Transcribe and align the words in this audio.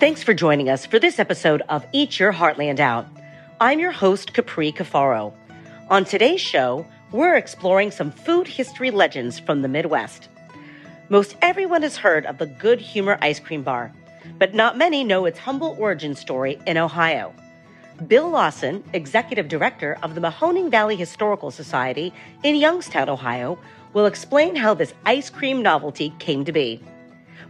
Thanks 0.00 0.22
for 0.22 0.32
joining 0.32 0.70
us 0.70 0.86
for 0.86 0.98
this 0.98 1.18
episode 1.18 1.60
of 1.68 1.84
Eat 1.92 2.18
Your 2.18 2.32
Heartland 2.32 2.80
Out. 2.80 3.06
I'm 3.60 3.78
your 3.78 3.92
host, 3.92 4.32
Capri 4.32 4.72
Cafaro. 4.72 5.34
On 5.90 6.06
today's 6.06 6.40
show, 6.40 6.86
we're 7.12 7.34
exploring 7.34 7.90
some 7.90 8.10
food 8.10 8.48
history 8.48 8.90
legends 8.90 9.38
from 9.38 9.60
the 9.60 9.68
Midwest. 9.68 10.30
Most 11.10 11.36
everyone 11.42 11.82
has 11.82 11.98
heard 11.98 12.24
of 12.24 12.38
the 12.38 12.46
Good 12.46 12.80
Humor 12.80 13.18
Ice 13.20 13.38
Cream 13.38 13.62
Bar, 13.62 13.92
but 14.38 14.54
not 14.54 14.78
many 14.78 15.04
know 15.04 15.26
its 15.26 15.38
humble 15.38 15.76
origin 15.78 16.14
story 16.14 16.58
in 16.66 16.78
Ohio. 16.78 17.34
Bill 18.06 18.30
Lawson, 18.30 18.82
executive 18.94 19.48
director 19.48 19.98
of 20.02 20.14
the 20.14 20.22
Mahoning 20.22 20.70
Valley 20.70 20.96
Historical 20.96 21.50
Society 21.50 22.10
in 22.42 22.56
Youngstown, 22.56 23.10
Ohio, 23.10 23.58
will 23.92 24.06
explain 24.06 24.56
how 24.56 24.72
this 24.72 24.94
ice 25.04 25.28
cream 25.28 25.60
novelty 25.60 26.14
came 26.18 26.46
to 26.46 26.52
be. 26.52 26.82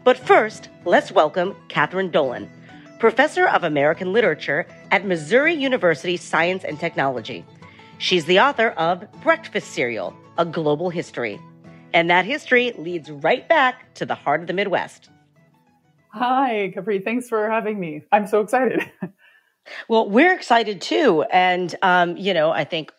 But 0.03 0.17
first, 0.17 0.71
let's 0.87 1.13
welcome 1.13 1.55
Kathryn 1.69 2.11
Dolan, 2.11 2.51
professor 2.99 3.47
of 3.47 3.65
American 3.65 4.15
literature 4.15 4.67
at 4.91 5.05
Missouri 5.05 5.53
University 5.53 6.17
Science 6.17 6.65
and 6.65 6.81
Technology. 6.81 7.45
She's 7.99 8.25
the 8.25 8.41
author 8.41 8.69
of 8.71 9.05
Breakfast 9.23 9.73
Cereal, 9.73 10.17
A 10.39 10.47
Global 10.47 10.89
History. 10.89 11.39
And 11.93 12.09
that 12.09 12.25
history 12.25 12.73
leads 12.79 13.11
right 13.11 13.47
back 13.47 13.93
to 13.95 14.07
the 14.07 14.15
heart 14.15 14.41
of 14.41 14.47
the 14.47 14.55
Midwest. 14.55 15.11
Hi, 16.15 16.73
Capri. 16.73 17.01
Thanks 17.01 17.29
for 17.29 17.51
having 17.51 17.79
me. 17.79 18.03
I'm 18.11 18.27
so 18.27 18.41
excited. 18.41 18.91
well, 19.89 20.09
we're 20.09 20.33
excited 20.33 20.81
too. 20.81 21.25
And, 21.25 21.75
um, 21.83 22.17
you 22.17 22.33
know, 22.33 22.51
I 22.51 22.65
think 22.65 22.91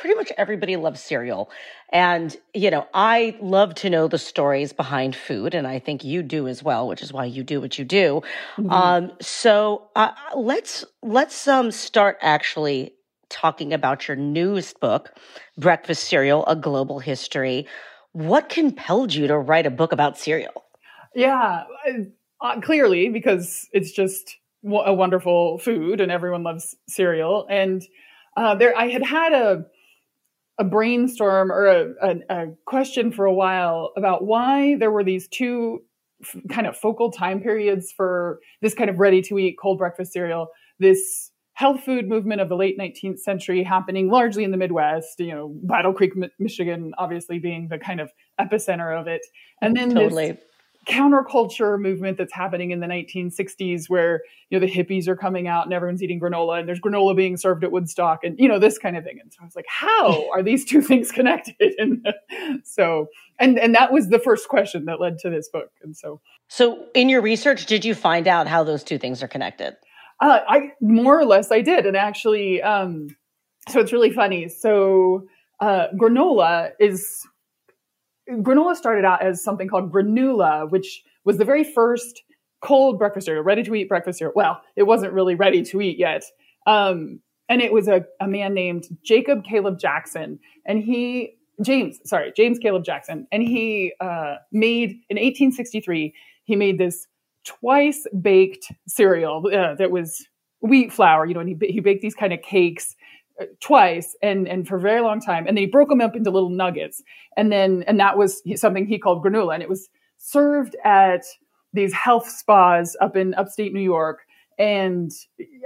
pretty 0.00 0.14
much 0.14 0.32
everybody 0.36 0.76
loves 0.76 1.00
cereal. 1.00 1.50
And, 1.92 2.36
you 2.54 2.70
know, 2.70 2.86
I 2.94 3.36
love 3.40 3.74
to 3.76 3.90
know 3.90 4.08
the 4.08 4.18
stories 4.18 4.72
behind 4.72 5.16
food, 5.16 5.54
and 5.54 5.66
I 5.66 5.78
think 5.78 6.04
you 6.04 6.22
do 6.22 6.46
as 6.48 6.62
well, 6.62 6.86
which 6.86 7.02
is 7.02 7.12
why 7.12 7.24
you 7.24 7.42
do 7.42 7.60
what 7.60 7.78
you 7.78 7.84
do. 7.84 8.22
Mm-hmm. 8.56 8.70
Um, 8.70 9.12
so 9.20 9.88
uh, 9.96 10.12
let's 10.36 10.84
let's 11.02 11.48
um, 11.48 11.70
start 11.70 12.18
actually 12.20 12.94
talking 13.28 13.72
about 13.72 14.08
your 14.08 14.16
newest 14.16 14.80
book, 14.80 15.12
Breakfast 15.56 16.04
Cereal: 16.04 16.44
A 16.46 16.56
Global 16.56 16.98
History. 16.98 17.66
What 18.12 18.48
compelled 18.48 19.14
you 19.14 19.26
to 19.26 19.38
write 19.38 19.66
a 19.66 19.70
book 19.70 19.92
about 19.92 20.18
cereal? 20.18 20.64
Yeah, 21.14 21.64
uh, 22.40 22.60
clearly 22.60 23.08
because 23.08 23.68
it's 23.72 23.92
just 23.92 24.36
a 24.64 24.92
wonderful 24.92 25.58
food, 25.58 26.00
and 26.00 26.12
everyone 26.12 26.42
loves 26.42 26.76
cereal. 26.88 27.46
And 27.48 27.82
uh, 28.36 28.54
there, 28.54 28.76
I 28.76 28.88
had 28.88 29.04
had 29.04 29.32
a 29.32 29.66
a 30.58 30.64
brainstorm 30.64 31.52
or 31.52 31.66
a, 31.66 31.94
a, 32.02 32.16
a, 32.28 32.46
question 32.64 33.12
for 33.12 33.24
a 33.24 33.32
while 33.32 33.92
about 33.96 34.24
why 34.24 34.76
there 34.76 34.90
were 34.90 35.04
these 35.04 35.28
two 35.28 35.82
f- 36.22 36.36
kind 36.50 36.66
of 36.66 36.76
focal 36.76 37.12
time 37.12 37.40
periods 37.40 37.92
for 37.96 38.40
this 38.60 38.74
kind 38.74 38.90
of 38.90 38.98
ready 38.98 39.22
to 39.22 39.38
eat 39.38 39.56
cold 39.60 39.78
breakfast 39.78 40.12
cereal 40.12 40.48
this 40.80 41.30
health 41.52 41.82
food 41.82 42.08
movement 42.08 42.40
of 42.40 42.48
the 42.48 42.56
late 42.56 42.78
19th 42.78 43.18
century 43.18 43.62
happening 43.62 44.10
largely 44.10 44.44
in 44.44 44.50
the 44.50 44.56
midwest 44.56 45.20
you 45.20 45.32
know 45.34 45.54
battle 45.62 45.92
creek 45.92 46.12
michigan 46.38 46.92
obviously 46.98 47.38
being 47.38 47.68
the 47.68 47.78
kind 47.78 48.00
of 48.00 48.10
epicenter 48.40 48.98
of 48.98 49.06
it 49.06 49.24
and 49.62 49.76
then 49.76 49.94
totally. 49.94 50.32
this 50.32 50.40
counterculture 50.88 51.78
movement 51.78 52.16
that's 52.16 52.32
happening 52.32 52.70
in 52.70 52.80
the 52.80 52.86
1960s 52.86 53.88
where 53.88 54.22
you 54.48 54.58
know 54.58 54.66
the 54.66 54.72
hippies 54.72 55.06
are 55.06 55.16
coming 55.16 55.46
out 55.46 55.64
and 55.64 55.72
everyone's 55.72 56.02
eating 56.02 56.18
granola 56.18 56.58
and 56.58 56.68
there's 56.68 56.80
granola 56.80 57.14
being 57.14 57.36
served 57.36 57.62
at 57.62 57.70
woodstock 57.70 58.24
and 58.24 58.38
you 58.38 58.48
know 58.48 58.58
this 58.58 58.78
kind 58.78 58.96
of 58.96 59.04
thing. 59.04 59.18
And 59.20 59.32
so 59.32 59.38
i 59.42 59.44
was 59.44 59.54
like 59.54 59.66
how 59.68 60.30
are 60.30 60.42
these 60.42 60.64
two 60.64 60.80
things 60.90 61.12
connected? 61.12 61.74
And 61.78 62.06
so 62.64 63.08
and 63.38 63.58
and 63.58 63.74
that 63.74 63.92
was 63.92 64.08
the 64.08 64.18
first 64.18 64.48
question 64.48 64.86
that 64.86 65.00
led 65.00 65.18
to 65.18 65.30
this 65.30 65.48
book. 65.48 65.70
And 65.82 65.96
so 65.96 66.20
so 66.48 66.86
in 66.94 67.08
your 67.08 67.20
research 67.20 67.66
did 67.66 67.84
you 67.84 67.94
find 67.94 68.26
out 68.26 68.46
how 68.46 68.64
those 68.64 68.82
two 68.82 68.98
things 68.98 69.22
are 69.22 69.28
connected? 69.28 69.76
Uh, 70.20 70.40
i 70.48 70.72
more 70.80 71.18
or 71.18 71.26
less 71.26 71.52
i 71.52 71.60
did. 71.60 71.86
And 71.86 71.96
actually 71.96 72.62
um 72.62 73.08
so 73.68 73.80
it's 73.80 73.92
really 73.92 74.10
funny. 74.10 74.48
So 74.48 75.26
uh, 75.60 75.88
granola 76.00 76.70
is 76.78 77.26
granola 78.30 78.74
started 78.76 79.04
out 79.04 79.22
as 79.22 79.42
something 79.42 79.68
called 79.68 79.92
granula, 79.92 80.70
which 80.70 81.02
was 81.24 81.38
the 81.38 81.44
very 81.44 81.64
first 81.64 82.22
cold 82.60 82.98
breakfast 82.98 83.26
cereal, 83.26 83.44
ready 83.44 83.62
to 83.62 83.74
eat 83.74 83.88
breakfast 83.88 84.18
cereal. 84.18 84.32
Well, 84.34 84.60
it 84.76 84.84
wasn't 84.84 85.12
really 85.12 85.34
ready 85.34 85.62
to 85.62 85.80
eat 85.80 85.98
yet. 85.98 86.24
Um, 86.66 87.20
and 87.48 87.62
it 87.62 87.72
was 87.72 87.88
a, 87.88 88.04
a 88.20 88.28
man 88.28 88.52
named 88.54 88.84
Jacob 89.02 89.44
Caleb 89.44 89.78
Jackson. 89.78 90.38
And 90.66 90.82
he, 90.82 91.36
James, 91.64 91.98
sorry, 92.04 92.32
James 92.36 92.58
Caleb 92.58 92.84
Jackson. 92.84 93.26
And 93.32 93.42
he 93.42 93.92
uh, 94.00 94.36
made, 94.52 94.90
in 95.08 95.16
1863, 95.16 96.14
he 96.44 96.56
made 96.56 96.78
this 96.78 97.06
twice 97.44 98.06
baked 98.20 98.70
cereal 98.86 99.42
uh, 99.46 99.74
that 99.76 99.90
was 99.90 100.26
wheat 100.60 100.92
flour, 100.92 101.24
you 101.24 101.34
know, 101.34 101.40
and 101.40 101.48
he, 101.48 101.72
he 101.72 101.80
baked 101.80 102.02
these 102.02 102.14
kind 102.14 102.32
of 102.32 102.42
cakes 102.42 102.94
twice 103.60 104.16
and 104.22 104.48
and 104.48 104.66
for 104.66 104.76
a 104.76 104.80
very 104.80 105.00
long 105.00 105.20
time 105.20 105.46
and 105.46 105.56
then 105.56 105.62
he 105.62 105.66
broke 105.66 105.88
them 105.88 106.00
up 106.00 106.16
into 106.16 106.30
little 106.30 106.50
nuggets. 106.50 107.02
And 107.36 107.52
then 107.52 107.84
and 107.86 107.98
that 108.00 108.18
was 108.18 108.42
something 108.56 108.86
he 108.86 108.98
called 108.98 109.24
granula 109.24 109.54
and 109.54 109.62
it 109.62 109.68
was 109.68 109.88
served 110.18 110.76
at 110.84 111.24
these 111.72 111.92
health 111.92 112.28
spas 112.28 112.96
up 113.00 113.16
in 113.16 113.34
upstate 113.34 113.72
New 113.72 113.80
York. 113.80 114.20
And 114.58 115.12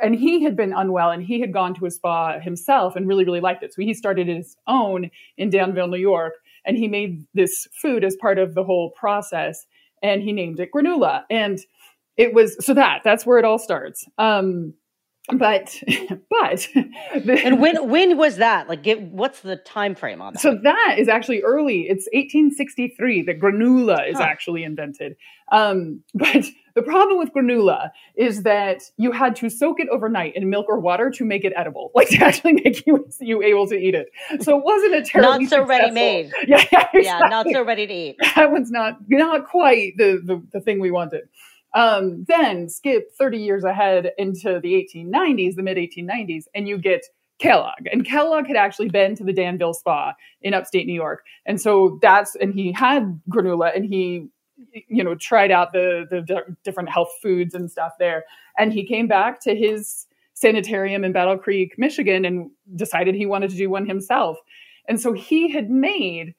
and 0.02 0.14
he 0.14 0.42
had 0.42 0.54
been 0.54 0.74
unwell 0.74 1.10
and 1.10 1.22
he 1.22 1.40
had 1.40 1.52
gone 1.52 1.74
to 1.74 1.86
a 1.86 1.90
spa 1.90 2.38
himself 2.38 2.94
and 2.94 3.08
really 3.08 3.24
really 3.24 3.40
liked 3.40 3.62
it. 3.62 3.72
So 3.72 3.82
he 3.82 3.94
started 3.94 4.28
his 4.28 4.56
own 4.66 5.10
in 5.38 5.50
Dansville 5.50 5.88
New 5.88 5.96
York 5.96 6.34
and 6.64 6.76
he 6.76 6.88
made 6.88 7.26
this 7.34 7.66
food 7.80 8.04
as 8.04 8.16
part 8.16 8.38
of 8.38 8.54
the 8.54 8.64
whole 8.64 8.90
process 8.90 9.66
and 10.02 10.22
he 10.22 10.32
named 10.32 10.60
it 10.60 10.70
granula. 10.72 11.24
And 11.30 11.58
it 12.18 12.34
was 12.34 12.62
so 12.64 12.74
that 12.74 13.00
that's 13.02 13.24
where 13.24 13.38
it 13.38 13.46
all 13.46 13.58
starts. 13.58 14.06
Um 14.18 14.74
but 15.28 15.80
but 16.30 16.68
and 16.74 17.60
when 17.60 17.88
when 17.88 18.16
was 18.16 18.36
that? 18.36 18.68
Like 18.68 18.82
give, 18.82 19.00
what's 19.00 19.40
the 19.40 19.56
time 19.56 19.94
frame 19.94 20.20
on 20.20 20.34
that? 20.34 20.40
So 20.40 20.58
that 20.62 20.96
is 20.98 21.08
actually 21.08 21.42
early. 21.42 21.82
It's 21.82 22.06
1863 22.12 23.22
that 23.22 23.40
granula 23.40 24.08
is 24.10 24.18
huh. 24.18 24.24
actually 24.24 24.64
invented. 24.64 25.16
Um, 25.52 26.02
but 26.14 26.44
the 26.74 26.82
problem 26.82 27.18
with 27.18 27.32
granula 27.32 27.90
is 28.16 28.42
that 28.42 28.82
you 28.96 29.12
had 29.12 29.36
to 29.36 29.48
soak 29.48 29.78
it 29.78 29.88
overnight 29.90 30.34
in 30.34 30.50
milk 30.50 30.66
or 30.68 30.80
water 30.80 31.08
to 31.10 31.24
make 31.24 31.44
it 31.44 31.52
edible 31.56 31.92
like 31.94 32.08
to 32.08 32.18
actually 32.18 32.54
make 32.54 32.84
you 32.84 33.06
you 33.20 33.42
able 33.42 33.68
to 33.68 33.76
eat 33.76 33.94
it. 33.94 34.08
So 34.42 34.58
it 34.58 34.64
wasn't 34.64 34.94
a 34.94 35.02
terrible 35.02 35.40
not 35.40 35.48
so 35.48 35.62
ready 35.62 35.92
made. 35.92 36.32
Yeah 36.48 36.56
yeah, 36.72 36.88
exactly. 36.92 37.04
yeah 37.04 37.18
not 37.28 37.46
so 37.48 37.64
ready 37.64 37.86
to 37.86 37.94
eat. 37.94 38.16
That 38.34 38.50
one's 38.50 38.72
not 38.72 38.98
not 39.08 39.46
quite 39.46 39.96
the 39.98 40.20
the, 40.24 40.42
the 40.52 40.60
thing 40.60 40.80
we 40.80 40.90
wanted 40.90 41.28
Um, 41.74 42.24
then 42.28 42.68
skip 42.68 43.12
30 43.18 43.38
years 43.38 43.64
ahead 43.64 44.12
into 44.18 44.60
the 44.60 44.74
1890s, 44.74 45.54
the 45.54 45.62
mid 45.62 45.78
1890s, 45.78 46.44
and 46.54 46.68
you 46.68 46.78
get 46.78 47.06
Kellogg. 47.38 47.86
And 47.90 48.04
Kellogg 48.04 48.46
had 48.46 48.56
actually 48.56 48.88
been 48.88 49.16
to 49.16 49.24
the 49.24 49.32
Dansville 49.32 49.74
Spa 49.74 50.14
in 50.42 50.54
upstate 50.54 50.86
New 50.86 50.94
York. 50.94 51.24
And 51.44 51.60
so 51.60 51.98
that's, 52.00 52.36
and 52.36 52.54
he 52.54 52.72
had 52.72 53.20
granula 53.28 53.74
and 53.74 53.84
he, 53.84 54.28
you 54.88 55.02
know, 55.02 55.14
tried 55.16 55.50
out 55.50 55.72
the, 55.72 56.06
the 56.08 56.56
different 56.62 56.90
health 56.90 57.10
foods 57.20 57.54
and 57.54 57.70
stuff 57.70 57.92
there. 57.98 58.24
And 58.58 58.72
he 58.72 58.86
came 58.86 59.08
back 59.08 59.40
to 59.40 59.56
his 59.56 60.06
sanitarium 60.34 61.04
in 61.04 61.12
Battle 61.12 61.38
Creek, 61.38 61.74
Michigan, 61.78 62.24
and 62.24 62.50
decided 62.76 63.14
he 63.14 63.26
wanted 63.26 63.50
to 63.50 63.56
do 63.56 63.68
one 63.68 63.86
himself. 63.86 64.38
And 64.88 65.00
so 65.00 65.12
he 65.12 65.50
had 65.50 65.70
made 65.70 66.34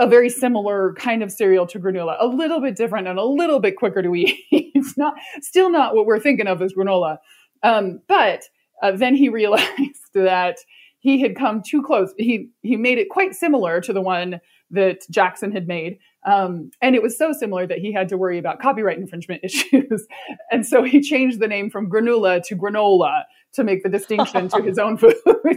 a 0.00 0.06
very 0.06 0.30
similar 0.30 0.94
kind 0.94 1.22
of 1.22 1.30
cereal 1.30 1.66
to 1.66 1.78
granula, 1.78 2.16
a 2.18 2.26
little 2.26 2.60
bit 2.60 2.74
different 2.74 3.06
and 3.06 3.18
a 3.18 3.24
little 3.24 3.60
bit 3.60 3.76
quicker 3.76 4.02
to 4.02 4.14
eat. 4.16 4.36
it's 4.50 4.96
not 4.96 5.14
still 5.42 5.70
not 5.70 5.94
what 5.94 6.06
we're 6.06 6.18
thinking 6.18 6.46
of 6.46 6.62
as 6.62 6.72
granola, 6.72 7.18
um, 7.62 8.00
but 8.08 8.44
uh, 8.82 8.92
then 8.92 9.14
he 9.14 9.28
realized 9.40 10.12
that 10.14 10.56
he 10.98 11.20
had 11.20 11.36
come 11.36 11.62
too 11.62 11.82
close. 11.82 12.12
He 12.16 12.48
he 12.62 12.76
made 12.76 12.98
it 12.98 13.10
quite 13.10 13.34
similar 13.34 13.80
to 13.82 13.92
the 13.92 14.00
one 14.00 14.40
that 14.70 15.02
Jackson 15.10 15.52
had 15.52 15.68
made, 15.68 15.98
um, 16.24 16.70
and 16.80 16.94
it 16.94 17.02
was 17.02 17.18
so 17.18 17.32
similar 17.32 17.66
that 17.66 17.78
he 17.78 17.92
had 17.92 18.08
to 18.08 18.16
worry 18.16 18.38
about 18.38 18.60
copyright 18.60 18.98
infringement 18.98 19.40
issues. 19.44 20.06
and 20.50 20.66
so 20.66 20.82
he 20.82 21.00
changed 21.00 21.40
the 21.40 21.48
name 21.48 21.70
from 21.70 21.90
granula 21.90 22.42
to 22.44 22.56
granola 22.56 23.24
to 23.52 23.64
make 23.64 23.82
the 23.82 23.88
distinction 23.88 24.48
to 24.48 24.62
his 24.62 24.78
own 24.78 24.96
food. 24.96 25.16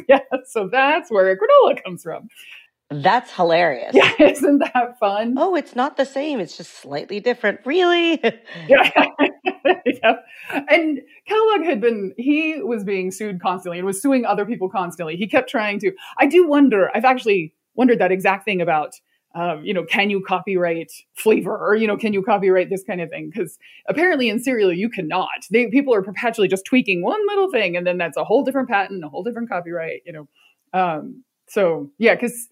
yeah, 0.09 0.19
so 0.45 0.67
that's 0.69 1.11
where 1.11 1.37
granola 1.37 1.81
comes 1.83 2.03
from. 2.03 2.27
That's 3.01 3.31
hilarious. 3.31 3.91
Yeah, 3.93 4.11
isn't 4.19 4.59
that 4.59 4.97
fun? 4.99 5.35
Oh, 5.37 5.55
it's 5.55 5.75
not 5.75 5.97
the 5.97 6.05
same. 6.05 6.39
It's 6.39 6.57
just 6.57 6.73
slightly 6.73 7.19
different. 7.19 7.59
Really? 7.65 8.19
yeah. 8.67 8.91
yeah. 9.85 10.15
And 10.69 11.01
Kellogg 11.27 11.63
had 11.65 11.81
been, 11.81 12.13
he 12.17 12.61
was 12.61 12.83
being 12.83 13.11
sued 13.11 13.41
constantly 13.41 13.79
and 13.79 13.85
was 13.85 14.01
suing 14.01 14.25
other 14.25 14.45
people 14.45 14.69
constantly. 14.69 15.15
He 15.15 15.27
kept 15.27 15.49
trying 15.49 15.79
to. 15.79 15.91
I 16.17 16.25
do 16.25 16.47
wonder, 16.47 16.91
I've 16.95 17.05
actually 17.05 17.53
wondered 17.75 17.99
that 17.99 18.11
exact 18.11 18.45
thing 18.45 18.61
about, 18.61 18.93
um, 19.35 19.65
you 19.65 19.73
know, 19.73 19.83
can 19.83 20.11
you 20.11 20.21
copyright 20.21 20.91
flavor 21.15 21.57
or, 21.57 21.75
you 21.75 21.87
know, 21.87 21.97
can 21.97 22.13
you 22.13 22.21
copyright 22.21 22.69
this 22.69 22.83
kind 22.83 23.01
of 23.01 23.09
thing? 23.09 23.31
Because 23.33 23.57
apparently 23.87 24.29
in 24.29 24.39
cereal, 24.39 24.71
you 24.71 24.89
cannot. 24.89 25.45
They, 25.49 25.67
people 25.67 25.93
are 25.95 26.03
perpetually 26.03 26.47
just 26.47 26.65
tweaking 26.65 27.01
one 27.01 27.25
little 27.27 27.49
thing 27.49 27.75
and 27.75 27.87
then 27.87 27.97
that's 27.97 28.17
a 28.17 28.23
whole 28.23 28.43
different 28.43 28.69
patent, 28.69 29.03
a 29.03 29.09
whole 29.09 29.23
different 29.23 29.49
copyright, 29.49 30.01
you 30.05 30.13
know. 30.13 30.27
Um, 30.71 31.23
so, 31.47 31.91
yeah, 31.97 32.15
because 32.15 32.49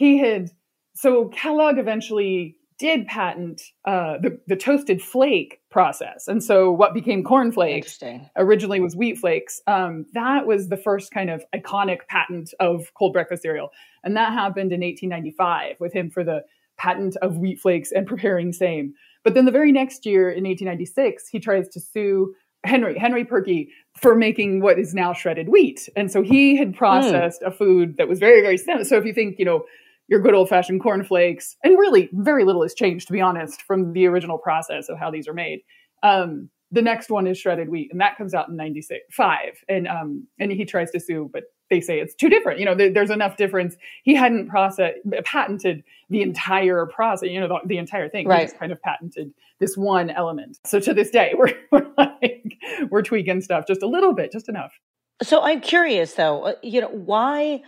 he 0.00 0.16
had 0.16 0.50
so 0.94 1.28
Kellogg 1.28 1.76
eventually 1.76 2.56
did 2.78 3.06
patent 3.06 3.60
uh, 3.84 4.16
the, 4.22 4.40
the 4.46 4.56
toasted 4.56 5.02
flake 5.02 5.60
process. 5.70 6.26
And 6.26 6.42
so 6.42 6.72
what 6.72 6.94
became 6.94 7.22
corn 7.22 7.52
flakes 7.52 8.02
originally 8.34 8.80
was 8.80 8.96
wheat 8.96 9.18
flakes. 9.18 9.60
Um, 9.66 10.06
that 10.14 10.46
was 10.46 10.70
the 10.70 10.78
first 10.78 11.12
kind 11.12 11.28
of 11.28 11.44
iconic 11.54 12.06
patent 12.08 12.54
of 12.60 12.94
cold 12.94 13.12
breakfast 13.12 13.42
cereal. 13.42 13.72
And 14.02 14.16
that 14.16 14.32
happened 14.32 14.72
in 14.72 14.80
1895 14.80 15.76
with 15.78 15.92
him 15.92 16.08
for 16.08 16.24
the 16.24 16.44
patent 16.78 17.16
of 17.20 17.36
wheat 17.36 17.60
flakes 17.60 17.92
and 17.92 18.06
preparing 18.06 18.54
same. 18.54 18.94
But 19.22 19.34
then 19.34 19.44
the 19.44 19.52
very 19.52 19.70
next 19.70 20.06
year 20.06 20.30
in 20.30 20.44
1896, 20.44 21.28
he 21.28 21.40
tries 21.40 21.68
to 21.68 21.80
sue 21.80 22.34
Henry, 22.64 22.98
Henry 22.98 23.26
Perky, 23.26 23.70
for 23.98 24.14
making 24.14 24.60
what 24.60 24.78
is 24.78 24.94
now 24.94 25.12
shredded 25.12 25.50
wheat. 25.50 25.88
And 25.96 26.10
so 26.10 26.22
he 26.22 26.56
had 26.56 26.68
hmm. 26.68 26.74
processed 26.74 27.42
mm. 27.42 27.48
a 27.48 27.50
food 27.50 27.96
that 27.96 28.08
was 28.08 28.18
very, 28.18 28.40
very 28.40 28.56
similar. 28.56 28.84
So 28.84 28.96
if 28.96 29.04
you 29.04 29.12
think, 29.12 29.38
you 29.38 29.44
know, 29.44 29.64
your 30.10 30.20
good 30.20 30.34
old 30.34 30.48
fashioned 30.48 30.82
cornflakes. 30.82 31.56
And 31.64 31.78
really, 31.78 32.10
very 32.12 32.44
little 32.44 32.62
has 32.62 32.74
changed, 32.74 33.06
to 33.06 33.12
be 33.12 33.20
honest, 33.20 33.62
from 33.62 33.94
the 33.94 34.06
original 34.06 34.36
process 34.36 34.90
of 34.90 34.98
how 34.98 35.10
these 35.10 35.26
are 35.26 35.32
made. 35.32 35.60
Um, 36.02 36.50
the 36.72 36.82
next 36.82 37.10
one 37.10 37.26
is 37.26 37.38
shredded 37.38 37.68
wheat, 37.68 37.88
and 37.90 38.00
that 38.00 38.16
comes 38.16 38.34
out 38.34 38.48
in 38.48 38.56
'96, 38.56 39.00
five, 39.10 39.64
and 39.68 39.88
um, 39.88 40.26
and 40.38 40.52
he 40.52 40.64
tries 40.64 40.90
to 40.92 41.00
sue, 41.00 41.30
but 41.32 41.44
they 41.68 41.80
say 41.80 42.00
it's 42.00 42.14
too 42.14 42.28
different. 42.28 42.58
You 42.58 42.64
know, 42.64 42.74
there, 42.74 42.92
there's 42.92 43.10
enough 43.10 43.36
difference. 43.36 43.76
He 44.02 44.14
hadn't 44.14 44.48
process 44.48 44.94
patented 45.24 45.82
the 46.10 46.22
entire 46.22 46.86
process, 46.86 47.28
you 47.28 47.40
know, 47.40 47.48
the, 47.48 47.60
the 47.66 47.78
entire 47.78 48.08
thing. 48.08 48.26
Right. 48.26 48.40
He 48.40 48.46
just 48.46 48.58
kind 48.58 48.72
of 48.72 48.82
patented 48.82 49.32
this 49.58 49.76
one 49.76 50.10
element. 50.10 50.58
So 50.64 50.80
to 50.80 50.94
this 50.94 51.10
day, 51.10 51.34
we're, 51.36 51.54
we're 51.70 51.86
like 51.96 52.56
we're 52.90 53.02
tweaking 53.02 53.40
stuff 53.40 53.64
just 53.66 53.82
a 53.82 53.88
little 53.88 54.12
bit, 54.12 54.32
just 54.32 54.48
enough. 54.48 54.72
So 55.22 55.42
I'm 55.42 55.60
curious, 55.60 56.14
though, 56.14 56.44
uh, 56.44 56.52
you 56.62 56.80
know, 56.80 56.88
why 56.88 57.62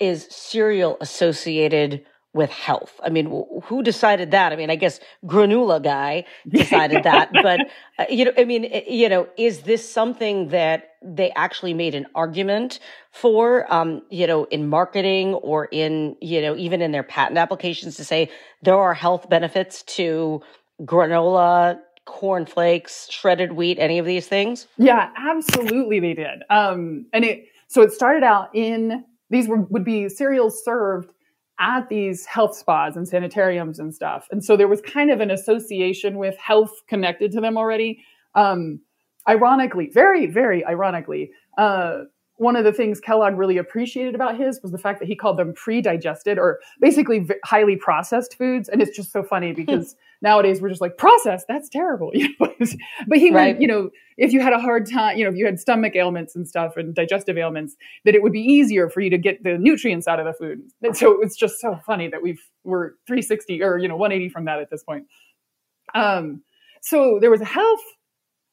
is 0.00 0.26
cereal 0.30 0.96
associated 1.00 2.04
with 2.32 2.50
health? 2.50 3.00
I 3.02 3.10
mean, 3.10 3.26
who 3.64 3.82
decided 3.82 4.32
that? 4.32 4.52
I 4.52 4.56
mean, 4.56 4.68
I 4.68 4.74
guess 4.74 4.98
granola 5.24 5.82
guy 5.82 6.24
decided 6.48 7.04
that, 7.04 7.30
but 7.32 7.60
uh, 7.98 8.06
you 8.10 8.24
know, 8.24 8.32
I 8.36 8.44
mean, 8.44 8.82
you 8.88 9.08
know, 9.08 9.28
is 9.38 9.60
this 9.60 9.88
something 9.88 10.48
that 10.48 10.90
they 11.02 11.30
actually 11.36 11.74
made 11.74 11.94
an 11.94 12.06
argument 12.14 12.80
for, 13.12 13.72
um, 13.72 14.02
you 14.10 14.26
know, 14.26 14.44
in 14.44 14.68
marketing 14.68 15.34
or 15.34 15.66
in, 15.66 16.16
you 16.20 16.42
know, 16.42 16.56
even 16.56 16.82
in 16.82 16.90
their 16.90 17.04
patent 17.04 17.38
applications 17.38 17.96
to 17.96 18.04
say 18.04 18.30
there 18.62 18.76
are 18.76 18.94
health 18.94 19.28
benefits 19.28 19.82
to 19.84 20.42
granola, 20.82 21.78
cornflakes, 22.04 23.08
shredded 23.10 23.52
wheat, 23.52 23.78
any 23.78 23.98
of 23.98 24.06
these 24.06 24.26
things? 24.26 24.66
Yeah, 24.76 25.10
absolutely, 25.16 26.00
they 26.00 26.14
did. 26.14 26.42
Um, 26.50 27.06
and 27.12 27.24
it 27.24 27.46
so 27.68 27.82
it 27.82 27.92
started 27.92 28.22
out 28.22 28.50
in 28.54 29.04
these 29.34 29.48
were, 29.48 29.62
would 29.70 29.84
be 29.84 30.08
cereals 30.08 30.64
served 30.64 31.10
at 31.60 31.88
these 31.88 32.26
health 32.26 32.56
spas 32.56 32.96
and 32.96 33.06
sanitariums 33.06 33.78
and 33.78 33.94
stuff. 33.94 34.26
And 34.30 34.44
so 34.44 34.56
there 34.56 34.68
was 34.68 34.80
kind 34.80 35.10
of 35.10 35.20
an 35.20 35.30
association 35.30 36.18
with 36.18 36.36
health 36.36 36.72
connected 36.88 37.32
to 37.32 37.40
them 37.40 37.56
already. 37.56 38.04
Um, 38.34 38.80
ironically, 39.28 39.90
very, 39.92 40.26
very 40.26 40.64
ironically, 40.66 41.30
uh, 41.56 42.02
one 42.36 42.56
of 42.56 42.64
the 42.64 42.72
things 42.72 43.00
Kellogg 43.00 43.36
really 43.36 43.58
appreciated 43.58 44.14
about 44.14 44.36
his 44.36 44.60
was 44.60 44.72
the 44.72 44.78
fact 44.78 44.98
that 44.98 45.06
he 45.06 45.14
called 45.14 45.36
them 45.36 45.52
pre-digested 45.54 46.36
or 46.36 46.58
basically 46.80 47.20
v- 47.20 47.34
highly 47.44 47.76
processed 47.76 48.36
foods. 48.36 48.68
And 48.68 48.82
it's 48.82 48.96
just 48.96 49.12
so 49.12 49.22
funny 49.22 49.50
hmm. 49.50 49.54
because 49.54 49.94
nowadays 50.20 50.60
we're 50.60 50.68
just 50.68 50.80
like 50.80 50.98
processed. 50.98 51.46
That's 51.46 51.68
terrible. 51.68 52.10
but 52.38 53.18
he 53.18 53.30
right. 53.30 53.54
would, 53.54 53.62
you 53.62 53.68
know, 53.68 53.90
if 54.16 54.32
you 54.32 54.40
had 54.40 54.52
a 54.52 54.58
hard 54.58 54.90
time, 54.90 55.16
you 55.16 55.24
know, 55.24 55.30
if 55.30 55.36
you 55.36 55.46
had 55.46 55.60
stomach 55.60 55.94
ailments 55.94 56.34
and 56.34 56.46
stuff 56.48 56.76
and 56.76 56.94
digestive 56.94 57.38
ailments, 57.38 57.76
that 58.04 58.16
it 58.16 58.22
would 58.22 58.32
be 58.32 58.40
easier 58.40 58.88
for 58.88 59.00
you 59.00 59.10
to 59.10 59.18
get 59.18 59.44
the 59.44 59.56
nutrients 59.56 60.08
out 60.08 60.18
of 60.18 60.26
the 60.26 60.32
food. 60.32 60.60
And 60.82 60.96
so 60.96 61.20
it's 61.20 61.36
just 61.36 61.60
so 61.60 61.78
funny 61.86 62.08
that 62.08 62.22
we've 62.22 62.42
we're 62.64 62.92
360 63.06 63.62
or 63.62 63.78
you 63.78 63.86
know 63.86 63.96
180 63.96 64.30
from 64.30 64.46
that 64.46 64.58
at 64.58 64.70
this 64.70 64.82
point. 64.82 65.06
Um, 65.94 66.42
so 66.82 67.18
there 67.20 67.30
was 67.30 67.40
a 67.40 67.46
health 67.46 67.82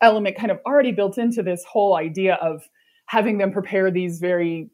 element 0.02 0.36
kind 0.36 0.52
of 0.52 0.60
already 0.66 0.92
built 0.92 1.18
into 1.18 1.42
this 1.42 1.64
whole 1.64 1.96
idea 1.96 2.36
of 2.36 2.64
having 3.12 3.38
them 3.40 3.52
prepare 3.52 3.92
these 3.92 4.20
very 4.20 4.70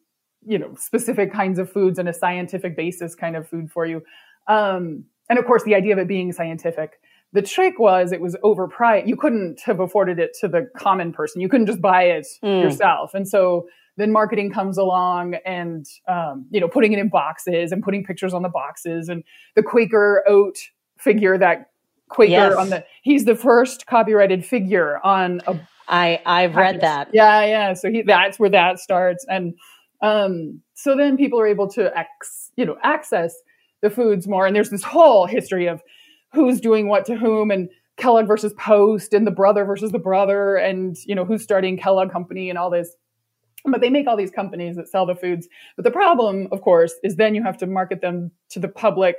you 0.46 0.60
know 0.60 0.76
specific 0.78 1.34
kinds 1.34 1.58
of 1.58 1.72
foods 1.72 1.98
on 1.98 2.08
a 2.08 2.14
scientific 2.14 2.78
basis 2.78 3.16
kind 3.16 3.36
of 3.36 3.50
food 3.50 3.72
for 3.72 3.86
you. 3.86 4.04
Um, 4.48 5.06
and 5.28 5.40
of 5.40 5.46
course 5.46 5.64
the 5.64 5.74
idea 5.74 5.94
of 5.94 6.00
it 6.00 6.08
being 6.08 6.32
scientific. 6.32 7.00
The 7.34 7.42
trick 7.42 7.80
was 7.80 8.12
it 8.12 8.22
was 8.22 8.36
overpriced. 8.44 9.08
You 9.08 9.18
couldn't 9.18 9.62
have 9.62 9.80
afforded 9.80 10.20
it 10.20 10.38
to 10.42 10.48
the 10.48 10.70
common 10.78 11.14
person. 11.14 11.42
You 11.42 11.50
couldn't 11.50 11.66
just 11.66 11.82
buy 11.82 12.04
it 12.04 12.28
mm. 12.44 12.62
yourself. 12.62 13.16
And 13.16 13.28
so 13.28 13.68
then 13.98 14.12
marketing 14.12 14.52
comes 14.52 14.78
along 14.78 15.36
and 15.44 15.88
um, 16.08 16.46
you 16.52 16.62
know 16.62 16.68
putting 16.68 16.94
it 16.94 17.00
in 17.00 17.10
boxes 17.10 17.72
and 17.72 17.82
putting 17.82 18.04
pictures 18.04 18.36
on 18.36 18.44
the 18.44 18.50
boxes 18.50 19.10
and 19.10 19.24
the 19.56 19.64
quaker 19.64 20.24
oat 20.28 20.58
figure 21.00 21.40
that 21.40 21.72
quaker 22.10 22.32
yes. 22.32 22.56
on 22.56 22.70
the 22.70 22.86
he's 23.02 23.26
the 23.26 23.36
first 23.36 23.88
copyrighted 23.88 24.46
figure 24.46 25.04
on 25.04 25.42
a 25.48 25.60
I 25.88 26.22
I've 26.26 26.56
read 26.56 26.82
that. 26.82 27.10
Yeah, 27.14 27.46
yeah. 27.46 27.74
So 27.74 27.90
he 27.90 28.02
that's 28.02 28.40
where 28.40 28.50
that 28.50 28.80
starts, 28.80 29.26
and 29.28 29.54
um, 30.02 30.62
so 30.74 30.96
then 30.96 31.18
people 31.18 31.40
are 31.40 31.48
able 31.48 31.70
to 31.72 31.96
ex, 31.98 32.52
you 32.56 32.66
know 32.66 32.78
access 32.84 33.34
the 33.82 33.90
foods 33.90 34.28
more, 34.28 34.46
and 34.46 34.56
there's 34.56 34.70
this 34.70 34.84
whole 34.84 35.26
history 35.26 35.68
of 35.68 35.82
who's 36.34 36.60
doing 36.60 36.88
what 36.88 37.06
to 37.06 37.16
whom, 37.16 37.52
and 37.52 37.70
Kellogg 37.98 38.28
versus 38.28 38.54
Post, 38.58 39.14
and 39.14 39.26
the 39.26 39.32
brother 39.32 39.66
versus 39.66 39.92
the 39.92 40.00
brother, 40.00 40.56
and 40.56 40.96
you 41.06 41.16
know 41.16 41.26
who's 41.26 41.44
starting 41.44 41.78
Kellogg 41.78 42.12
Company, 42.12 42.50
and 42.50 42.58
all 42.58 42.70
this. 42.70 42.96
But 43.66 43.82
they 43.82 43.90
make 43.90 44.08
all 44.08 44.18
these 44.18 44.32
companies 44.32 44.76
that 44.78 44.88
sell 44.88 45.06
the 45.06 45.16
foods. 45.16 45.48
But 45.76 45.84
the 45.84 45.92
problem, 45.92 46.48
of 46.52 46.62
course, 46.62 46.94
is 47.04 47.16
then 47.16 47.36
you 47.36 47.44
have 47.44 47.58
to 47.58 47.68
market 47.68 48.02
them 48.02 48.32
to 48.52 48.60
the 48.60 48.70
public 48.70 49.18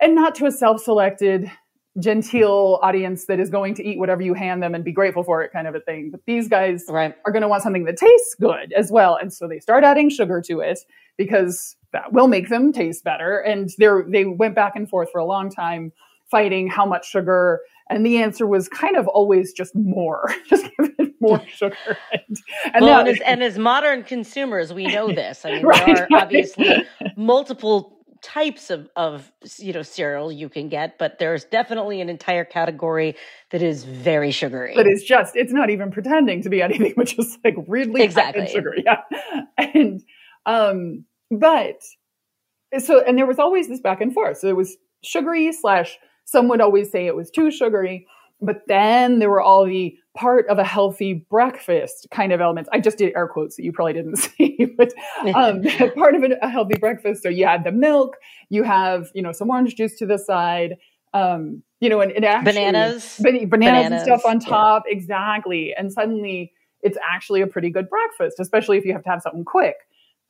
and 0.00 0.14
not 0.14 0.34
to 0.36 0.46
a 0.46 0.50
self-selected 0.50 1.50
genteel 1.98 2.78
audience 2.82 3.26
that 3.26 3.38
is 3.38 3.50
going 3.50 3.74
to 3.74 3.84
eat 3.84 3.98
whatever 3.98 4.22
you 4.22 4.34
hand 4.34 4.62
them 4.62 4.74
and 4.74 4.84
be 4.84 4.92
grateful 4.92 5.22
for 5.22 5.42
it 5.42 5.52
kind 5.52 5.66
of 5.66 5.74
a 5.74 5.80
thing. 5.80 6.10
But 6.10 6.20
these 6.26 6.48
guys 6.48 6.84
right. 6.88 7.14
are 7.26 7.32
going 7.32 7.42
to 7.42 7.48
want 7.48 7.62
something 7.62 7.84
that 7.84 7.96
tastes 7.96 8.34
good 8.40 8.72
as 8.72 8.90
well. 8.90 9.16
And 9.16 9.32
so 9.32 9.46
they 9.46 9.58
start 9.58 9.84
adding 9.84 10.08
sugar 10.08 10.40
to 10.46 10.60
it 10.60 10.78
because 11.18 11.76
that 11.92 12.12
will 12.12 12.28
make 12.28 12.48
them 12.48 12.72
taste 12.72 13.04
better. 13.04 13.38
And 13.38 13.70
they 13.78 13.88
they 14.08 14.24
went 14.24 14.54
back 14.54 14.74
and 14.74 14.88
forth 14.88 15.10
for 15.12 15.18
a 15.18 15.26
long 15.26 15.50
time 15.50 15.92
fighting 16.30 16.68
how 16.68 16.86
much 16.86 17.08
sugar. 17.08 17.60
And 17.90 18.06
the 18.06 18.22
answer 18.22 18.46
was 18.46 18.68
kind 18.68 18.96
of 18.96 19.06
always 19.06 19.52
just 19.52 19.74
more, 19.74 20.32
just 20.48 20.64
give 20.64 20.90
it 20.98 21.14
more 21.20 21.42
sugar. 21.46 21.98
And, 22.12 22.36
and, 22.74 22.84
well, 22.84 23.00
and, 23.00 23.08
as, 23.08 23.20
and, 23.20 23.42
as, 23.42 23.58
modern 23.58 24.02
consumers, 24.02 24.72
we 24.72 24.86
know 24.86 25.12
this. 25.12 25.44
I 25.44 25.52
mean, 25.56 25.66
right, 25.66 25.86
there 25.86 26.08
are 26.10 26.22
obviously 26.22 26.84
multiple 27.16 28.01
types 28.22 28.70
of, 28.70 28.88
of 28.96 29.30
you 29.58 29.72
know 29.72 29.82
cereal 29.82 30.32
you 30.32 30.48
can 30.48 30.68
get, 30.68 30.98
but 30.98 31.18
there's 31.18 31.44
definitely 31.44 32.00
an 32.00 32.08
entire 32.08 32.44
category 32.44 33.16
that 33.50 33.62
is 33.62 33.84
very 33.84 34.30
sugary. 34.30 34.72
But 34.74 34.86
it's 34.86 35.02
just 35.02 35.36
it's 35.36 35.52
not 35.52 35.70
even 35.70 35.90
pretending 35.90 36.42
to 36.42 36.48
be 36.48 36.62
anything, 36.62 36.92
which 36.96 37.18
is 37.18 37.38
like 37.44 37.56
really 37.66 38.02
exactly 38.02 38.46
sugar. 38.46 38.74
Yeah, 38.76 39.02
and 39.58 40.02
um, 40.46 41.04
but 41.30 41.82
so 42.78 43.02
and 43.04 43.18
there 43.18 43.26
was 43.26 43.38
always 43.38 43.68
this 43.68 43.80
back 43.80 44.00
and 44.00 44.14
forth. 44.14 44.38
So 44.38 44.48
it 44.48 44.56
was 44.56 44.76
sugary 45.02 45.52
slash. 45.52 45.98
Some 46.24 46.46
would 46.48 46.60
always 46.60 46.90
say 46.90 47.06
it 47.06 47.16
was 47.16 47.30
too 47.30 47.50
sugary, 47.50 48.06
but 48.40 48.62
then 48.68 49.18
there 49.18 49.28
were 49.28 49.40
all 49.40 49.66
the 49.66 49.96
part 50.16 50.46
of 50.48 50.58
a 50.58 50.64
healthy 50.64 51.26
breakfast 51.30 52.06
kind 52.10 52.32
of 52.32 52.40
elements. 52.40 52.68
I 52.72 52.80
just 52.80 52.98
did 52.98 53.14
air 53.16 53.26
quotes 53.26 53.56
that 53.56 53.64
you 53.64 53.72
probably 53.72 53.94
didn't 53.94 54.16
see, 54.16 54.41
but 54.76 54.92
um, 55.34 55.62
part 55.96 56.14
of 56.14 56.24
a 56.24 56.48
healthy 56.48 56.78
breakfast. 56.78 57.22
So 57.22 57.28
you 57.28 57.46
had 57.46 57.64
the 57.64 57.72
milk, 57.72 58.16
you 58.48 58.62
have, 58.62 59.10
you 59.14 59.22
know, 59.22 59.32
some 59.32 59.50
orange 59.50 59.74
juice 59.74 59.96
to 59.98 60.06
the 60.06 60.18
side, 60.18 60.76
um, 61.14 61.62
you 61.80 61.88
know, 61.88 62.00
and, 62.00 62.12
and 62.12 62.24
actually 62.24 62.52
bananas, 62.52 63.20
bananas, 63.22 63.48
bananas, 63.50 63.92
and 63.92 64.02
stuff 64.02 64.24
on 64.24 64.38
top. 64.40 64.84
Yeah. 64.86 64.94
Exactly. 64.94 65.74
And 65.76 65.92
suddenly 65.92 66.52
it's 66.82 66.98
actually 67.10 67.42
a 67.42 67.46
pretty 67.46 67.70
good 67.70 67.88
breakfast, 67.88 68.40
especially 68.40 68.78
if 68.78 68.84
you 68.84 68.92
have 68.92 69.04
to 69.04 69.10
have 69.10 69.22
something 69.22 69.44
quick. 69.44 69.76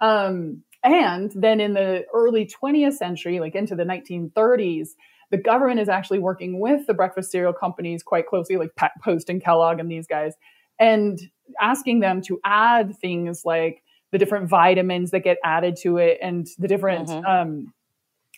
Um, 0.01 0.63
and 0.85 1.31
then 1.35 1.61
in 1.61 1.75
the 1.75 2.05
early 2.13 2.47
20th 2.47 2.95
century, 2.95 3.41
like 3.41 3.55
into 3.55 3.75
the 3.77 3.85
1930s, 3.85 4.89
the 5.31 5.39
government 5.39 5.81
is 5.81 5.89
actually 5.89 6.19
working 6.19 6.61
with 6.61 6.87
the 6.87 6.95
breakfast 6.95 7.31
cereal 7.31 7.53
companies 7.53 8.03
quite 8.03 8.27
closely, 8.27 8.57
like 8.57 8.71
Post 9.03 9.31
and 9.31 9.43
Kellogg 9.43 9.79
and 9.79 9.91
these 9.91 10.07
guys, 10.07 10.35
and 10.79 11.19
asking 11.61 12.01
them 12.01 12.21
to 12.23 12.39
add 12.45 12.95
things 12.99 13.43
like 13.45 13.83
the 14.13 14.19
different 14.19 14.49
vitamins 14.49 15.11
that 15.11 15.21
get 15.21 15.39
added 15.43 15.77
to 15.83 15.97
it 15.97 16.19
and 16.23 16.47
the 16.59 16.69
different 16.69 17.09
mm-hmm. 17.09 17.27
um, 17.27 17.73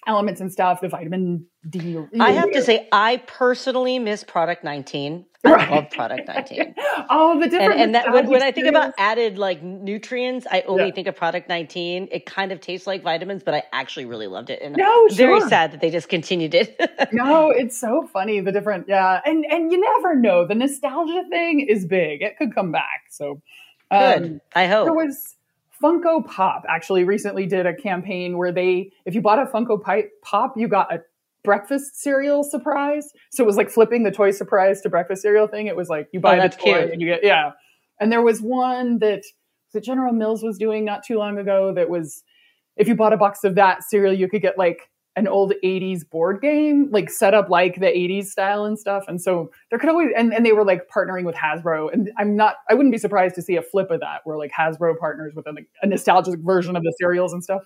elements 0.06 0.40
and 0.40 0.52
stuff, 0.52 0.80
the 0.80 0.88
vitamin 0.88 1.46
D. 1.68 1.98
I 2.18 2.30
have 2.32 2.52
to 2.52 2.62
say, 2.62 2.88
I 2.92 3.18
personally 3.26 3.98
miss 3.98 4.24
Product 4.24 4.64
19. 4.64 5.26
I 5.44 5.70
love 5.70 5.90
Product 5.90 6.26
19. 6.26 6.74
All 7.10 7.38
the 7.38 7.48
different. 7.48 7.72
And, 7.72 7.82
and 7.82 7.94
that 7.94 8.12
when, 8.12 8.28
when, 8.28 8.42
I 8.42 8.50
think 8.50 8.66
about 8.66 8.94
added 8.98 9.36
like 9.36 9.62
nutrients, 9.62 10.46
I 10.50 10.62
only 10.62 10.86
yeah. 10.86 10.92
think 10.92 11.06
of 11.06 11.16
Product 11.16 11.48
19. 11.48 12.08
It 12.10 12.24
kind 12.24 12.52
of 12.52 12.60
tastes 12.60 12.86
like 12.86 13.02
vitamins, 13.02 13.42
but 13.42 13.54
I 13.54 13.64
actually 13.72 14.06
really 14.06 14.26
loved 14.26 14.50
it. 14.50 14.62
And 14.62 14.76
no, 14.76 15.08
sure. 15.08 15.16
very 15.16 15.40
sad 15.48 15.72
that 15.72 15.80
they 15.80 15.90
discontinued 15.90 16.54
it. 16.54 16.76
no, 17.12 17.50
it's 17.50 17.78
so 17.78 18.08
funny 18.12 18.40
the 18.40 18.52
different 18.52 18.86
yeah, 18.88 19.20
and 19.24 19.44
and 19.44 19.70
you 19.70 19.80
never 19.80 20.14
know. 20.14 20.46
The 20.46 20.54
nostalgia 20.54 21.24
thing 21.28 21.60
is 21.60 21.84
big. 21.84 22.22
It 22.22 22.38
could 22.38 22.54
come 22.54 22.72
back. 22.72 23.04
So 23.10 23.42
um, 23.90 24.20
good. 24.20 24.40
I 24.54 24.66
hope 24.66 24.86
there 24.86 24.94
was. 24.94 25.36
Funko 25.84 26.26
Pop 26.26 26.64
actually 26.66 27.04
recently 27.04 27.44
did 27.44 27.66
a 27.66 27.74
campaign 27.74 28.38
where 28.38 28.50
they, 28.50 28.90
if 29.04 29.14
you 29.14 29.20
bought 29.20 29.38
a 29.38 29.44
Funko 29.44 29.78
Pop, 30.22 30.54
you 30.56 30.66
got 30.66 30.92
a 30.92 31.00
breakfast 31.42 32.00
cereal 32.00 32.42
surprise. 32.42 33.10
So 33.30 33.44
it 33.44 33.46
was 33.46 33.58
like 33.58 33.68
flipping 33.68 34.02
the 34.02 34.10
toy 34.10 34.30
surprise 34.30 34.80
to 34.80 34.88
breakfast 34.88 35.20
cereal 35.20 35.46
thing. 35.46 35.66
It 35.66 35.76
was 35.76 35.90
like 35.90 36.08
you 36.12 36.20
oh, 36.20 36.22
buy 36.22 36.38
oh, 36.38 36.42
the 36.42 36.48
toy 36.48 36.62
cute. 36.62 36.92
and 36.92 37.02
you 37.02 37.08
get 37.08 37.20
yeah. 37.22 37.50
And 38.00 38.10
there 38.10 38.22
was 38.22 38.40
one 38.40 38.98
that 39.00 39.24
the 39.74 39.80
General 39.80 40.14
Mills 40.14 40.42
was 40.42 40.56
doing 40.56 40.86
not 40.86 41.04
too 41.04 41.18
long 41.18 41.36
ago 41.36 41.74
that 41.74 41.90
was 41.90 42.22
if 42.76 42.88
you 42.88 42.94
bought 42.94 43.12
a 43.12 43.18
box 43.18 43.44
of 43.44 43.54
that 43.56 43.84
cereal, 43.84 44.14
you 44.14 44.28
could 44.28 44.40
get 44.40 44.56
like 44.56 44.88
an 45.16 45.28
old 45.28 45.52
80s 45.62 46.08
board 46.08 46.40
game, 46.40 46.88
like 46.90 47.08
set 47.08 47.34
up 47.34 47.48
like 47.48 47.76
the 47.76 47.86
80s 47.86 48.26
style 48.26 48.64
and 48.64 48.78
stuff. 48.78 49.04
And 49.06 49.20
so 49.22 49.50
there 49.70 49.78
could 49.78 49.88
always, 49.88 50.08
and, 50.16 50.34
and 50.34 50.44
they 50.44 50.52
were 50.52 50.64
like 50.64 50.88
partnering 50.88 51.24
with 51.24 51.36
Hasbro. 51.36 51.92
And 51.92 52.10
I'm 52.18 52.34
not, 52.34 52.56
I 52.68 52.74
wouldn't 52.74 52.92
be 52.92 52.98
surprised 52.98 53.36
to 53.36 53.42
see 53.42 53.56
a 53.56 53.62
flip 53.62 53.90
of 53.90 54.00
that 54.00 54.22
where 54.24 54.36
like 54.36 54.50
Hasbro 54.50 54.98
partners 54.98 55.32
with 55.36 55.46
a, 55.46 55.54
a 55.82 55.86
nostalgic 55.86 56.40
version 56.40 56.74
of 56.74 56.82
the 56.82 56.92
cereals 56.98 57.32
and 57.32 57.44
stuff. 57.44 57.62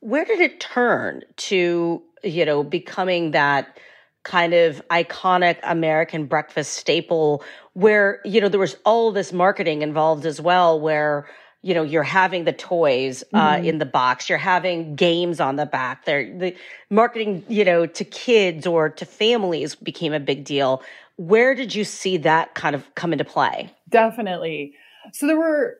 Where 0.00 0.24
did 0.24 0.40
it 0.40 0.60
turn 0.60 1.22
to 1.36 2.02
you 2.22 2.44
know, 2.44 2.62
becoming 2.62 3.32
that 3.32 3.78
kind 4.22 4.52
of 4.52 4.86
iconic 4.88 5.58
American 5.62 6.26
breakfast 6.26 6.74
staple 6.74 7.42
where, 7.72 8.20
you 8.24 8.40
know, 8.40 8.48
there 8.48 8.60
was 8.60 8.76
all 8.84 9.12
this 9.12 9.32
marketing 9.32 9.82
involved 9.82 10.26
as 10.26 10.40
well, 10.40 10.78
where, 10.78 11.26
you 11.62 11.74
know, 11.74 11.82
you're 11.82 12.02
having 12.02 12.44
the 12.44 12.52
toys 12.52 13.22
uh, 13.34 13.56
mm-hmm. 13.56 13.64
in 13.66 13.78
the 13.78 13.86
box, 13.86 14.28
you're 14.28 14.38
having 14.38 14.96
games 14.96 15.40
on 15.40 15.56
the 15.56 15.66
back 15.66 16.04
there. 16.06 16.24
The 16.24 16.56
marketing, 16.88 17.44
you 17.48 17.64
know, 17.64 17.86
to 17.86 18.04
kids 18.04 18.66
or 18.66 18.88
to 18.88 19.04
families 19.04 19.74
became 19.74 20.12
a 20.12 20.20
big 20.20 20.44
deal. 20.44 20.82
Where 21.16 21.54
did 21.54 21.74
you 21.74 21.84
see 21.84 22.16
that 22.18 22.54
kind 22.54 22.74
of 22.74 22.94
come 22.94 23.12
into 23.12 23.26
play? 23.26 23.74
Definitely. 23.90 24.74
So 25.12 25.26
there 25.26 25.36
were 25.36 25.76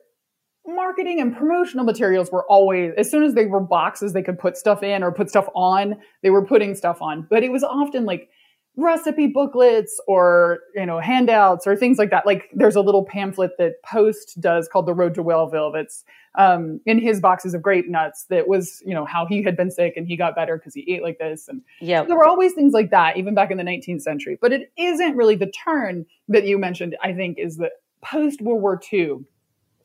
marketing 0.66 1.20
and 1.20 1.34
promotional 1.34 1.84
materials 1.84 2.30
were 2.30 2.44
always 2.46 2.92
as 2.98 3.10
soon 3.10 3.22
as 3.22 3.34
they 3.34 3.46
were 3.46 3.60
boxes 3.60 4.12
they 4.12 4.22
could 4.22 4.38
put 4.38 4.56
stuff 4.56 4.82
in 4.82 5.02
or 5.02 5.10
put 5.10 5.28
stuff 5.28 5.48
on 5.54 5.96
they 6.22 6.28
were 6.28 6.44
putting 6.44 6.74
stuff 6.74 7.00
on 7.00 7.26
but 7.30 7.42
it 7.42 7.50
was 7.50 7.64
often 7.64 8.04
like 8.04 8.28
recipe 8.76 9.26
booklets 9.26 10.00
or 10.06 10.60
you 10.74 10.86
know 10.86 11.00
handouts 11.00 11.66
or 11.66 11.76
things 11.76 11.98
like 11.98 12.10
that. 12.10 12.26
Like 12.26 12.48
there's 12.52 12.76
a 12.76 12.80
little 12.80 13.04
pamphlet 13.04 13.52
that 13.58 13.82
post 13.84 14.40
does 14.40 14.68
called 14.68 14.86
the 14.86 14.94
road 14.94 15.14
to 15.14 15.22
wellville 15.22 15.72
that's 15.72 16.04
um, 16.36 16.80
in 16.86 16.98
his 16.98 17.20
boxes 17.20 17.54
of 17.54 17.62
grape 17.62 17.88
nuts 17.88 18.26
that 18.30 18.46
was 18.46 18.82
you 18.86 18.94
know 18.94 19.04
how 19.04 19.26
he 19.26 19.42
had 19.42 19.56
been 19.56 19.70
sick 19.70 19.94
and 19.96 20.06
he 20.06 20.16
got 20.16 20.34
better 20.34 20.56
because 20.56 20.74
he 20.74 20.84
ate 20.92 21.02
like 21.02 21.18
this. 21.18 21.48
And 21.48 21.62
yeah 21.80 22.04
there 22.04 22.16
were 22.16 22.26
always 22.26 22.52
things 22.52 22.72
like 22.72 22.90
that 22.90 23.16
even 23.16 23.34
back 23.34 23.50
in 23.50 23.58
the 23.58 23.64
19th 23.64 24.02
century. 24.02 24.38
But 24.40 24.52
it 24.52 24.72
isn't 24.76 25.16
really 25.16 25.36
the 25.36 25.50
turn 25.50 26.06
that 26.30 26.46
you 26.46 26.58
mentioned 26.58 26.96
i 27.02 27.12
think 27.12 27.38
is 27.38 27.56
that 27.58 27.72
post 28.02 28.40
world 28.40 28.62
war 28.62 28.80
ii 28.92 29.16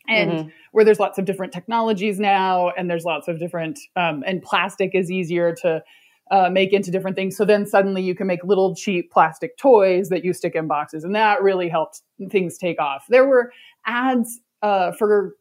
and 0.08 0.32
mm-hmm. 0.32 0.50
where 0.72 0.86
there's 0.86 1.00
lots 1.00 1.18
of 1.18 1.26
different 1.26 1.52
technologies 1.52 2.20
now 2.20 2.70
and 2.78 2.90
there's 2.90 3.04
lots 3.04 3.28
of 3.28 3.40
different 3.40 3.80
um, 3.96 4.24
and 4.26 4.42
plastic 4.42 4.94
is 4.94 5.12
easier 5.12 5.54
to 5.54 5.84
uh, 6.32 6.50
make 6.50 6.74
into 6.74 6.92
different 6.92 7.16
things 7.16 7.38
so 7.38 7.46
then 7.46 7.66
suddenly 7.66 8.02
you 8.02 8.16
can 8.16 8.28
make 8.28 8.44
little 8.44 8.76
cheap 8.76 9.12
plastic 9.12 9.58
toys 9.58 10.10
that 10.10 10.24
you 10.24 10.34
stick 10.34 10.56
in 10.56 10.68
boxes 10.68 11.04
and 11.04 11.14
that 11.16 11.42
really 11.42 11.70
helped 11.70 12.02
things 12.30 12.58
take 12.58 12.80
off 12.80 13.06
there 13.10 13.28
were 13.28 13.52
ads 13.86 14.40
uh, 14.62 14.92
for 14.94 15.36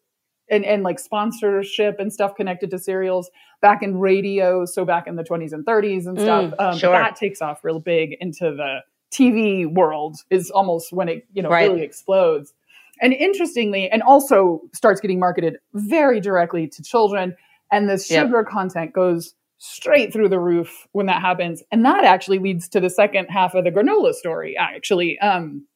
and, 0.50 0.64
and 0.66 0.82
like 0.82 0.98
sponsorship 0.98 1.98
and 1.98 2.12
stuff 2.12 2.34
connected 2.34 2.70
to 2.70 2.78
cereals 2.78 3.30
back 3.62 3.82
in 3.82 3.98
radio 3.98 4.66
so 4.66 4.84
back 4.84 5.06
in 5.06 5.16
the 5.16 5.24
20s 5.24 5.52
and 5.52 5.64
30s 5.64 6.06
and 6.06 6.20
stuff 6.20 6.52
mm, 6.52 6.60
um, 6.60 6.78
sure. 6.78 6.92
that 6.92 7.16
takes 7.16 7.40
off 7.40 7.64
real 7.64 7.80
big 7.80 8.16
into 8.20 8.54
the 8.54 8.80
tv 9.10 9.72
world 9.72 10.18
is 10.30 10.50
almost 10.50 10.92
when 10.92 11.08
it 11.08 11.26
you 11.32 11.42
know 11.42 11.48
right. 11.48 11.70
really 11.70 11.82
explodes 11.82 12.52
and 13.00 13.12
interestingly, 13.12 13.90
and 13.90 14.02
also 14.02 14.60
starts 14.72 15.00
getting 15.00 15.18
marketed 15.18 15.58
very 15.74 16.20
directly 16.20 16.68
to 16.68 16.82
children. 16.82 17.36
And 17.72 17.88
the 17.88 17.98
sugar 17.98 18.38
yep. 18.38 18.46
content 18.46 18.92
goes 18.92 19.34
straight 19.58 20.12
through 20.12 20.28
the 20.28 20.38
roof 20.38 20.86
when 20.92 21.06
that 21.06 21.20
happens. 21.20 21.62
And 21.70 21.84
that 21.84 22.04
actually 22.04 22.38
leads 22.38 22.68
to 22.70 22.80
the 22.80 22.90
second 22.90 23.26
half 23.26 23.54
of 23.54 23.64
the 23.64 23.70
granola 23.70 24.12
story, 24.14 24.56
actually. 24.56 25.18
Um, 25.18 25.66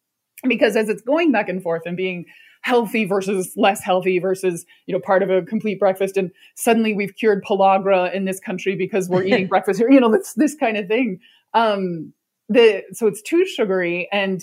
because 0.46 0.76
as 0.76 0.88
it's 0.88 1.02
going 1.02 1.32
back 1.32 1.48
and 1.48 1.62
forth 1.62 1.82
and 1.86 1.96
being 1.96 2.26
healthy 2.62 3.04
versus 3.04 3.52
less 3.56 3.82
healthy 3.82 4.18
versus 4.18 4.66
you 4.86 4.92
know 4.92 5.00
part 5.00 5.22
of 5.22 5.30
a 5.30 5.42
complete 5.42 5.78
breakfast 5.78 6.16
and 6.16 6.32
suddenly 6.56 6.92
we've 6.92 7.14
cured 7.14 7.42
pellagra 7.44 8.12
in 8.12 8.24
this 8.24 8.40
country 8.40 8.74
because 8.74 9.08
we're 9.08 9.22
eating 9.22 9.46
breakfast 9.48 9.78
here 9.78 9.88
you 9.90 10.00
know 10.00 10.10
this 10.10 10.32
this 10.34 10.56
kind 10.56 10.76
of 10.76 10.88
thing 10.88 11.20
um 11.54 12.12
the 12.48 12.82
so 12.92 13.06
it's 13.06 13.22
too 13.22 13.46
sugary 13.46 14.08
and 14.10 14.42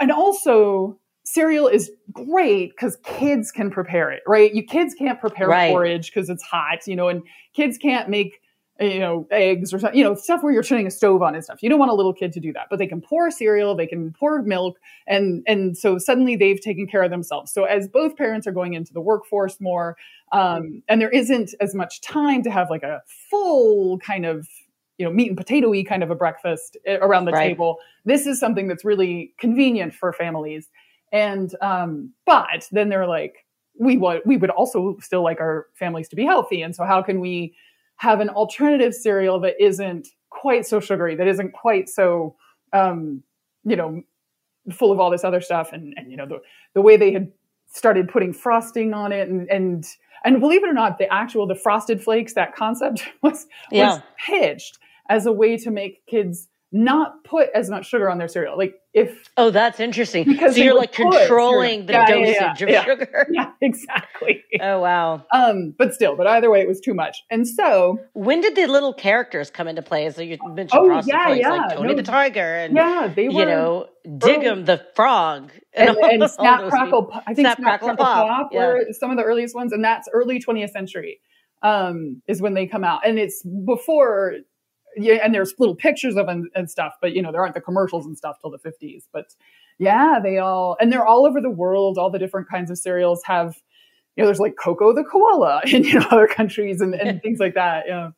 and 0.00 0.10
also 0.10 0.98
cereal 1.24 1.68
is 1.68 1.90
great 2.12 2.70
because 2.70 2.96
kids 3.04 3.50
can 3.50 3.70
prepare 3.70 4.10
it, 4.10 4.22
right? 4.26 4.52
You 4.54 4.64
kids 4.64 4.94
can't 4.94 5.20
prepare 5.20 5.48
right. 5.48 5.70
porridge 5.70 6.12
because 6.12 6.28
it's 6.28 6.42
hot, 6.42 6.86
you 6.86 6.96
know, 6.96 7.08
and 7.08 7.22
kids 7.54 7.78
can't 7.78 8.08
make 8.08 8.40
you 8.82 8.98
know 8.98 9.26
eggs 9.30 9.72
or 9.72 9.78
something, 9.78 9.98
you 9.98 10.04
know, 10.04 10.14
stuff 10.14 10.42
where 10.42 10.52
you're 10.52 10.62
turning 10.62 10.86
a 10.86 10.90
stove 10.90 11.22
on 11.22 11.34
and 11.34 11.44
stuff. 11.44 11.62
You 11.62 11.68
don't 11.68 11.78
want 11.78 11.90
a 11.90 11.94
little 11.94 12.12
kid 12.12 12.32
to 12.32 12.40
do 12.40 12.52
that, 12.52 12.66
but 12.70 12.78
they 12.78 12.86
can 12.86 13.00
pour 13.00 13.30
cereal, 13.30 13.74
they 13.74 13.86
can 13.86 14.12
pour 14.12 14.42
milk, 14.42 14.78
and 15.06 15.42
and 15.46 15.76
so 15.76 15.98
suddenly 15.98 16.36
they've 16.36 16.60
taken 16.60 16.86
care 16.86 17.02
of 17.02 17.10
themselves. 17.10 17.52
So 17.52 17.64
as 17.64 17.88
both 17.88 18.16
parents 18.16 18.46
are 18.46 18.52
going 18.52 18.74
into 18.74 18.92
the 18.92 19.00
workforce 19.00 19.60
more, 19.60 19.96
um, 20.32 20.82
and 20.88 21.00
there 21.00 21.10
isn't 21.10 21.54
as 21.60 21.74
much 21.74 22.00
time 22.00 22.42
to 22.42 22.50
have 22.50 22.70
like 22.70 22.82
a 22.82 23.02
full 23.30 23.98
kind 23.98 24.26
of 24.26 24.48
you 24.98 25.06
know 25.06 25.12
meat 25.12 25.28
and 25.28 25.38
potatoy 25.38 25.86
kind 25.86 26.02
of 26.02 26.10
a 26.10 26.14
breakfast 26.14 26.76
eh, 26.86 26.98
around 27.00 27.24
the 27.24 27.32
right. 27.32 27.48
table. 27.48 27.78
This 28.04 28.26
is 28.26 28.38
something 28.38 28.68
that's 28.68 28.84
really 28.84 29.34
convenient 29.38 29.94
for 29.94 30.12
families 30.12 30.68
and 31.12 31.54
um, 31.60 32.12
but 32.24 32.66
then 32.72 32.88
they're 32.88 33.06
like, 33.06 33.44
we 33.78 33.96
would 33.98 34.22
we 34.24 34.36
would 34.36 34.50
also 34.50 34.96
still 35.00 35.22
like 35.22 35.40
our 35.40 35.66
families 35.74 36.08
to 36.08 36.16
be 36.16 36.24
healthy. 36.24 36.62
And 36.62 36.74
so 36.74 36.84
how 36.84 37.02
can 37.02 37.20
we 37.20 37.54
have 37.96 38.20
an 38.20 38.28
alternative 38.30 38.94
cereal 38.94 39.40
that 39.40 39.54
isn't 39.62 40.08
quite 40.30 40.66
so 40.66 40.80
sugary, 40.80 41.14
that 41.16 41.28
isn't 41.28 41.52
quite 41.52 41.88
so 41.88 42.34
um, 42.72 43.22
you 43.64 43.76
know, 43.76 44.02
full 44.70 44.92
of 44.92 45.00
all 45.00 45.10
this 45.10 45.24
other 45.24 45.40
stuff 45.40 45.72
and, 45.72 45.94
and 45.96 46.10
you 46.10 46.16
know, 46.16 46.26
the 46.26 46.40
the 46.74 46.82
way 46.82 46.96
they 46.96 47.12
had 47.12 47.30
started 47.70 48.08
putting 48.08 48.32
frosting 48.32 48.94
on 48.94 49.12
it 49.12 49.28
and 49.28 49.48
and 49.50 49.86
and 50.24 50.40
believe 50.40 50.62
it 50.62 50.68
or 50.68 50.72
not, 50.72 50.98
the 50.98 51.12
actual 51.12 51.46
the 51.46 51.54
frosted 51.54 52.02
flakes, 52.02 52.34
that 52.34 52.54
concept 52.54 53.08
was 53.22 53.46
yeah. 53.70 53.94
was 53.94 54.00
pitched 54.24 54.78
as 55.08 55.26
a 55.26 55.32
way 55.32 55.56
to 55.56 55.70
make 55.70 56.06
kids 56.06 56.48
not 56.72 57.22
put 57.24 57.48
as 57.54 57.68
much 57.68 57.86
sugar 57.86 58.10
on 58.10 58.16
their 58.16 58.28
cereal. 58.28 58.56
Like 58.56 58.74
if 58.94 59.30
oh, 59.36 59.50
that's 59.50 59.78
interesting. 59.78 60.24
Because 60.24 60.54
so 60.54 60.62
you're 60.62 60.74
like 60.74 60.92
controlling 60.92 61.86
the 61.86 61.92
yeah, 61.92 62.06
dosage 62.06 62.60
yeah, 62.60 62.68
yeah, 62.68 62.78
of 62.78 62.84
sugar. 62.84 63.28
Yeah, 63.32 63.50
exactly. 63.60 64.42
Oh 64.60 64.80
wow. 64.80 65.24
Um, 65.32 65.74
but 65.76 65.94
still, 65.94 66.16
but 66.16 66.26
either 66.26 66.50
way, 66.50 66.60
it 66.60 66.68
was 66.68 66.80
too 66.80 66.94
much. 66.94 67.22
And 67.30 67.46
so, 67.46 67.98
when 68.14 68.40
did 68.40 68.56
the 68.56 68.66
little 68.66 68.94
characters 68.94 69.50
come 69.50 69.68
into 69.68 69.82
play? 69.82 70.10
So 70.10 70.22
you 70.22 70.38
mentioned 70.54 70.80
oh, 70.82 71.02
yeah, 71.04 71.32
yeah. 71.32 71.50
like 71.50 71.76
Tony 71.76 71.88
no, 71.88 71.94
the 71.94 72.02
Tiger, 72.02 72.40
and 72.40 72.74
yeah, 72.74 73.12
they 73.14 73.28
were, 73.28 73.40
you 73.40 73.46
know, 73.46 73.86
Dig'em 74.06 74.64
the 74.64 74.84
frog, 74.94 75.50
and, 75.74 75.90
and, 75.90 76.22
and 76.22 76.30
Snap 76.30 76.68
Crackle. 76.70 77.10
I 77.26 77.34
think 77.34 77.46
Snap, 77.46 77.58
Snap 77.58 77.80
Crackle, 77.80 77.88
Crackle 77.88 78.04
Pop, 78.04 78.28
Pop 78.28 78.54
were 78.54 78.86
some 78.92 79.10
of 79.10 79.18
the 79.18 79.24
earliest 79.24 79.54
ones, 79.54 79.72
and 79.72 79.84
that's 79.84 80.08
early 80.12 80.40
20th 80.40 80.70
century 80.70 81.20
um, 81.62 82.22
is 82.26 82.40
when 82.40 82.54
they 82.54 82.66
come 82.66 82.84
out, 82.84 83.06
and 83.06 83.18
it's 83.18 83.42
before 83.66 84.34
yeah, 84.96 85.14
and 85.22 85.34
there's 85.34 85.54
little 85.58 85.74
pictures 85.74 86.16
of 86.16 86.26
them 86.26 86.50
and 86.54 86.70
stuff, 86.70 86.94
but 87.00 87.12
you 87.12 87.22
know, 87.22 87.32
there 87.32 87.40
aren't 87.40 87.54
the 87.54 87.60
commercials 87.60 88.06
and 88.06 88.16
stuff 88.16 88.38
till 88.40 88.50
the 88.50 88.58
50s. 88.58 89.04
But 89.12 89.34
yeah, 89.78 90.18
they 90.22 90.38
all 90.38 90.76
and 90.80 90.92
they're 90.92 91.06
all 91.06 91.26
over 91.26 91.40
the 91.40 91.50
world. 91.50 91.98
All 91.98 92.10
the 92.10 92.18
different 92.18 92.48
kinds 92.48 92.70
of 92.70 92.78
cereals 92.78 93.22
have, 93.24 93.56
you 94.16 94.22
know, 94.22 94.26
there's 94.26 94.40
like 94.40 94.56
Coco 94.62 94.94
the 94.94 95.04
koala 95.04 95.62
in 95.66 95.84
you 95.84 96.00
know 96.00 96.06
other 96.10 96.26
countries 96.26 96.80
and, 96.80 96.94
and 96.94 97.22
things 97.22 97.38
like 97.38 97.54
that. 97.54 97.84
Know. 97.88 98.12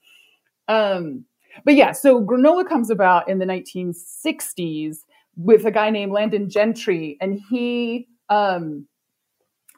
Um, 0.68 1.24
but 1.64 1.74
yeah, 1.74 1.92
so 1.92 2.20
granola 2.20 2.68
comes 2.68 2.90
about 2.90 3.28
in 3.28 3.38
the 3.38 3.46
1960s 3.46 4.98
with 5.36 5.64
a 5.64 5.70
guy 5.70 5.90
named 5.90 6.12
Layton 6.12 6.50
Gentry, 6.50 7.16
and 7.20 7.40
he 7.50 8.08
um 8.28 8.86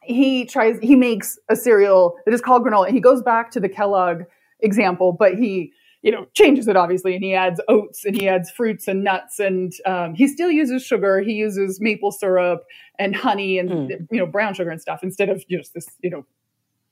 he 0.02 0.46
tries 0.46 0.78
he 0.80 0.94
makes 0.94 1.38
a 1.48 1.56
cereal 1.56 2.16
that 2.24 2.32
is 2.32 2.40
called 2.40 2.64
granola, 2.64 2.86
and 2.86 2.94
he 2.94 3.00
goes 3.00 3.22
back 3.22 3.50
to 3.50 3.60
the 3.60 3.68
Kellogg 3.68 4.22
example, 4.60 5.12
but 5.12 5.34
he 5.34 5.72
you 6.02 6.12
know, 6.12 6.26
changes 6.34 6.68
it 6.68 6.76
obviously, 6.76 7.14
and 7.14 7.24
he 7.24 7.34
adds 7.34 7.60
oats 7.68 8.04
and 8.04 8.14
he 8.14 8.28
adds 8.28 8.50
fruits 8.50 8.86
and 8.88 9.02
nuts, 9.02 9.38
and 9.38 9.72
um, 9.86 10.14
he 10.14 10.28
still 10.28 10.50
uses 10.50 10.84
sugar. 10.84 11.20
He 11.20 11.32
uses 11.32 11.80
maple 11.80 12.12
syrup 12.12 12.64
and 12.98 13.14
honey 13.14 13.58
and 13.58 13.70
mm. 13.70 14.06
you 14.10 14.18
know 14.18 14.26
brown 14.26 14.54
sugar 14.54 14.70
and 14.70 14.80
stuff 14.80 15.00
instead 15.02 15.28
of 15.28 15.46
just 15.48 15.74
this 15.74 15.88
you 16.02 16.10
know 16.10 16.24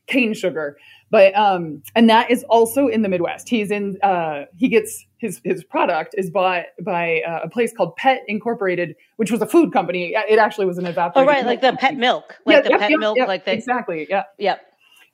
cane 0.06 0.34
sugar. 0.34 0.76
But 1.10 1.36
um, 1.36 1.82
and 1.94 2.10
that 2.10 2.30
is 2.30 2.44
also 2.44 2.88
in 2.88 3.02
the 3.02 3.08
Midwest. 3.08 3.48
He's 3.48 3.70
in 3.70 3.98
uh, 4.02 4.44
he 4.56 4.68
gets 4.68 5.04
his 5.18 5.40
his 5.44 5.62
product 5.62 6.14
is 6.18 6.30
bought 6.30 6.64
by 6.82 7.20
uh, 7.20 7.40
a 7.44 7.48
place 7.48 7.72
called 7.72 7.96
Pet 7.96 8.22
Incorporated, 8.26 8.96
which 9.16 9.30
was 9.30 9.40
a 9.40 9.46
food 9.46 9.72
company. 9.72 10.14
It 10.14 10.38
actually 10.38 10.66
was 10.66 10.78
an 10.78 10.86
evaporated. 10.86 11.28
Oh 11.28 11.32
right, 11.32 11.46
like 11.46 11.60
the 11.60 11.76
pet 11.78 11.96
milk, 11.96 12.36
like 12.46 12.56
yeah, 12.56 12.60
the 12.62 12.70
yep, 12.70 12.80
pet 12.80 12.90
yep, 12.90 13.00
milk, 13.00 13.16
yep, 13.16 13.28
like 13.28 13.44
the 13.44 13.52
exactly, 13.52 14.06
yeah, 14.10 14.24
yep. 14.38 14.60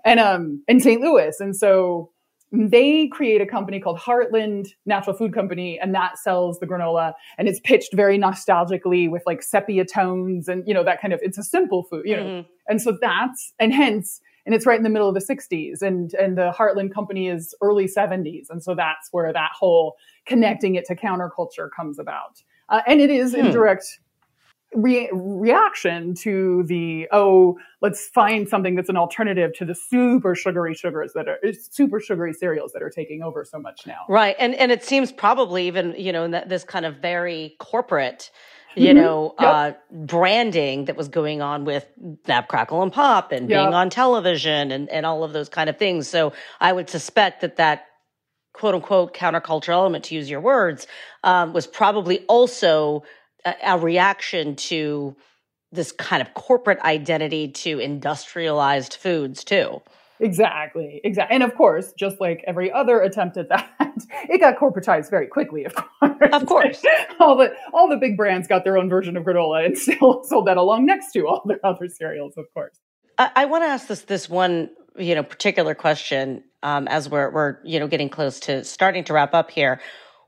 And 0.04 0.18
um 0.18 0.62
in 0.68 0.80
St. 0.80 1.00
Louis, 1.00 1.38
and 1.40 1.54
so 1.54 2.12
they 2.52 3.07
create 3.09 3.40
a 3.40 3.47
company 3.47 3.78
called 3.78 3.99
Heartland 3.99 4.69
Natural 4.85 5.16
Food 5.16 5.33
Company, 5.33 5.78
and 5.78 5.95
that 5.95 6.19
sells 6.19 6.59
the 6.59 6.66
granola. 6.66 7.14
And 7.38 7.49
it's 7.49 7.61
pitched 7.61 7.95
very 7.95 8.19
nostalgically 8.19 9.09
with 9.09 9.23
like 9.26 9.42
sepia 9.42 9.85
tones 9.85 10.49
and, 10.49 10.66
you 10.66 10.75
know, 10.75 10.85
that 10.85 11.00
kind 11.00 11.12
of, 11.12 11.21
it's 11.23 11.38
a 11.38 11.45
simple 11.45 11.85
food, 11.85 12.07
you 12.07 12.16
know. 12.16 12.23
Mm-hmm. 12.23 12.49
And 12.69 12.83
so 12.83 12.99
that's, 13.00 13.52
and 13.59 13.73
hence, 13.73 14.21
and 14.47 14.54
it's 14.54 14.66
right 14.66 14.78
in 14.78 14.83
the 14.83 14.90
middle 14.90 15.09
of 15.09 15.14
the 15.14 15.21
60s 15.21 15.83
and 15.83 16.14
and 16.14 16.37
the 16.37 16.52
Heartland 16.59 16.92
company 16.92 17.28
is 17.28 17.54
early 17.61 17.87
70s 17.87 18.47
and 18.49 18.62
so 18.62 18.75
that's 18.75 19.09
where 19.12 19.33
that 19.33 19.50
whole 19.57 19.97
connecting 20.26 20.75
it 20.75 20.87
to 20.87 20.97
counterculture 20.97 21.69
comes 21.75 21.99
about 21.99 22.42
uh, 22.69 22.80
and 22.87 23.00
it 23.00 23.11
is 23.11 23.35
hmm. 23.35 23.40
in 23.40 23.52
direct 23.52 24.00
re- 24.74 25.10
reaction 25.12 26.14
to 26.14 26.62
the 26.64 27.08
oh 27.12 27.58
let's 27.80 28.08
find 28.08 28.48
something 28.48 28.74
that's 28.74 28.88
an 28.88 28.96
alternative 28.96 29.52
to 29.54 29.64
the 29.64 29.74
super 29.74 30.34
sugary 30.34 30.74
sugars 30.74 31.12
that 31.14 31.28
are 31.28 31.38
super 31.52 32.00
sugary 32.00 32.32
cereals 32.32 32.72
that 32.72 32.82
are 32.82 32.90
taking 32.90 33.22
over 33.22 33.44
so 33.44 33.58
much 33.58 33.86
now 33.86 34.00
right 34.08 34.36
and 34.38 34.54
and 34.54 34.70
it 34.70 34.84
seems 34.84 35.10
probably 35.10 35.66
even 35.66 35.94
you 35.98 36.12
know 36.12 36.24
in 36.24 36.30
that, 36.30 36.48
this 36.48 36.64
kind 36.64 36.86
of 36.86 36.96
very 36.96 37.56
corporate 37.58 38.30
you 38.76 38.88
mm-hmm. 38.88 38.98
know 38.98 39.34
yep. 39.40 39.48
uh, 39.48 39.72
branding 39.90 40.84
that 40.84 40.96
was 40.96 41.08
going 41.08 41.42
on 41.42 41.64
with 41.64 41.86
snap 42.24 42.46
crackle 42.46 42.82
and 42.82 42.92
pop 42.92 43.32
and 43.32 43.50
yep. 43.50 43.64
being 43.64 43.74
on 43.74 43.90
television 43.90 44.70
and 44.70 44.88
and 44.88 45.04
all 45.04 45.24
of 45.24 45.32
those 45.32 45.48
kind 45.48 45.68
of 45.68 45.78
things 45.78 46.06
so 46.06 46.32
i 46.60 46.72
would 46.72 46.88
suspect 46.88 47.40
that 47.40 47.56
that 47.56 47.86
quote 48.52 48.74
unquote 48.74 49.14
counterculture 49.14 49.70
element 49.70 50.04
to 50.04 50.14
use 50.14 50.30
your 50.30 50.40
words 50.40 50.86
um, 51.24 51.52
was 51.52 51.66
probably 51.66 52.20
also 52.26 53.02
a, 53.44 53.78
reaction 53.78 54.56
to 54.56 55.16
this 55.73 55.92
kind 55.92 56.20
of 56.20 56.35
corporate 56.35 56.80
identity 56.80 57.49
to 57.49 57.78
industrialized 57.78 58.94
foods 58.94 59.44
too. 59.44 59.80
Exactly, 60.20 61.00
exactly. 61.02 61.35
And 61.35 61.42
of 61.42 61.55
course, 61.55 61.92
just 61.98 62.20
like 62.20 62.44
every 62.46 62.70
other 62.70 63.00
attempt 63.00 63.38
at 63.38 63.48
that, 63.48 63.70
it 64.29 64.38
got 64.40 64.57
corporatized 64.59 65.09
very 65.09 65.26
quickly, 65.26 65.64
of 65.64 65.74
course. 65.74 66.18
Of 66.33 66.46
course. 66.46 66.83
all 67.20 67.37
the 67.37 67.55
all 67.72 67.88
the 67.88 67.96
big 67.96 68.16
brands 68.16 68.46
got 68.46 68.64
their 68.64 68.76
own 68.76 68.90
version 68.90 69.16
of 69.16 69.24
granola 69.24 69.64
and 69.64 69.79
still 69.79 70.22
sold 70.24 70.46
that 70.46 70.59
along 70.59 70.87
next 70.87 71.12
to 71.12 71.26
all 71.26 71.42
their 71.46 71.64
other 71.64 71.88
cereals, 71.88 72.35
of 72.37 72.44
course. 72.53 72.79
I, 73.16 73.31
I 73.35 73.44
want 73.46 73.64
to 73.64 73.68
ask 73.68 73.87
this 73.87 74.03
this 74.03 74.29
one, 74.29 74.70
you 74.98 75.14
know, 75.14 75.22
particular 75.22 75.74
question 75.74 76.44
um, 76.62 76.87
as 76.88 77.09
we're 77.09 77.31
we're, 77.31 77.57
you 77.64 77.81
know, 77.81 77.88
getting 77.88 78.11
close 78.11 78.40
to 78.40 78.62
starting 78.64 79.05
to 79.05 79.14
wrap 79.14 79.33
up 79.33 79.50
here 79.50 79.81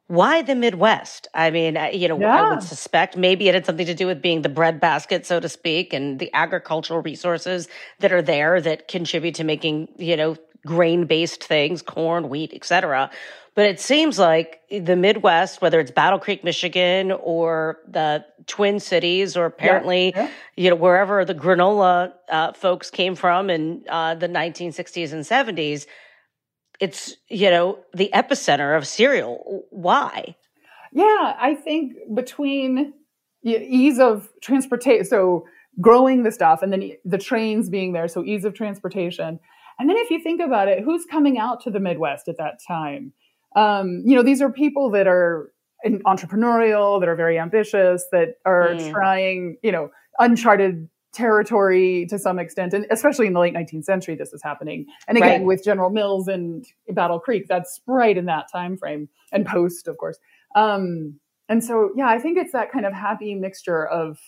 why 0.08 0.42
the 0.42 0.54
Midwest? 0.54 1.28
I 1.34 1.50
mean, 1.50 1.78
you 1.92 2.08
know, 2.08 2.18
yeah. 2.18 2.42
I 2.42 2.50
would 2.50 2.62
suspect 2.62 3.16
maybe 3.16 3.48
it 3.48 3.54
had 3.54 3.64
something 3.64 3.86
to 3.86 3.94
do 3.94 4.06
with 4.06 4.20
being 4.20 4.42
the 4.42 4.48
breadbasket, 4.48 5.24
so 5.24 5.40
to 5.40 5.48
speak, 5.48 5.92
and 5.92 6.18
the 6.18 6.30
agricultural 6.34 7.00
resources 7.00 7.68
that 8.00 8.12
are 8.12 8.22
there 8.22 8.60
that 8.60 8.88
contribute 8.88 9.34
to 9.36 9.44
making, 9.44 9.88
you 9.96 10.16
know, 10.16 10.36
grain 10.66 11.06
based 11.06 11.44
things, 11.44 11.82
corn, 11.82 12.28
wheat, 12.28 12.52
etc. 12.52 13.10
But 13.54 13.66
it 13.66 13.80
seems 13.80 14.18
like 14.18 14.60
the 14.70 14.96
Midwest, 14.96 15.60
whether 15.60 15.78
it's 15.78 15.90
Battle 15.90 16.18
Creek, 16.18 16.42
Michigan, 16.42 17.12
or 17.12 17.78
the 17.86 18.24
Twin 18.46 18.80
Cities, 18.80 19.36
or 19.36 19.44
apparently, 19.44 20.12
yeah. 20.16 20.22
Yeah. 20.22 20.30
you 20.56 20.70
know, 20.70 20.76
wherever 20.76 21.24
the 21.24 21.34
granola 21.34 22.12
uh, 22.30 22.52
folks 22.52 22.90
came 22.90 23.14
from 23.14 23.50
in 23.50 23.84
uh, 23.88 24.14
the 24.14 24.28
1960s 24.28 25.12
and 25.12 25.22
70s, 25.22 25.86
it's 26.82 27.16
you 27.28 27.48
know 27.48 27.78
the 27.94 28.10
epicenter 28.12 28.76
of 28.76 28.86
cereal. 28.86 29.62
Why? 29.70 30.34
Yeah 30.92 31.34
i 31.38 31.54
think 31.54 31.94
between 32.14 32.92
ease 33.44 33.98
of 33.98 34.28
transportation 34.42 35.04
so 35.06 35.44
growing 35.80 36.22
the 36.22 36.30
stuff 36.30 36.60
and 36.62 36.70
then 36.70 36.92
the 37.04 37.18
trains 37.18 37.70
being 37.70 37.92
there 37.92 38.08
so 38.08 38.22
ease 38.24 38.44
of 38.44 38.52
transportation. 38.54 39.40
And 39.78 39.88
then 39.88 39.96
if 39.96 40.10
you 40.10 40.22
think 40.22 40.40
about 40.42 40.68
it 40.68 40.84
who's 40.84 41.06
coming 41.06 41.38
out 41.38 41.62
to 41.62 41.70
the 41.70 41.80
midwest 41.80 42.28
at 42.28 42.36
that 42.36 42.58
time? 42.66 43.12
Um, 43.56 44.02
you 44.04 44.14
know 44.16 44.22
these 44.22 44.42
are 44.42 44.50
people 44.50 44.90
that 44.90 45.06
are 45.06 45.52
entrepreneurial 45.86 47.00
that 47.00 47.08
are 47.08 47.16
very 47.16 47.38
ambitious 47.38 48.04
that 48.12 48.34
are 48.44 48.70
mm. 48.74 48.90
trying 48.90 49.56
you 49.62 49.72
know 49.72 49.90
uncharted 50.18 50.88
territory 51.12 52.06
to 52.08 52.18
some 52.18 52.38
extent, 52.38 52.72
and 52.72 52.86
especially 52.90 53.26
in 53.26 53.32
the 53.32 53.40
late 53.40 53.54
19th 53.54 53.84
century, 53.84 54.14
this 54.14 54.32
is 54.32 54.42
happening. 54.42 54.86
And 55.06 55.18
again, 55.18 55.40
right. 55.40 55.46
with 55.46 55.64
General 55.64 55.90
Mills 55.90 56.28
and 56.28 56.64
Battle 56.88 57.20
Creek, 57.20 57.46
that's 57.48 57.80
right 57.86 58.16
in 58.16 58.26
that 58.26 58.50
time 58.50 58.76
frame, 58.76 59.08
and 59.30 59.46
Post, 59.46 59.88
of 59.88 59.98
course. 59.98 60.18
Um, 60.54 61.18
and 61.48 61.62
so, 61.62 61.90
yeah, 61.96 62.08
I 62.08 62.18
think 62.18 62.38
it's 62.38 62.52
that 62.52 62.72
kind 62.72 62.86
of 62.86 62.92
happy 62.92 63.34
mixture 63.34 63.86
of 63.86 64.18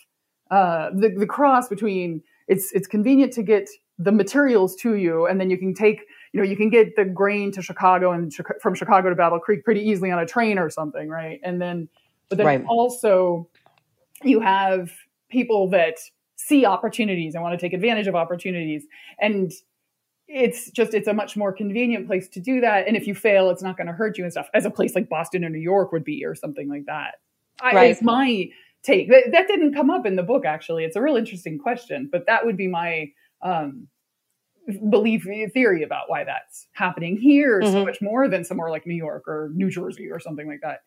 uh, 0.51 0.91
the 0.93 1.09
the 1.09 1.25
cross 1.25 1.67
between 1.67 2.21
it's 2.47 2.71
it's 2.73 2.87
convenient 2.87 3.33
to 3.33 3.43
get 3.43 3.67
the 3.97 4.11
materials 4.11 4.75
to 4.77 4.95
you, 4.95 5.25
and 5.25 5.39
then 5.39 5.49
you 5.49 5.57
can 5.57 5.73
take 5.73 6.01
you 6.33 6.39
know 6.39 6.45
you 6.45 6.55
can 6.55 6.69
get 6.69 6.95
the 6.95 7.05
grain 7.05 7.51
to 7.53 7.61
Chicago 7.61 8.11
and 8.11 8.33
from 8.61 8.75
Chicago 8.75 9.09
to 9.09 9.15
Battle 9.15 9.39
Creek 9.39 9.63
pretty 9.63 9.81
easily 9.81 10.11
on 10.11 10.19
a 10.19 10.25
train 10.25 10.59
or 10.59 10.69
something, 10.69 11.09
right? 11.09 11.39
And 11.43 11.61
then, 11.61 11.89
but 12.29 12.37
then 12.37 12.45
right. 12.45 12.65
also 12.67 13.49
you 14.23 14.39
have 14.39 14.91
people 15.29 15.69
that 15.69 15.95
see 16.47 16.65
opportunities 16.65 17.33
and 17.33 17.43
want 17.43 17.57
to 17.59 17.63
take 17.63 17.73
advantage 17.73 18.07
of 18.07 18.15
opportunities. 18.15 18.85
And 19.19 19.51
it's 20.27 20.71
just 20.71 20.93
it's 20.93 21.07
a 21.07 21.13
much 21.13 21.35
more 21.37 21.51
convenient 21.53 22.07
place 22.07 22.27
to 22.29 22.39
do 22.39 22.61
that. 22.61 22.87
And 22.87 22.95
if 22.95 23.07
you 23.07 23.15
fail, 23.15 23.49
it's 23.49 23.63
not 23.63 23.77
going 23.77 23.87
to 23.87 23.93
hurt 23.93 24.17
you 24.17 24.23
and 24.23 24.33
stuff, 24.33 24.49
as 24.53 24.65
a 24.65 24.71
place 24.71 24.95
like 24.95 25.09
Boston 25.09 25.45
or 25.45 25.49
New 25.49 25.59
York 25.59 25.91
would 25.91 26.03
be, 26.03 26.25
or 26.25 26.35
something 26.35 26.69
like 26.69 26.85
that. 26.85 27.15
Right. 27.63 27.75
I, 27.75 27.85
it's 27.85 28.01
my 28.01 28.49
take. 28.83 29.09
That, 29.09 29.31
that, 29.31 29.47
didn't 29.47 29.73
come 29.73 29.89
up 29.89 30.05
in 30.05 30.15
the 30.15 30.23
book 30.23 30.45
actually. 30.45 30.83
It's 30.83 30.95
a 30.95 31.01
real 31.01 31.15
interesting 31.15 31.57
question, 31.57 32.09
but 32.11 32.25
that 32.27 32.45
would 32.45 32.57
be 32.57 32.67
my 32.67 33.11
um, 33.41 33.87
belief 34.89 35.27
theory 35.53 35.83
about 35.83 36.09
why 36.09 36.23
that's 36.23 36.67
happening 36.73 37.17
here 37.17 37.61
mm-hmm. 37.61 37.71
so 37.71 37.85
much 37.85 38.01
more 38.01 38.27
than 38.27 38.43
somewhere 38.43 38.69
like 38.69 38.85
New 38.85 38.95
York 38.95 39.27
or 39.27 39.51
New 39.53 39.69
Jersey 39.69 40.09
or 40.09 40.19
something 40.19 40.47
like 40.47 40.61
that. 40.61 40.79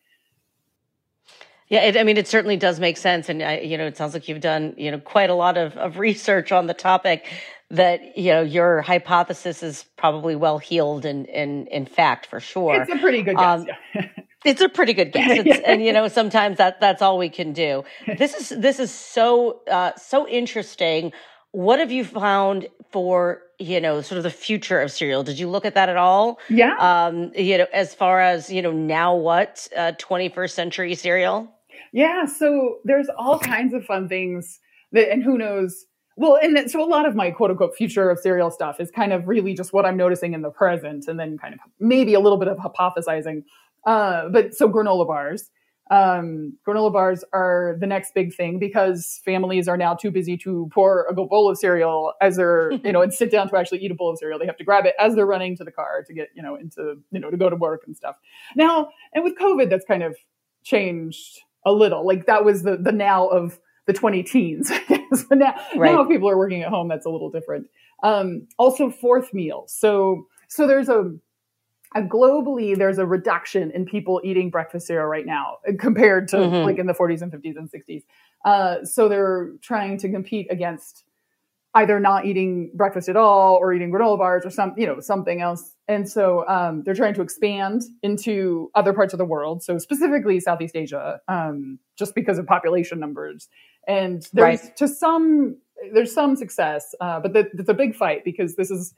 Yeah, 1.69 1.81
it, 1.81 1.97
I 1.97 2.03
mean, 2.03 2.17
it 2.17 2.27
certainly 2.27 2.57
does 2.57 2.79
make 2.79 2.97
sense, 2.97 3.29
and 3.29 3.43
I, 3.43 3.59
you 3.59 3.77
know, 3.77 3.85
it 3.85 3.95
sounds 3.97 4.13
like 4.15 4.27
you've 4.27 4.41
done 4.41 4.73
you 4.77 4.91
know 4.91 4.99
quite 4.99 5.29
a 5.29 5.35
lot 5.35 5.57
of, 5.57 5.77
of 5.77 5.97
research 6.07 6.51
on 6.51 6.67
the 6.67 6.73
topic. 6.73 7.25
That 7.71 8.17
you 8.17 8.31
know, 8.33 8.41
your 8.41 8.81
hypothesis 8.81 9.61
is 9.61 9.85
probably 9.97 10.35
well 10.35 10.57
healed, 10.57 11.05
and 11.05 11.27
in, 11.27 11.67
in, 11.67 11.67
in 11.67 11.85
fact, 11.85 12.25
for 12.25 12.39
sure, 12.39 12.81
it's 12.81 12.91
a 12.91 12.97
pretty 12.97 13.21
good 13.21 13.37
guess. 13.37 13.61
Um, 13.61 13.67
yeah. 13.93 14.09
it's 14.45 14.61
a 14.61 14.69
pretty 14.69 14.93
good 14.93 15.11
guess, 15.11 15.41
yeah. 15.45 15.59
and 15.65 15.83
you 15.83 15.93
know, 15.93 16.07
sometimes 16.07 16.57
that 16.57 16.79
that's 16.81 17.01
all 17.03 17.19
we 17.19 17.29
can 17.29 17.53
do. 17.53 17.83
This 18.17 18.33
is 18.33 18.49
this 18.49 18.79
is 18.79 18.91
so 18.91 19.61
uh, 19.69 19.91
so 19.97 20.27
interesting 20.27 21.11
What 21.51 21.79
have 21.79 21.91
you 21.91 22.05
found 22.05 22.67
for 22.91 23.41
you 23.59 23.81
know 23.81 24.01
sort 24.01 24.17
of 24.17 24.23
the 24.23 24.31
future 24.31 24.79
of 24.81 24.91
cereal? 24.91 25.23
Did 25.23 25.39
you 25.39 25.49
look 25.49 25.65
at 25.65 25.75
that 25.75 25.89
at 25.89 25.97
all? 25.97 26.39
Yeah. 26.49 26.75
Um, 26.79 27.31
you 27.35 27.57
know, 27.59 27.67
as 27.73 27.95
far 27.95 28.21
as 28.21 28.51
you 28.51 28.61
know, 28.61 28.71
now 28.71 29.15
what 29.15 29.67
uh, 29.77 29.93
21st 29.99 30.51
century 30.51 30.95
cereal? 30.95 31.51
Yeah. 31.91 32.25
So 32.25 32.79
there's 32.83 33.07
all 33.17 33.39
kinds 33.39 33.73
of 33.73 33.85
fun 33.85 34.07
things 34.07 34.59
that, 34.91 35.11
and 35.11 35.23
who 35.23 35.37
knows. 35.37 35.85
Well, 36.17 36.37
and 36.41 36.69
so 36.69 36.83
a 36.83 36.85
lot 36.85 37.05
of 37.05 37.15
my 37.15 37.31
quote 37.31 37.49
unquote 37.49 37.75
future 37.75 38.09
of 38.09 38.19
cereal 38.19 38.51
stuff 38.51 38.79
is 38.81 38.91
kind 38.91 39.13
of 39.13 39.27
really 39.27 39.53
just 39.53 39.71
what 39.71 39.85
I'm 39.85 39.95
noticing 39.95 40.33
in 40.33 40.41
the 40.41 40.49
present, 40.49 41.07
and 41.07 41.17
then 41.19 41.37
kind 41.37 41.53
of 41.53 41.59
maybe 41.79 42.13
a 42.13 42.19
little 42.19 42.37
bit 42.37 42.49
of 42.49 42.57
hypothesizing. 42.57 43.43
Uh, 43.85 44.27
but 44.29 44.53
so 44.53 44.69
granola 44.69 45.07
bars 45.07 45.49
um, 45.91 46.53
granola 46.67 46.93
bars 46.93 47.23
are 47.33 47.75
the 47.79 47.87
next 47.87 48.13
big 48.13 48.33
thing 48.33 48.59
because 48.59 49.19
families 49.25 49.67
are 49.67 49.77
now 49.77 49.95
too 49.95 50.11
busy 50.11 50.37
to 50.37 50.69
pour 50.71 51.05
a 51.05 51.13
bowl 51.13 51.49
of 51.49 51.57
cereal 51.57 52.13
as 52.21 52.35
they're, 52.35 52.71
you 52.83 52.91
know, 52.91 53.01
and 53.01 53.13
sit 53.13 53.31
down 53.31 53.49
to 53.49 53.57
actually 53.57 53.79
eat 53.79 53.91
a 53.91 53.95
bowl 53.95 54.11
of 54.11 54.19
cereal. 54.19 54.37
They 54.37 54.45
have 54.45 54.57
to 54.57 54.63
grab 54.63 54.85
it 54.85 54.93
as 54.99 55.15
they're 55.15 55.25
running 55.25 55.57
to 55.57 55.63
the 55.63 55.71
car 55.71 56.03
to 56.05 56.13
get, 56.13 56.29
you 56.35 56.43
know, 56.43 56.55
into, 56.55 56.97
you 57.11 57.19
know, 57.19 57.31
to 57.31 57.37
go 57.37 57.49
to 57.49 57.55
work 57.55 57.83
and 57.87 57.95
stuff. 57.95 58.17
Now, 58.55 58.89
and 59.13 59.23
with 59.23 59.37
COVID, 59.37 59.69
that's 59.69 59.85
kind 59.85 60.03
of 60.03 60.15
changed 60.63 61.41
a 61.65 61.71
little. 61.71 62.05
Like 62.05 62.25
that 62.25 62.45
was 62.45 62.63
the 62.63 62.77
the 62.77 62.91
now 62.91 63.27
of 63.27 63.59
the 63.87 63.93
20 63.93 64.21
teens. 64.23 64.71
so 65.13 65.25
now, 65.31 65.55
right. 65.75 65.93
now 65.93 66.05
people 66.05 66.29
are 66.29 66.37
working 66.37 66.61
at 66.61 66.69
home. 66.69 66.87
That's 66.87 67.07
a 67.07 67.09
little 67.09 67.31
different. 67.31 67.67
Um, 68.03 68.47
also, 68.57 68.89
fourth 68.89 69.33
meal. 69.33 69.65
So 69.67 70.27
so 70.47 70.67
there's 70.67 70.89
a 70.89 71.13
uh, 71.95 72.01
globally 72.01 72.77
there's 72.77 72.99
a 72.99 73.05
reduction 73.05 73.71
in 73.71 73.85
people 73.85 74.21
eating 74.23 74.51
breakfast 74.51 74.85
cereal 74.87 75.07
right 75.07 75.25
now 75.25 75.57
uh, 75.67 75.71
compared 75.79 76.27
to 76.27 76.37
mm-hmm. 76.37 76.65
like 76.65 76.77
in 76.77 76.85
the 76.85 76.93
40s 76.93 77.23
and 77.23 77.31
50s 77.31 77.57
and 77.57 77.71
60s 77.71 78.03
uh, 78.45 78.85
so 78.85 79.09
they're 79.09 79.53
trying 79.61 79.97
to 79.97 80.09
compete 80.11 80.45
against 80.51 81.03
either 81.75 81.99
not 81.99 82.25
eating 82.25 82.71
breakfast 82.73 83.09
at 83.09 83.15
all 83.15 83.55
or 83.55 83.73
eating 83.73 83.91
granola 83.91 84.17
bars 84.17 84.45
or 84.45 84.49
some 84.49 84.73
you 84.77 84.87
know 84.87 84.99
something 84.99 85.41
else 85.41 85.75
and 85.87 86.09
so 86.09 86.47
um, 86.47 86.83
they're 86.83 86.95
trying 86.95 87.13
to 87.13 87.21
expand 87.21 87.83
into 88.03 88.69
other 88.75 88.93
parts 88.93 89.13
of 89.13 89.17
the 89.17 89.25
world 89.25 89.63
so 89.63 89.77
specifically 89.77 90.39
southeast 90.39 90.75
asia 90.75 91.19
um, 91.27 91.79
just 91.97 92.15
because 92.15 92.37
of 92.37 92.45
population 92.45 92.99
numbers 92.99 93.49
and 93.87 94.27
there's 94.33 94.63
right. 94.63 94.77
to 94.77 94.87
some 94.87 95.57
there's 95.93 96.13
some 96.13 96.35
success 96.35 96.95
uh, 97.01 97.19
but 97.19 97.33
the, 97.33 97.49
it's 97.53 97.69
a 97.69 97.73
big 97.73 97.95
fight 97.95 98.23
because 98.23 98.55
this 98.55 98.71
is 98.71 98.93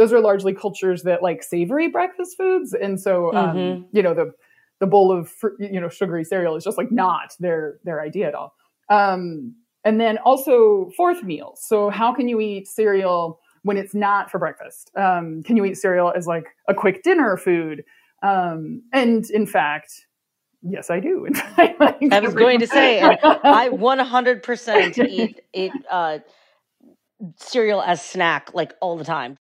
those 0.00 0.14
are 0.14 0.20
largely 0.20 0.54
cultures 0.54 1.02
that 1.02 1.22
like 1.22 1.42
savory 1.42 1.88
breakfast 1.88 2.36
foods, 2.38 2.72
and 2.72 2.98
so 2.98 3.34
um, 3.34 3.56
mm-hmm. 3.56 3.96
you 3.96 4.02
know 4.02 4.14
the 4.14 4.32
the 4.78 4.86
bowl 4.86 5.12
of 5.12 5.30
you 5.58 5.78
know 5.78 5.90
sugary 5.90 6.24
cereal 6.24 6.56
is 6.56 6.64
just 6.64 6.78
like 6.78 6.90
not 6.90 7.34
their 7.38 7.78
their 7.84 8.00
idea 8.00 8.28
at 8.28 8.34
all. 8.34 8.54
Um, 8.88 9.56
and 9.84 10.00
then 10.00 10.18
also 10.18 10.90
fourth 10.96 11.22
meal. 11.22 11.54
So 11.56 11.90
how 11.90 12.12
can 12.14 12.28
you 12.28 12.40
eat 12.40 12.68
cereal 12.68 13.40
when 13.62 13.76
it's 13.76 13.94
not 13.94 14.30
for 14.30 14.38
breakfast? 14.38 14.90
Um, 14.96 15.42
can 15.42 15.56
you 15.56 15.64
eat 15.64 15.76
cereal 15.76 16.12
as 16.14 16.26
like 16.26 16.44
a 16.68 16.74
quick 16.74 17.02
dinner 17.02 17.36
food? 17.36 17.84
Um, 18.22 18.82
and 18.92 19.28
in 19.30 19.46
fact, 19.46 20.06
yes, 20.62 20.90
I 20.90 21.00
do. 21.00 21.26
I 21.56 22.20
was 22.20 22.34
going 22.34 22.60
to 22.60 22.66
say, 22.66 23.00
I 23.22 23.70
100% 23.70 25.08
eat 25.08 25.40
eat 25.52 25.72
uh, 25.90 26.18
cereal 27.36 27.82
as 27.82 28.02
snack 28.02 28.54
like 28.54 28.74
all 28.80 28.96
the 28.96 29.04
time. 29.04 29.36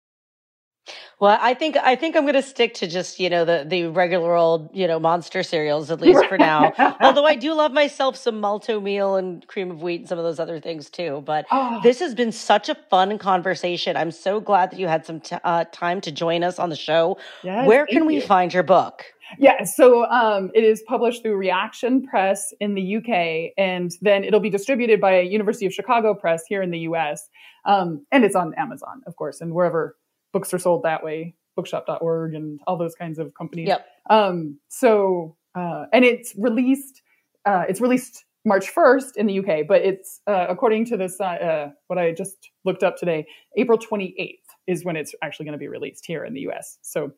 Well, 1.19 1.37
I 1.41 1.53
think 1.53 1.77
I 1.77 1.95
think 1.95 2.15
I'm 2.15 2.23
going 2.23 2.35
to 2.35 2.41
stick 2.41 2.73
to 2.75 2.87
just 2.87 3.19
you 3.19 3.29
know 3.29 3.45
the 3.45 3.65
the 3.67 3.87
regular 3.87 4.35
old 4.35 4.69
you 4.73 4.87
know 4.87 4.99
monster 4.99 5.43
cereals 5.43 5.89
at 5.89 6.01
least 6.01 6.25
for 6.25 6.37
now. 6.37 6.73
Although 7.01 7.25
I 7.25 7.35
do 7.35 7.53
love 7.53 7.71
myself 7.71 8.15
some 8.17 8.39
Malt-O-Meal 8.39 9.15
and 9.15 9.47
cream 9.47 9.71
of 9.71 9.81
wheat 9.81 10.01
and 10.01 10.09
some 10.09 10.17
of 10.17 10.23
those 10.23 10.39
other 10.39 10.59
things 10.59 10.89
too. 10.89 11.23
But 11.25 11.45
oh. 11.51 11.79
this 11.83 11.99
has 11.99 12.13
been 12.13 12.31
such 12.31 12.69
a 12.69 12.75
fun 12.89 13.17
conversation. 13.17 13.95
I'm 13.95 14.11
so 14.11 14.39
glad 14.39 14.71
that 14.71 14.79
you 14.79 14.87
had 14.87 15.05
some 15.05 15.21
t- 15.21 15.37
uh, 15.43 15.65
time 15.71 16.01
to 16.01 16.11
join 16.11 16.43
us 16.43 16.59
on 16.59 16.69
the 16.69 16.75
show. 16.75 17.17
Yes, 17.43 17.65
Where 17.67 17.85
can 17.85 18.05
we 18.05 18.15
you. 18.15 18.21
find 18.21 18.53
your 18.53 18.63
book? 18.63 19.05
Yeah, 19.39 19.63
so 19.63 20.05
um, 20.05 20.51
it 20.53 20.63
is 20.63 20.83
published 20.87 21.23
through 21.23 21.37
Reaktion 21.37 22.03
Press 22.03 22.53
in 22.59 22.75
the 22.75 22.97
UK, 22.97 23.53
and 23.57 23.91
then 24.01 24.23
it'll 24.23 24.39
be 24.39 24.51
distributed 24.51 25.01
by 25.01 25.19
University 25.21 25.65
of 25.65 25.73
Chicago 25.73 26.13
Press 26.13 26.43
here 26.47 26.61
in 26.61 26.69
the 26.69 26.79
US. 26.79 27.27
Um, 27.65 28.05
and 28.11 28.23
it's 28.23 28.35
on 28.35 28.53
Amazon, 28.55 29.01
of 29.07 29.15
course, 29.15 29.41
and 29.41 29.53
wherever 29.53 29.95
books 30.35 30.53
are 30.53 30.59
sold 30.59 30.83
that 30.83 31.01
way, 31.01 31.33
bookshop.org 31.55 32.33
and 32.33 32.59
all 32.67 32.77
those 32.77 32.93
kinds 32.93 33.19
of 33.19 33.33
companies. 33.35 33.69
Yep. 33.69 33.85
Um, 34.09 34.59
so, 34.67 35.37
uh, 35.57 35.85
and 35.93 36.03
it's 36.03 36.35
released, 36.37 37.01
uh, 37.45 37.63
it's 37.69 37.79
released 37.79 38.25
March 38.43 38.75
1st 38.75 39.15
in 39.15 39.27
the 39.27 39.39
UK, 39.39 39.65
but 39.65 39.81
it's, 39.81 40.19
uh, 40.27 40.45
according 40.49 40.83
to 40.87 40.97
this, 40.97 41.21
uh, 41.21 41.69
what 41.87 41.97
I 41.97 42.11
just 42.11 42.51
looked 42.65 42.83
up 42.83 42.97
today, 42.97 43.25
April 43.55 43.77
28th 43.77 44.39
is 44.67 44.83
when 44.83 44.97
it's 44.97 45.15
actually 45.23 45.45
going 45.45 45.53
to 45.53 45.57
be 45.57 45.69
released 45.69 46.05
here 46.05 46.25
in 46.25 46.33
the 46.33 46.41
US. 46.49 46.79
So, 46.81 47.13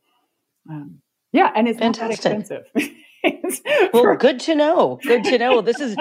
um, 0.69 1.01
yeah, 1.31 1.51
and 1.55 1.67
it's 1.67 1.79
Fantastic. 1.79 2.31
not 2.31 2.47
that 2.73 2.83
expensive. 2.83 3.91
well, 3.93 4.15
good 4.15 4.39
to 4.41 4.53
know. 4.53 4.99
Good 5.01 5.23
to 5.23 5.39
know. 5.39 5.61
This 5.61 5.79
is 5.79 5.97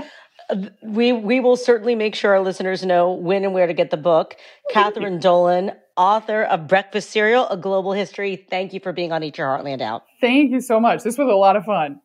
we 0.83 1.13
we 1.13 1.41
will 1.41 1.57
certainly 1.57 1.95
make 1.95 2.15
sure 2.15 2.33
our 2.33 2.41
listeners 2.41 2.85
know 2.85 3.13
when 3.13 3.43
and 3.45 3.53
where 3.55 3.67
to 3.67 3.75
get 3.75 3.91
the 3.91 3.97
book. 3.97 4.37
Kathryn 4.73 5.21
Dolan, 5.21 5.73
author 5.97 6.43
of 6.43 6.69
Breakfast 6.69 7.11
Cereal: 7.11 7.49
A 7.49 7.57
Global 7.57 7.93
History. 7.93 8.37
Thank 8.37 8.73
you 8.73 8.81
for 8.81 8.93
being 8.93 9.13
on 9.13 9.23
Eat 9.23 9.39
Your 9.39 9.49
Heartland 9.49 9.81
Out. 9.81 10.05
Thank 10.21 10.51
you 10.51 10.61
so 10.61 10.81
much. 10.81 11.03
This 11.03 11.19
was 11.19 11.29
a 11.29 11.35
lot 11.35 11.57
of 11.57 11.65
fun. 11.65 12.01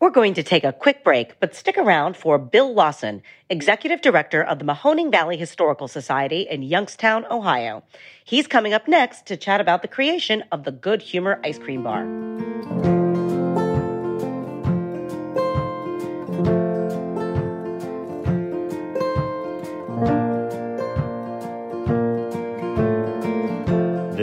We're 0.00 0.10
going 0.10 0.34
to 0.34 0.42
take 0.42 0.64
a 0.64 0.72
quick 0.72 1.02
break, 1.02 1.40
but 1.40 1.54
stick 1.54 1.78
around 1.78 2.16
for 2.16 2.36
Bill 2.36 2.74
Lawson, 2.74 3.22
Executive 3.48 4.02
Director 4.02 4.42
of 4.42 4.58
the 4.58 4.64
Mahoning 4.64 5.10
Valley 5.10 5.36
Historical 5.36 5.88
Society 5.88 6.46
in 6.50 6.62
Youngstown, 6.62 7.24
Ohio. 7.30 7.84
He's 8.24 8.46
coming 8.46 8.74
up 8.74 8.86
next 8.86 9.24
to 9.26 9.36
chat 9.36 9.60
about 9.62 9.82
the 9.82 9.88
creation 9.88 10.44
of 10.52 10.64
the 10.64 10.72
Good 10.72 11.00
Humor 11.00 11.40
Ice 11.42 11.58
Cream 11.58 11.84
Bar. 11.84 12.93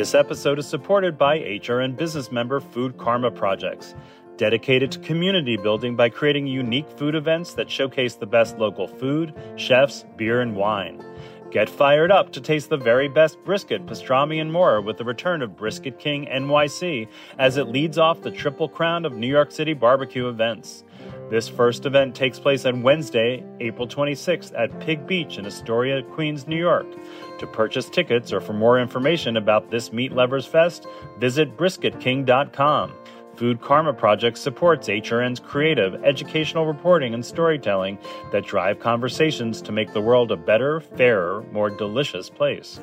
This 0.01 0.15
episode 0.15 0.57
is 0.57 0.65
supported 0.65 1.15
by 1.15 1.37
HRN 1.37 1.95
business 1.95 2.31
member 2.31 2.59
Food 2.59 2.97
Karma 2.97 3.29
Projects, 3.29 3.93
dedicated 4.35 4.91
to 4.93 4.99
community 5.01 5.57
building 5.57 5.95
by 5.95 6.09
creating 6.09 6.47
unique 6.47 6.89
food 6.89 7.13
events 7.13 7.53
that 7.53 7.69
showcase 7.69 8.15
the 8.15 8.25
best 8.25 8.57
local 8.57 8.87
food, 8.87 9.31
chefs, 9.57 10.03
beer, 10.17 10.41
and 10.41 10.55
wine. 10.55 11.05
Get 11.51 11.69
fired 11.69 12.11
up 12.11 12.31
to 12.31 12.41
taste 12.41 12.69
the 12.69 12.77
very 12.77 13.09
best 13.09 13.43
brisket, 13.43 13.85
pastrami, 13.85 14.41
and 14.41 14.51
more 14.51 14.81
with 14.81 14.97
the 14.97 15.05
return 15.05 15.43
of 15.43 15.55
Brisket 15.55 15.99
King 15.99 16.25
NYC 16.25 17.07
as 17.37 17.57
it 17.57 17.67
leads 17.67 17.99
off 17.99 18.23
the 18.23 18.31
triple 18.31 18.69
crown 18.69 19.05
of 19.05 19.13
New 19.13 19.27
York 19.27 19.51
City 19.51 19.73
barbecue 19.73 20.27
events. 20.27 20.83
This 21.31 21.47
first 21.47 21.85
event 21.85 22.13
takes 22.13 22.39
place 22.39 22.65
on 22.65 22.83
Wednesday, 22.83 23.41
April 23.61 23.87
26th 23.87 24.51
at 24.53 24.77
Pig 24.81 25.07
Beach 25.07 25.37
in 25.37 25.45
Astoria, 25.45 26.03
Queens, 26.03 26.45
New 26.45 26.57
York. 26.57 26.85
To 27.39 27.47
purchase 27.47 27.89
tickets 27.89 28.33
or 28.33 28.41
for 28.41 28.51
more 28.51 28.77
information 28.77 29.37
about 29.37 29.71
this 29.71 29.93
Meat 29.93 30.11
Lovers 30.11 30.45
Fest, 30.45 30.87
visit 31.19 31.55
brisketking.com. 31.55 32.91
Food 33.37 33.61
Karma 33.61 33.93
Project 33.93 34.39
supports 34.39 34.89
HRN's 34.89 35.39
creative, 35.39 36.03
educational 36.03 36.65
reporting 36.65 37.13
and 37.13 37.25
storytelling 37.25 37.97
that 38.33 38.45
drive 38.45 38.81
conversations 38.81 39.61
to 39.61 39.71
make 39.71 39.93
the 39.93 40.01
world 40.01 40.33
a 40.33 40.35
better, 40.35 40.81
fairer, 40.81 41.45
more 41.53 41.69
delicious 41.69 42.29
place. 42.29 42.81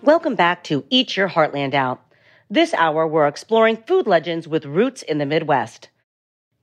Welcome 0.00 0.34
back 0.34 0.64
to 0.64 0.82
Eat 0.88 1.18
Your 1.18 1.28
Heartland 1.28 1.74
Out. 1.74 2.02
This 2.52 2.74
hour, 2.74 3.06
we're 3.06 3.28
exploring 3.28 3.76
food 3.86 4.08
legends 4.08 4.48
with 4.48 4.64
roots 4.64 5.02
in 5.02 5.18
the 5.18 5.24
Midwest. 5.24 5.88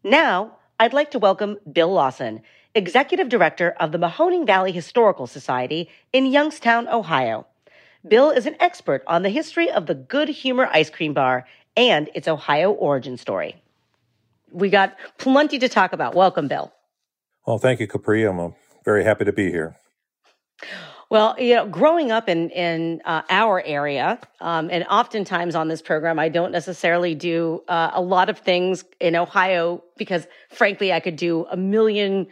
Now, 0.04 0.58
I'd 0.78 0.92
like 0.92 1.12
to 1.12 1.20
welcome 1.20 1.60
Bill 1.72 1.90
Lawson, 1.90 2.42
Executive 2.76 3.30
Director 3.30 3.70
of 3.80 3.94
the 3.94 3.98
Mahoning 3.98 4.46
Valley 4.46 4.74
Historical 4.74 5.28
Society 5.28 5.90
in 6.12 6.26
Youngstown, 6.26 6.90
Ohio. 6.90 7.48
Bill 8.06 8.32
is 8.32 8.46
an 8.46 8.58
expert 8.60 9.02
on 9.08 9.24
the 9.24 9.30
history 9.30 9.72
of 9.72 9.86
the 9.86 9.96
Good 9.96 10.28
Humor 10.28 10.68
Ice 10.74 10.90
Cream 10.90 11.14
Bar 11.14 11.48
and 11.78 12.10
its 12.14 12.28
Ohio 12.28 12.74
origin 12.74 13.16
story. 13.16 13.56
We 14.52 14.70
got 14.70 14.98
plenty 15.18 15.58
to 15.58 15.70
talk 15.70 15.94
about. 15.94 16.16
Welcome, 16.16 16.50
Bill. 16.50 16.74
Well, 17.46 17.60
thank 17.60 17.80
you, 17.80 17.88
Capri. 17.88 18.26
I'm 18.26 18.42
uh, 18.42 18.50
very 18.84 19.06
happy 19.06 19.24
to 19.24 19.32
be 19.32 19.52
here. 19.52 19.78
Well, 21.10 21.36
you 21.40 21.56
know, 21.56 21.68
growing 21.68 22.12
up 22.12 22.28
in 22.28 22.50
in 22.50 23.02
uh, 23.06 23.22
our 23.30 23.62
area, 23.62 24.20
um, 24.42 24.70
and 24.70 24.84
oftentimes 24.90 25.56
on 25.56 25.70
this 25.70 25.82
program, 25.82 26.20
I 26.20 26.28
don't 26.28 26.52
necessarily 26.52 27.16
do 27.16 27.64
uh, 27.70 27.92
a 27.94 28.02
lot 28.02 28.30
of 28.30 28.40
things 28.40 28.84
in 29.00 29.16
Ohio 29.16 29.82
because, 29.96 30.28
frankly, 30.50 30.92
I 30.92 31.00
could 31.00 31.16
do 31.16 31.46
a 31.50 31.56
million 31.56 32.28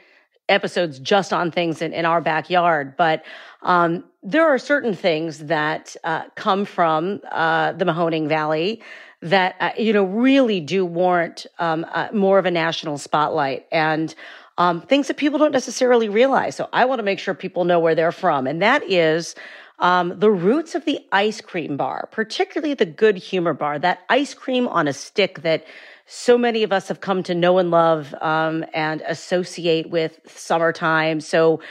episodes 0.49 0.99
just 0.99 1.31
on 1.31 1.51
things 1.51 1.81
in, 1.81 1.93
in 1.93 2.05
our 2.05 2.19
backyard, 2.19 2.97
but 2.97 3.23
um, 3.61 4.03
there 4.21 4.45
are 4.45 4.59
certain 4.59 4.93
things 4.93 5.39
that 5.39 5.95
uh, 6.03 6.23
come 6.35 6.65
from 6.65 7.21
uh, 7.31 7.71
the 7.71 7.85
Mahoning 7.85 8.27
Valley 8.27 8.81
that 9.21 9.55
uh, 9.59 9.71
you 9.77 9.93
know 9.93 10.03
really 10.03 10.59
do 10.59 10.85
warrant 10.85 11.47
um, 11.59 11.85
uh, 11.93 12.09
more 12.13 12.37
of 12.39 12.45
a 12.45 12.51
national 12.51 12.97
spotlight. 12.97 13.65
And 13.71 14.13
um, 14.57 14.81
things 14.81 15.07
that 15.07 15.17
people 15.17 15.39
don't 15.39 15.51
necessarily 15.51 16.09
realize. 16.09 16.55
So 16.55 16.69
I 16.71 16.85
want 16.85 16.99
to 16.99 17.03
make 17.03 17.19
sure 17.19 17.33
people 17.33 17.65
know 17.65 17.79
where 17.79 17.95
they're 17.95 18.11
from. 18.11 18.47
And 18.47 18.61
that 18.61 18.83
is 18.89 19.35
um, 19.79 20.17
the 20.19 20.31
roots 20.31 20.75
of 20.75 20.85
the 20.85 20.99
ice 21.11 21.41
cream 21.41 21.75
bar, 21.77 22.07
particularly 22.11 22.73
the 22.73 22.85
good 22.85 23.17
humor 23.17 23.53
bar, 23.53 23.77
that 23.79 23.99
ice 24.09 24.33
cream 24.33 24.67
on 24.67 24.87
a 24.87 24.93
stick 24.93 25.41
that 25.41 25.65
so 26.07 26.37
many 26.37 26.63
of 26.63 26.71
us 26.71 26.87
have 26.87 27.01
come 27.01 27.23
to 27.23 27.35
know 27.35 27.57
and 27.57 27.71
love 27.71 28.13
um, 28.21 28.63
and 28.73 29.01
associate 29.01 29.89
with 29.89 30.19
summertime. 30.27 31.19
So, 31.19 31.61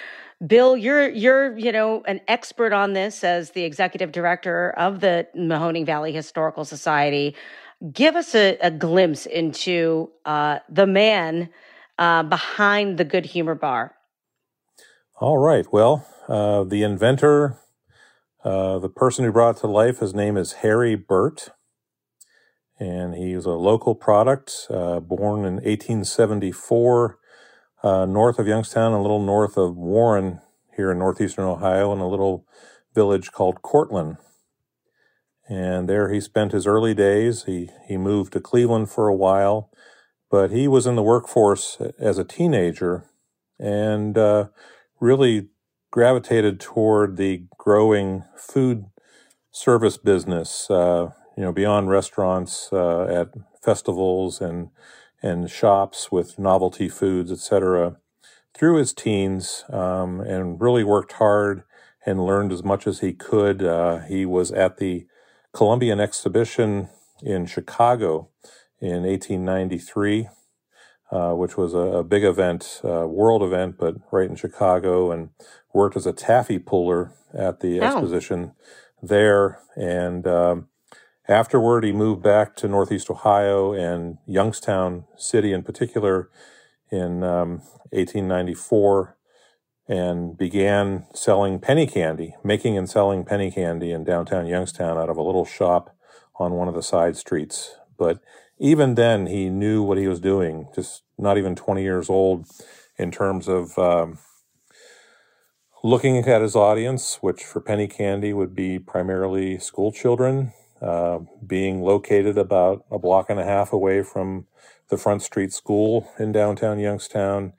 Bill, 0.44 0.76
you're 0.76 1.08
you're 1.08 1.56
you 1.56 1.70
know 1.70 2.02
an 2.06 2.20
expert 2.26 2.72
on 2.72 2.92
this 2.92 3.22
as 3.22 3.52
the 3.52 3.62
executive 3.62 4.10
director 4.12 4.70
of 4.76 5.00
the 5.00 5.26
Mahoning 5.36 5.86
Valley 5.86 6.12
Historical 6.12 6.64
Society. 6.64 7.36
Give 7.92 8.16
us 8.16 8.34
a, 8.34 8.58
a 8.60 8.70
glimpse 8.70 9.24
into 9.26 10.10
uh, 10.24 10.58
the 10.68 10.86
man 10.86 11.48
uh, 11.98 12.22
behind 12.22 12.98
the 12.98 13.04
Good 13.04 13.26
Humor 13.26 13.54
Bar. 13.54 13.94
All 15.20 15.38
right. 15.38 15.66
Well, 15.72 16.06
uh, 16.28 16.64
the 16.64 16.82
inventor, 16.82 17.58
uh, 18.44 18.78
the 18.78 18.88
person 18.88 19.24
who 19.24 19.32
brought 19.32 19.56
it 19.56 19.60
to 19.60 19.66
life, 19.66 20.00
his 20.00 20.14
name 20.14 20.36
is 20.36 20.52
Harry 20.54 20.94
Burt 20.94 21.50
and 22.78 23.14
he's 23.14 23.44
a 23.44 23.52
local 23.52 23.94
product, 23.94 24.66
uh, 24.68 25.00
born 25.00 25.44
in 25.44 25.54
1874, 25.54 27.18
uh, 27.82 28.06
north 28.06 28.38
of 28.38 28.48
Youngstown, 28.48 28.92
a 28.92 29.00
little 29.00 29.22
north 29.22 29.56
of 29.56 29.76
Warren, 29.76 30.40
here 30.76 30.90
in 30.90 30.98
northeastern 30.98 31.44
Ohio, 31.44 31.92
in 31.92 32.00
a 32.00 32.08
little 32.08 32.46
village 32.94 33.30
called 33.30 33.62
Cortland. 33.62 34.16
And 35.48 35.88
there 35.88 36.12
he 36.12 36.20
spent 36.20 36.52
his 36.52 36.66
early 36.66 36.94
days. 36.94 37.44
He 37.44 37.70
he 37.86 37.98
moved 37.98 38.32
to 38.32 38.40
Cleveland 38.40 38.90
for 38.90 39.08
a 39.08 39.14
while, 39.14 39.70
but 40.34 40.50
he 40.50 40.66
was 40.66 40.84
in 40.84 40.96
the 40.96 41.02
workforce 41.02 41.78
as 41.96 42.18
a 42.18 42.24
teenager, 42.24 43.04
and 43.56 44.18
uh, 44.18 44.48
really 44.98 45.46
gravitated 45.92 46.58
toward 46.58 47.16
the 47.16 47.44
growing 47.56 48.24
food 48.36 48.86
service 49.52 49.96
business. 49.96 50.68
Uh, 50.68 51.10
you 51.36 51.44
know, 51.44 51.52
beyond 51.52 51.88
restaurants, 51.88 52.68
uh, 52.72 53.04
at 53.04 53.28
festivals 53.62 54.40
and 54.40 54.70
and 55.22 55.52
shops 55.52 56.10
with 56.10 56.36
novelty 56.36 56.88
foods, 56.88 57.30
etc. 57.30 57.96
Through 58.54 58.78
his 58.78 58.92
teens, 58.92 59.64
um, 59.70 60.20
and 60.20 60.60
really 60.60 60.82
worked 60.82 61.12
hard 61.12 61.62
and 62.04 62.26
learned 62.26 62.50
as 62.50 62.64
much 62.64 62.88
as 62.88 62.98
he 62.98 63.12
could. 63.12 63.62
Uh, 63.62 64.00
he 64.00 64.26
was 64.26 64.50
at 64.50 64.78
the 64.78 65.06
Columbian 65.52 66.00
Exhibition 66.00 66.88
in 67.22 67.46
Chicago 67.46 68.30
in 68.84 69.02
1893, 69.02 70.28
uh, 71.10 71.32
which 71.32 71.56
was 71.56 71.74
a, 71.74 71.78
a 71.78 72.04
big 72.04 72.24
event, 72.24 72.80
uh, 72.84 73.06
world 73.06 73.42
event, 73.42 73.76
but 73.78 73.96
right 74.12 74.28
in 74.28 74.36
Chicago, 74.36 75.10
and 75.10 75.30
worked 75.72 75.96
as 75.96 76.06
a 76.06 76.12
taffy 76.12 76.58
puller 76.58 77.12
at 77.32 77.60
the 77.60 77.80
oh. 77.80 77.84
exposition 77.84 78.52
there. 79.02 79.60
And 79.76 80.26
um, 80.26 80.68
Afterward, 81.26 81.84
he 81.84 81.92
moved 81.92 82.22
back 82.22 82.54
to 82.56 82.68
Northeast 82.68 83.08
Ohio 83.08 83.72
and 83.72 84.18
Youngstown 84.26 85.04
City 85.16 85.52
in 85.54 85.62
particular 85.62 86.28
in 86.90 87.22
um, 87.22 87.62
1894 87.92 89.16
and 89.88 90.36
began 90.36 91.06
selling 91.14 91.60
penny 91.60 91.86
candy, 91.86 92.34
making 92.44 92.76
and 92.76 92.90
selling 92.90 93.24
penny 93.24 93.50
candy 93.50 93.90
in 93.90 94.04
downtown 94.04 94.46
Youngstown 94.46 94.98
out 94.98 95.08
of 95.08 95.16
a 95.16 95.22
little 95.22 95.46
shop 95.46 95.96
on 96.36 96.52
one 96.52 96.68
of 96.68 96.74
the 96.74 96.82
side 96.82 97.16
streets. 97.16 97.76
But 97.96 98.20
even 98.64 98.94
then, 98.94 99.26
he 99.26 99.50
knew 99.50 99.82
what 99.82 99.98
he 99.98 100.08
was 100.08 100.20
doing, 100.20 100.68
just 100.74 101.02
not 101.18 101.36
even 101.36 101.54
20 101.54 101.82
years 101.82 102.08
old 102.08 102.46
in 102.96 103.10
terms 103.10 103.46
of 103.46 103.78
um, 103.78 104.18
looking 105.82 106.16
at 106.16 106.40
his 106.40 106.56
audience, 106.56 107.18
which 107.20 107.44
for 107.44 107.60
penny 107.60 107.86
candy 107.86 108.32
would 108.32 108.54
be 108.54 108.78
primarily 108.78 109.58
school 109.58 109.92
children 109.92 110.54
uh, 110.80 111.18
being 111.46 111.82
located 111.82 112.38
about 112.38 112.86
a 112.90 112.98
block 112.98 113.28
and 113.28 113.38
a 113.38 113.44
half 113.44 113.70
away 113.70 114.02
from 114.02 114.46
the 114.88 114.96
Front 114.96 115.20
Street 115.20 115.52
School 115.52 116.10
in 116.18 116.32
downtown 116.32 116.78
Youngstown. 116.78 117.52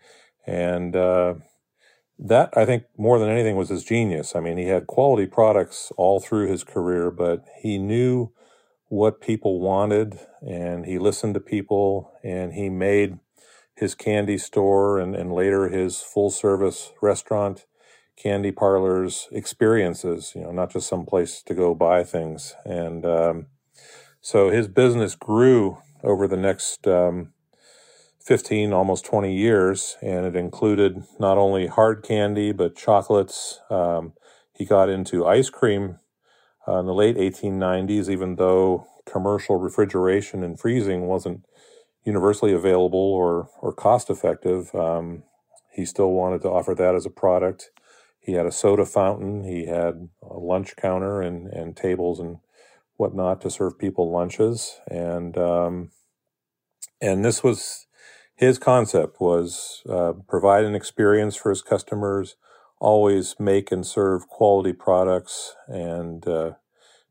And 0.48 0.96
uh, 0.96 1.36
that, 2.18 2.50
I 2.58 2.66
think, 2.66 2.86
more 2.98 3.20
than 3.20 3.30
anything, 3.30 3.56
was 3.56 3.70
his 3.70 3.84
genius. 3.84 4.36
I 4.36 4.40
mean, 4.40 4.58
he 4.58 4.70
had 4.70 4.88
quality 4.88 5.28
products 5.28 5.92
all 5.98 6.20
through 6.20 6.50
his 6.50 6.64
career, 6.64 7.12
but 7.12 7.46
he 7.62 7.78
knew 7.78 8.32
what 8.96 9.22
people 9.22 9.60
wanted 9.60 10.20
and 10.42 10.86
he 10.86 10.98
listened 10.98 11.34
to 11.34 11.40
people 11.40 12.14
and 12.24 12.54
he 12.54 12.70
made 12.70 13.20
his 13.76 13.96
candy 13.96 14.38
store 14.38 15.00
and, 15.00 15.16
and 15.16 15.34
later 15.34 15.70
his 15.70 16.02
full 16.02 16.30
service 16.30 16.94
restaurant 17.02 17.66
candy 18.18 18.52
parlors 18.52 19.28
experiences, 19.32 20.32
you 20.36 20.42
know, 20.42 20.52
not 20.52 20.72
just 20.72 20.88
some 20.88 21.06
place 21.06 21.44
to 21.44 21.54
go 21.54 21.76
buy 21.76 22.04
things. 22.04 22.56
And 22.66 23.06
um, 23.06 23.48
so 24.22 24.50
his 24.50 24.68
business 24.68 25.16
grew 25.16 25.78
over 26.04 26.28
the 26.28 26.38
next 26.38 26.88
um, 26.88 27.34
15, 28.22 28.74
almost 28.74 29.06
20 29.06 29.36
years, 29.36 29.98
and 30.02 30.26
it 30.26 30.36
included 30.36 31.04
not 31.20 31.38
only 31.38 31.68
hard 31.68 32.04
candy, 32.04 32.52
but 32.52 32.76
chocolates. 32.76 33.60
Um, 33.70 34.14
he 34.54 34.66
got 34.66 34.90
into 34.90 35.28
ice 35.28 35.50
cream 35.50 36.00
uh, 36.68 36.80
in 36.80 36.88
the 36.88 36.94
late 36.94 37.18
1890s, 37.18 38.10
even 38.10 38.36
though 38.38 38.88
commercial 39.06 39.58
refrigeration 39.58 40.44
and 40.44 40.60
freezing 40.60 41.08
wasn't 41.08 41.46
universally 42.06 42.54
available 42.54 43.00
or, 43.00 43.50
or 43.62 43.74
cost 43.74 44.10
effective. 44.10 44.74
Um, 44.76 45.24
he 45.74 45.86
still 45.86 46.12
wanted 46.12 46.42
to 46.44 46.50
offer 46.50 46.76
that 46.76 46.96
as 46.96 47.06
a 47.06 47.12
product 47.12 47.72
he 48.20 48.34
had 48.34 48.46
a 48.48 48.52
soda 48.52 48.86
fountain. 48.86 49.44
He 49.46 49.68
had 49.68 50.10
a 50.24 50.38
lunch 50.40 50.76
counter 50.78 51.22
and, 51.22 51.48
and 51.48 51.78
tables 51.78 52.20
and 52.20 52.38
whatnot 52.98 53.42
to 53.42 53.52
serve 53.52 53.80
people 53.80 54.12
lunches. 54.12 54.80
And, 54.90 55.38
um, 55.38 55.92
and 57.02 57.26
this 57.26 57.44
was 57.44 57.88
his 58.36 58.60
concept 58.60 59.22
was, 59.22 59.84
uh, 59.90 60.14
provide 60.28 60.66
an 60.66 60.76
experience 60.76 61.36
for 61.36 61.50
his 61.52 61.62
customers, 61.62 62.38
always 62.80 63.36
make 63.40 63.72
and 63.72 63.86
serve 63.86 64.28
quality 64.28 64.74
products 64.74 65.56
and, 65.68 66.28
uh, 66.28 66.52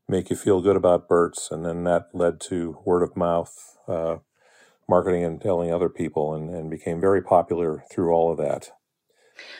make 0.07 0.29
you 0.29 0.35
feel 0.35 0.61
good 0.61 0.75
about 0.75 1.07
Burt's. 1.07 1.49
And 1.51 1.65
then 1.65 1.83
that 1.85 2.09
led 2.13 2.39
to 2.41 2.77
word 2.85 3.03
of 3.03 3.17
mouth, 3.17 3.77
uh, 3.87 4.17
marketing 4.87 5.23
and 5.23 5.41
telling 5.41 5.73
other 5.73 5.89
people 5.89 6.33
and, 6.33 6.49
and 6.49 6.69
became 6.69 7.01
very 7.01 7.21
popular 7.21 7.83
through 7.91 8.11
all 8.11 8.31
of 8.31 8.37
that. 8.37 8.71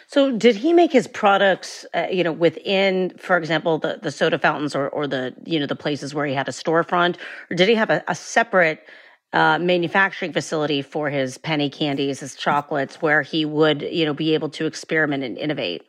So, 0.08 0.32
did 0.32 0.56
he 0.56 0.72
make 0.72 0.94
his 0.94 1.08
products, 1.08 1.86
uh, 1.94 2.08
you 2.10 2.24
know, 2.24 2.32
within, 2.32 3.12
for 3.18 3.38
example, 3.38 3.78
the, 3.78 4.00
the 4.02 4.12
soda 4.12 4.40
fountains 4.40 4.74
or, 4.74 4.88
or 4.90 5.06
the, 5.06 5.34
you 5.46 5.60
know, 5.60 5.66
the 5.66 5.76
places 5.76 6.14
where 6.14 6.26
he 6.26 6.34
had 6.34 6.48
a 6.48 6.52
storefront, 6.52 7.18
or 7.50 7.56
did 7.56 7.68
he 7.68 7.76
have 7.76 7.90
a, 7.90 8.02
a 8.08 8.16
separate 8.16 8.86
uh, 9.34 9.60
manufacturing 9.60 10.32
facility 10.32 10.82
for 10.82 11.10
his 11.10 11.38
penny 11.38 11.70
candies, 11.70 12.22
his 12.22 12.36
chocolates, 12.36 13.02
where 13.02 13.22
he 13.22 13.44
would, 13.44 13.82
you 13.82 14.06
know, 14.06 14.14
be 14.14 14.34
able 14.34 14.48
to 14.50 14.66
experiment 14.66 15.24
and 15.24 15.38
innovate? 15.38 15.84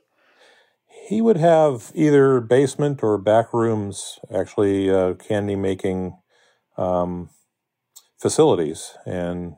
He 1.06 1.20
would 1.20 1.36
have 1.36 1.92
either 1.94 2.40
basement 2.40 3.00
or 3.00 3.16
back 3.16 3.54
rooms, 3.54 4.18
actually, 4.34 4.90
uh, 4.90 5.14
candy 5.14 5.54
making 5.54 6.18
um, 6.76 7.30
facilities, 8.18 8.92
and 9.06 9.54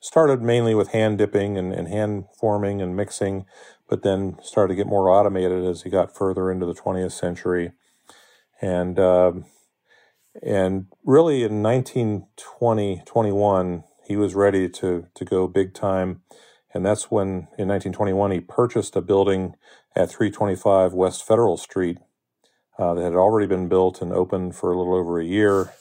started 0.00 0.40
mainly 0.40 0.74
with 0.74 0.92
hand 0.92 1.18
dipping 1.18 1.58
and, 1.58 1.70
and 1.74 1.86
hand 1.86 2.24
forming 2.40 2.80
and 2.80 2.96
mixing, 2.96 3.44
but 3.90 4.02
then 4.02 4.38
started 4.42 4.72
to 4.72 4.76
get 4.76 4.86
more 4.86 5.10
automated 5.10 5.64
as 5.66 5.82
he 5.82 5.90
got 5.90 6.16
further 6.16 6.50
into 6.50 6.64
the 6.64 6.74
20th 6.74 7.12
century. 7.12 7.72
And, 8.62 8.98
uh, 8.98 9.32
and 10.42 10.86
really 11.04 11.42
in 11.42 11.62
1920, 11.62 13.02
21, 13.04 13.84
he 14.06 14.16
was 14.16 14.34
ready 14.34 14.66
to, 14.70 15.08
to 15.14 15.24
go 15.26 15.46
big 15.46 15.74
time. 15.74 16.22
And 16.76 16.84
that's 16.84 17.10
when 17.10 17.48
in 17.56 17.68
1921 17.68 18.30
he 18.32 18.40
purchased 18.40 18.96
a 18.96 19.00
building 19.00 19.54
at 19.96 20.10
325 20.10 20.92
West 20.92 21.26
Federal 21.26 21.56
Street 21.56 21.96
uh, 22.78 22.92
that 22.92 23.02
had 23.02 23.14
already 23.14 23.46
been 23.46 23.66
built 23.66 24.02
and 24.02 24.12
opened 24.12 24.54
for 24.54 24.70
a 24.70 24.76
little 24.76 24.94
over 24.94 25.18
a 25.18 25.24
year. 25.24 25.72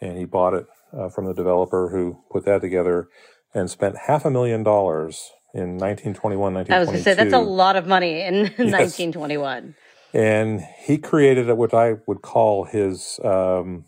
And 0.00 0.18
he 0.18 0.24
bought 0.24 0.54
it 0.54 0.66
uh, 0.92 1.10
from 1.10 1.26
the 1.26 1.32
developer 1.32 1.90
who 1.90 2.18
put 2.28 2.44
that 2.44 2.60
together 2.60 3.08
and 3.54 3.70
spent 3.70 3.94
half 4.08 4.24
a 4.24 4.32
million 4.32 4.64
dollars 4.64 5.30
in 5.54 5.78
1921, 5.78 6.54
1922. 6.54 6.74
I 6.74 6.78
was 6.80 6.88
going 6.88 6.98
to 6.98 7.04
say, 7.04 7.14
that's 7.14 7.32
a 7.32 7.38
lot 7.38 7.76
of 7.76 7.86
money 7.86 8.22
in 8.22 8.34
yes. 8.58 8.58
1921. 8.58 9.76
And 10.12 10.60
he 10.60 10.98
created 10.98 11.48
what 11.52 11.72
I 11.72 11.98
would 12.08 12.20
call 12.20 12.64
his 12.64 13.20
um, 13.24 13.84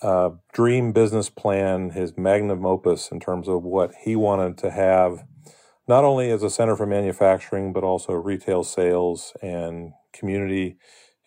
uh, 0.00 0.30
dream 0.52 0.92
business 0.92 1.30
plan, 1.30 1.90
his 1.90 2.16
magnum 2.16 2.66
opus 2.66 3.10
in 3.10 3.20
terms 3.20 3.48
of 3.48 3.62
what 3.62 3.92
he 4.04 4.16
wanted 4.16 4.58
to 4.58 4.70
have, 4.70 5.24
not 5.88 6.04
only 6.04 6.30
as 6.30 6.42
a 6.42 6.50
center 6.50 6.76
for 6.76 6.86
manufacturing, 6.86 7.72
but 7.72 7.84
also 7.84 8.12
retail 8.12 8.64
sales 8.64 9.32
and 9.42 9.92
community 10.12 10.76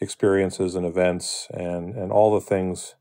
experiences 0.02 0.76
and 0.76 0.86
events 0.86 1.48
and, 1.52 1.96
and 1.96 2.12
all 2.12 2.34
the 2.34 2.46
things 2.46 2.96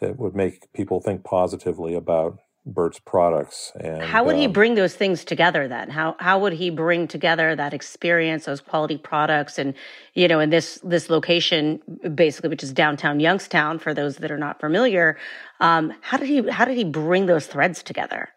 that 0.00 0.18
would 0.18 0.34
make 0.34 0.72
people 0.72 1.00
think 1.00 1.24
positively 1.24 1.94
about 1.94 2.38
Burt's 2.66 2.98
products. 2.98 3.72
And 3.80 4.02
how 4.02 4.24
would 4.24 4.36
he 4.36 4.46
um, 4.46 4.52
bring 4.52 4.74
those 4.74 4.94
things 4.94 5.24
together 5.24 5.68
then? 5.68 5.90
How 5.90 6.16
how 6.18 6.38
would 6.38 6.52
he 6.52 6.70
bring 6.70 7.08
together 7.08 7.56
that 7.56 7.72
experience, 7.72 8.44
those 8.44 8.60
quality 8.60 8.98
products, 8.98 9.58
and 9.58 9.74
you 10.14 10.28
know, 10.28 10.40
in 10.40 10.50
this 10.50 10.78
this 10.82 11.08
location, 11.08 11.80
basically, 12.14 12.50
which 12.50 12.62
is 12.62 12.72
downtown 12.72 13.20
Youngstown, 13.20 13.78
for 13.78 13.94
those 13.94 14.16
that 14.18 14.30
are 14.30 14.38
not 14.38 14.60
familiar, 14.60 15.18
um, 15.60 15.92
how 16.00 16.18
did 16.18 16.28
he 16.28 16.48
how 16.48 16.64
did 16.64 16.76
he 16.76 16.84
bring 16.84 17.26
those 17.26 17.46
threads 17.46 17.82
together? 17.82 18.28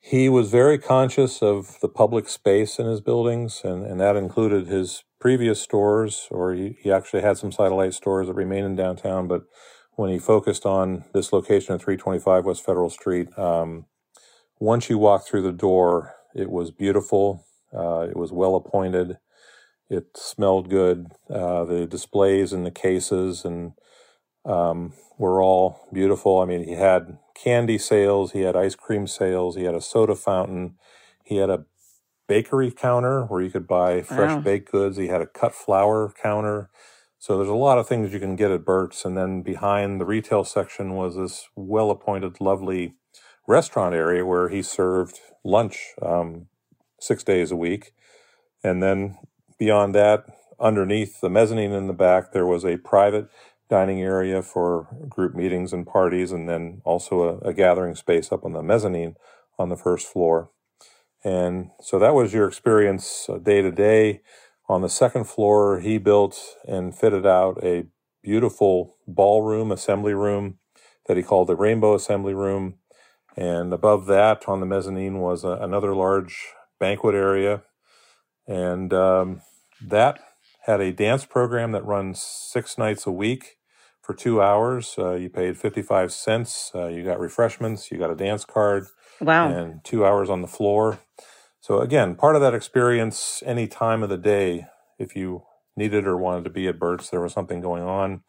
He 0.00 0.28
was 0.28 0.50
very 0.50 0.76
conscious 0.78 1.42
of 1.42 1.80
the 1.80 1.88
public 1.88 2.28
space 2.28 2.78
in 2.78 2.84
his 2.84 3.00
buildings, 3.00 3.62
and, 3.64 3.86
and 3.86 3.98
that 4.00 4.16
included 4.16 4.66
his 4.66 5.02
previous 5.18 5.62
stores, 5.62 6.28
or 6.30 6.52
he, 6.52 6.76
he 6.78 6.92
actually 6.92 7.22
had 7.22 7.38
some 7.38 7.50
satellite 7.50 7.94
stores 7.94 8.26
that 8.26 8.34
remain 8.34 8.64
in 8.64 8.76
downtown. 8.76 9.26
But 9.26 9.44
when 9.96 10.10
he 10.10 10.18
focused 10.18 10.66
on 10.66 11.04
this 11.14 11.32
location 11.32 11.74
at 11.74 11.82
325 11.82 12.46
West 12.46 12.64
Federal 12.64 12.90
Street, 12.90 13.36
um, 13.38 13.86
once 14.60 14.90
you 14.90 14.98
walk 14.98 15.26
through 15.26 15.42
the 15.42 15.52
door, 15.52 16.14
it 16.34 16.50
was 16.50 16.70
beautiful. 16.72 17.46
Uh, 17.74 18.06
it 18.10 18.16
was 18.16 18.32
well 18.32 18.56
appointed. 18.56 19.18
It 19.90 20.16
smelled 20.16 20.70
good. 20.70 21.08
Uh, 21.30 21.64
the 21.64 21.86
displays 21.86 22.52
and 22.52 22.66
the 22.66 22.72
cases 22.72 23.44
and 23.44 23.72
um, 24.46 24.94
were 25.18 25.42
all 25.42 25.88
beautiful. 25.92 26.40
I 26.40 26.46
mean, 26.46 26.64
he 26.64 26.74
had 26.74 27.18
candy 27.34 27.78
sales, 27.78 28.32
he 28.32 28.42
had 28.42 28.56
ice 28.56 28.76
cream 28.76 29.06
sales, 29.08 29.56
he 29.56 29.64
had 29.64 29.74
a 29.76 29.82
soda 29.82 30.16
fountain, 30.16 30.76
he 31.24 31.36
had 31.38 31.50
a 31.50 31.64
bakery 32.28 32.70
counter 32.72 33.24
where 33.26 33.42
you 33.42 33.50
could 33.50 33.66
buy 33.68 34.02
fresh 34.02 34.36
Wow. 34.36 34.42
baked 34.44 34.72
goods, 34.72 34.96
he 34.98 35.08
had 35.08 35.22
a 35.22 35.26
cut 35.26 35.54
flower 35.54 36.12
counter. 36.22 36.70
So 37.24 37.38
there's 37.38 37.48
a 37.48 37.54
lot 37.54 37.78
of 37.78 37.88
things 37.88 38.12
you 38.12 38.20
can 38.20 38.36
get 38.36 38.50
at 38.50 38.66
Burt's. 38.66 39.06
And 39.06 39.16
then 39.16 39.40
behind 39.40 39.98
the 39.98 40.04
retail 40.04 40.44
section 40.44 40.92
was 40.92 41.16
this 41.16 41.48
well 41.56 41.90
appointed, 41.90 42.38
lovely 42.38 42.96
restaurant 43.48 43.94
area 43.94 44.26
where 44.26 44.50
he 44.50 44.60
served 44.60 45.20
lunch 45.42 45.94
um, 46.02 46.48
six 47.00 47.24
days 47.24 47.50
a 47.50 47.56
week. 47.56 47.94
And 48.62 48.82
then 48.82 49.16
beyond 49.58 49.94
that, 49.94 50.26
underneath 50.60 51.22
the 51.22 51.30
mezzanine 51.30 51.72
in 51.72 51.86
the 51.86 51.94
back, 51.94 52.32
there 52.32 52.44
was 52.44 52.62
a 52.62 52.76
private 52.76 53.30
dining 53.70 54.02
area 54.02 54.42
for 54.42 54.94
group 55.08 55.34
meetings 55.34 55.72
and 55.72 55.86
parties, 55.86 56.30
and 56.30 56.46
then 56.46 56.82
also 56.84 57.40
a, 57.42 57.48
a 57.48 57.54
gathering 57.54 57.94
space 57.94 58.32
up 58.32 58.44
on 58.44 58.52
the 58.52 58.62
mezzanine 58.62 59.16
on 59.58 59.70
the 59.70 59.76
first 59.78 60.06
floor. 60.06 60.50
And 61.24 61.70
so 61.80 61.98
that 61.98 62.12
was 62.12 62.34
your 62.34 62.46
experience 62.46 63.30
day 63.42 63.62
to 63.62 63.72
day. 63.72 64.20
On 64.68 64.82
the 64.82 64.88
second 64.88 65.24
floor, 65.24 65.80
he 65.80 65.98
built 65.98 66.38
and 66.66 66.96
fitted 66.96 67.26
out 67.26 67.62
a 67.62 67.86
beautiful 68.22 68.96
ballroom, 69.06 69.72
assembly 69.72 70.14
room 70.14 70.58
that 71.06 71.16
he 71.18 71.22
called 71.22 71.48
the 71.48 71.56
Rainbow 71.56 71.94
Assembly 71.94 72.34
Room. 72.34 72.76
And 73.36 73.72
above 73.74 74.06
that, 74.06 74.48
on 74.48 74.60
the 74.60 74.66
mezzanine, 74.66 75.18
was 75.20 75.44
a, 75.44 75.50
another 75.60 75.94
large 75.94 76.48
banquet 76.80 77.14
area. 77.14 77.62
And 78.48 78.92
um, 78.94 79.42
that 79.82 80.20
had 80.66 80.80
a 80.80 80.92
dance 80.92 81.24
program 81.26 81.72
that 81.72 81.84
runs 81.86 82.22
six 82.22 82.78
nights 82.78 83.06
a 83.06 83.12
week 83.12 83.56
for 84.02 84.14
two 84.14 84.42
hours. 84.42 84.94
Uh, 84.98 85.14
you 85.14 85.30
paid 85.30 85.58
55 85.58 86.12
cents. 86.12 86.72
Uh, 86.74 86.88
you 86.88 87.04
got 87.04 87.20
refreshments. 87.20 87.90
You 87.92 87.98
got 87.98 88.10
a 88.10 88.16
dance 88.16 88.44
card 88.44 88.86
Wow. 89.20 89.48
and 89.50 89.84
two 89.84 90.06
hours 90.06 90.30
on 90.30 90.42
the 90.42 90.48
floor. 90.48 91.00
So 91.64 91.80
again, 91.80 92.14
part 92.14 92.36
of 92.36 92.42
that 92.42 92.52
experience, 92.52 93.42
any 93.46 93.66
time 93.66 94.02
of 94.02 94.10
the 94.10 94.18
day, 94.18 94.66
if 94.98 95.16
you 95.16 95.44
needed 95.74 96.06
or 96.06 96.14
wanted 96.14 96.44
to 96.44 96.50
be 96.50 96.68
at 96.68 96.78
Burt's, 96.78 97.08
there 97.08 97.22
was 97.22 97.32
something 97.32 97.62
going 97.62 97.82
on. 97.82 98.20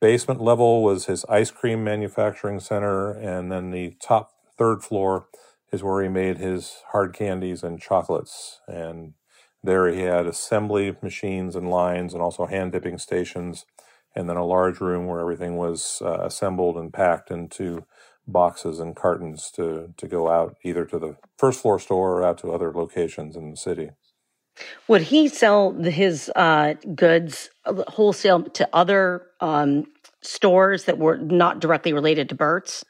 Basement 0.00 0.40
level 0.40 0.84
was 0.84 1.06
his 1.06 1.24
ice 1.24 1.50
cream 1.50 1.82
manufacturing 1.82 2.60
center, 2.60 3.10
and 3.10 3.50
then 3.50 3.72
the 3.72 3.96
top 4.00 4.30
third 4.56 4.84
floor 4.84 5.26
is 5.72 5.82
where 5.82 6.00
he 6.00 6.08
made 6.08 6.38
his 6.38 6.76
hard 6.92 7.12
candies 7.12 7.64
and 7.64 7.82
chocolates. 7.82 8.60
And 8.68 9.14
there 9.64 9.88
he 9.88 10.02
had 10.02 10.26
assembly 10.26 10.96
machines 11.02 11.56
and 11.56 11.68
lines, 11.68 12.12
and 12.12 12.22
also 12.22 12.46
hand 12.46 12.70
dipping 12.70 12.98
stations, 12.98 13.66
and 14.14 14.30
then 14.30 14.36
a 14.36 14.46
large 14.46 14.80
room 14.80 15.08
where 15.08 15.18
everything 15.18 15.56
was 15.56 16.00
uh, 16.04 16.20
assembled 16.20 16.76
and 16.76 16.92
packed 16.92 17.32
into 17.32 17.84
boxes 18.32 18.80
and 18.80 18.96
cartons 18.96 19.50
to 19.56 19.92
to 19.96 20.06
go 20.06 20.28
out 20.28 20.56
either 20.64 20.84
to 20.84 20.98
the 20.98 21.16
first 21.36 21.60
floor 21.60 21.78
store 21.78 22.18
or 22.18 22.24
out 22.24 22.38
to 22.38 22.50
other 22.50 22.72
locations 22.72 23.36
in 23.36 23.50
the 23.50 23.56
city. 23.56 23.90
Would 24.88 25.02
he 25.02 25.28
sell 25.28 25.72
his 25.72 26.30
uh, 26.36 26.74
goods 26.94 27.50
uh, 27.64 27.82
wholesale 27.88 28.42
to 28.42 28.68
other 28.72 29.26
um, 29.40 29.86
stores 30.22 30.84
that 30.84 30.98
were 30.98 31.16
not 31.16 31.60
directly 31.60 31.92
related 31.92 32.28
to 32.28 32.34
Burt's? 32.34 32.84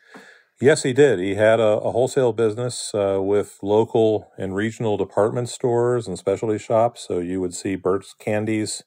Yes, 0.61 0.83
he 0.83 0.93
did. 0.93 1.19
He 1.19 1.37
had 1.37 1.59
a, 1.59 1.79
a 1.81 1.91
wholesale 1.91 2.33
business 2.33 2.93
uh, 2.95 3.19
with 3.21 3.59
local 3.63 4.31
and 4.37 4.55
regional 4.55 4.99
department 4.99 5.49
stores 5.49 6.07
and 6.07 6.19
specialty 6.19 6.59
shops. 6.59 7.07
So 7.07 7.19
you 7.19 7.41
would 7.41 7.55
see 7.55 7.77
Burt's 7.77 8.15
Candies 8.19 8.83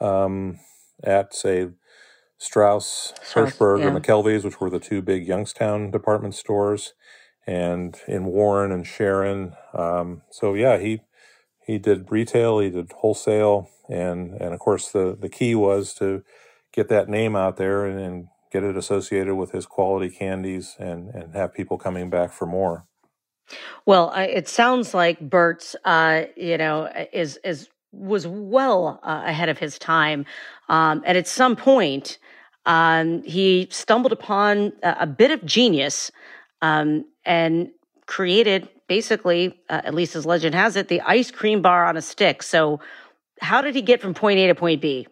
um, 0.00 0.58
at, 1.02 1.34
say, 1.34 1.68
Strouss, 2.38 3.14
Hirshberg, 3.32 3.80
yeah. 3.80 3.86
or 3.86 4.00
McKelvey's, 4.00 4.44
which 4.44 4.60
were 4.60 4.70
the 4.70 4.78
two 4.78 5.00
big 5.02 5.26
Youngstown 5.26 5.90
department 5.90 6.34
stores, 6.34 6.92
and 7.46 7.98
in 8.06 8.26
Warren 8.26 8.72
and 8.72 8.86
Sharon. 8.86 9.54
Um, 9.72 10.22
so 10.30 10.54
yeah, 10.54 10.78
he 10.78 11.00
he 11.64 11.78
did 11.78 12.10
retail, 12.10 12.58
he 12.58 12.70
did 12.70 12.92
wholesale, 12.92 13.70
and 13.88 14.34
and 14.34 14.52
of 14.52 14.60
course 14.60 14.90
the 14.90 15.16
the 15.18 15.28
key 15.28 15.54
was 15.54 15.94
to 15.94 16.22
get 16.72 16.88
that 16.88 17.08
name 17.08 17.34
out 17.34 17.56
there 17.56 17.86
and, 17.86 17.98
and 17.98 18.28
get 18.52 18.62
it 18.62 18.76
associated 18.76 19.34
with 19.34 19.52
his 19.52 19.66
quality 19.66 20.10
candies 20.10 20.76
and 20.78 21.08
and 21.10 21.34
have 21.34 21.54
people 21.54 21.78
coming 21.78 22.10
back 22.10 22.32
for 22.32 22.46
more. 22.46 22.86
Well, 23.84 24.10
I, 24.10 24.24
it 24.24 24.48
sounds 24.48 24.92
like 24.92 25.20
Burt's, 25.20 25.76
uh, 25.84 26.24
you 26.36 26.58
know, 26.58 26.90
is 27.12 27.38
is 27.44 27.68
was 27.96 28.26
well 28.26 29.00
uh, 29.02 29.22
ahead 29.24 29.48
of 29.48 29.58
his 29.58 29.78
time, 29.78 30.26
um, 30.68 31.02
and 31.06 31.16
at 31.18 31.26
some 31.26 31.56
point, 31.56 32.18
um, 32.66 33.22
he 33.22 33.68
stumbled 33.70 34.12
upon 34.12 34.72
a, 34.82 34.96
a 35.00 35.06
bit 35.06 35.30
of 35.30 35.44
genius 35.44 36.10
um, 36.62 37.04
and 37.24 37.70
created, 38.06 38.68
basically, 38.88 39.58
uh, 39.68 39.82
at 39.84 39.94
least 39.94 40.16
as 40.16 40.26
legend 40.26 40.54
has 40.54 40.76
it, 40.76 40.88
the 40.88 41.00
ice 41.02 41.30
cream 41.30 41.62
bar 41.62 41.86
on 41.86 41.96
a 41.96 42.02
stick. 42.02 42.42
So, 42.42 42.80
how 43.40 43.60
did 43.60 43.74
he 43.74 43.82
get 43.82 44.00
from 44.00 44.14
point 44.14 44.38
A 44.38 44.46
to 44.46 44.54
point 44.54 44.80
B? 44.80 45.06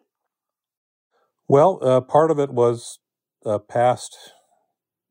Well, 1.47 1.79
uh, 1.83 2.01
part 2.01 2.31
of 2.31 2.39
it 2.39 2.51
was 2.51 2.99
uh, 3.45 3.59
past 3.59 4.17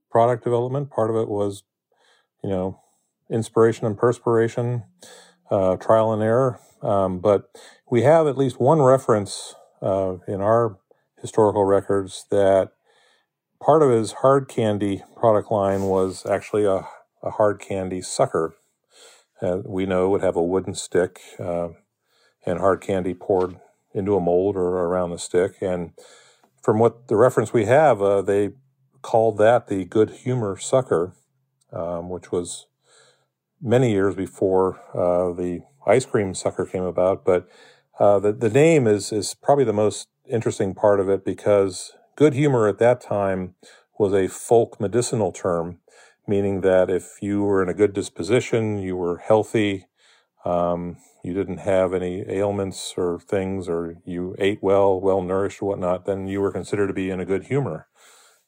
product 0.09 0.43
development. 0.43 0.89
Part 0.89 1.11
of 1.11 1.15
it 1.15 1.29
was, 1.29 1.63
you 2.43 2.49
know, 2.49 2.79
inspiration 3.29 3.85
and 3.85 3.97
perspiration, 3.97 4.83
uh, 5.51 5.75
trial 5.77 6.11
and 6.11 6.23
error. 6.23 6.59
Um, 6.83 7.19
but 7.19 7.49
we 7.89 8.03
have 8.03 8.27
at 8.27 8.37
least 8.37 8.59
one 8.59 8.81
reference 8.81 9.55
uh, 9.81 10.17
in 10.27 10.41
our 10.41 10.77
historical 11.21 11.63
records 11.63 12.25
that 12.29 12.71
part 13.61 13.81
of 13.81 13.89
his 13.89 14.11
hard 14.13 14.49
candy 14.49 15.03
product 15.15 15.51
line 15.51 15.83
was 15.83 16.25
actually 16.25 16.65
a, 16.65 16.85
a 17.23 17.31
hard 17.31 17.59
candy 17.59 18.01
sucker. 18.01 18.55
Uh, 19.41 19.59
we 19.65 19.85
know 19.85 20.09
would 20.09 20.21
have 20.21 20.35
a 20.35 20.43
wooden 20.43 20.75
stick 20.75 21.19
uh, 21.39 21.69
and 22.45 22.59
hard 22.59 22.81
candy 22.81 23.13
poured 23.13 23.57
into 23.93 24.15
a 24.15 24.21
mold 24.21 24.55
or 24.57 24.67
around 24.67 25.11
the 25.11 25.17
stick. 25.17 25.55
And 25.61 25.91
from 26.61 26.79
what 26.79 27.07
the 27.07 27.15
reference 27.15 27.53
we 27.53 27.65
have, 27.65 28.01
uh, 28.01 28.21
they 28.21 28.51
called 29.01 29.37
that 29.37 29.67
the 29.67 29.85
good 29.85 30.09
humor 30.09 30.57
sucker, 30.57 31.13
um, 31.71 32.09
which 32.09 32.31
was 32.31 32.67
many 33.61 33.91
years 33.91 34.15
before 34.15 34.79
uh, 34.93 35.33
the 35.33 35.61
ice 35.85 36.05
cream 36.05 36.33
sucker 36.33 36.65
came 36.65 36.83
about. 36.83 37.25
But 37.25 37.47
uh, 37.99 38.19
the 38.19 38.33
the 38.33 38.49
name 38.49 38.87
is 38.87 39.11
is 39.11 39.35
probably 39.35 39.65
the 39.65 39.73
most 39.73 40.07
interesting 40.29 40.73
part 40.73 40.99
of 40.99 41.09
it 41.09 41.25
because 41.25 41.93
good 42.15 42.33
humor 42.33 42.67
at 42.67 42.79
that 42.79 43.01
time 43.01 43.55
was 43.99 44.13
a 44.13 44.27
folk 44.27 44.79
medicinal 44.79 45.31
term, 45.31 45.79
meaning 46.27 46.61
that 46.61 46.89
if 46.89 47.17
you 47.21 47.43
were 47.43 47.61
in 47.61 47.69
a 47.69 47.73
good 47.73 47.93
disposition, 47.93 48.79
you 48.79 48.95
were 48.95 49.17
healthy, 49.19 49.85
um, 50.45 50.97
you 51.23 51.33
didn't 51.33 51.59
have 51.59 51.93
any 51.93 52.23
ailments 52.27 52.93
or 52.97 53.19
things, 53.19 53.69
or 53.69 53.95
you 54.05 54.35
ate 54.39 54.59
well, 54.61 54.99
well 54.99 55.21
nourished, 55.21 55.61
or 55.61 55.69
whatnot, 55.69 56.05
then 56.05 56.27
you 56.27 56.41
were 56.41 56.51
considered 56.51 56.87
to 56.87 56.93
be 56.93 57.09
in 57.09 57.19
a 57.19 57.25
good 57.25 57.45
humor. 57.45 57.87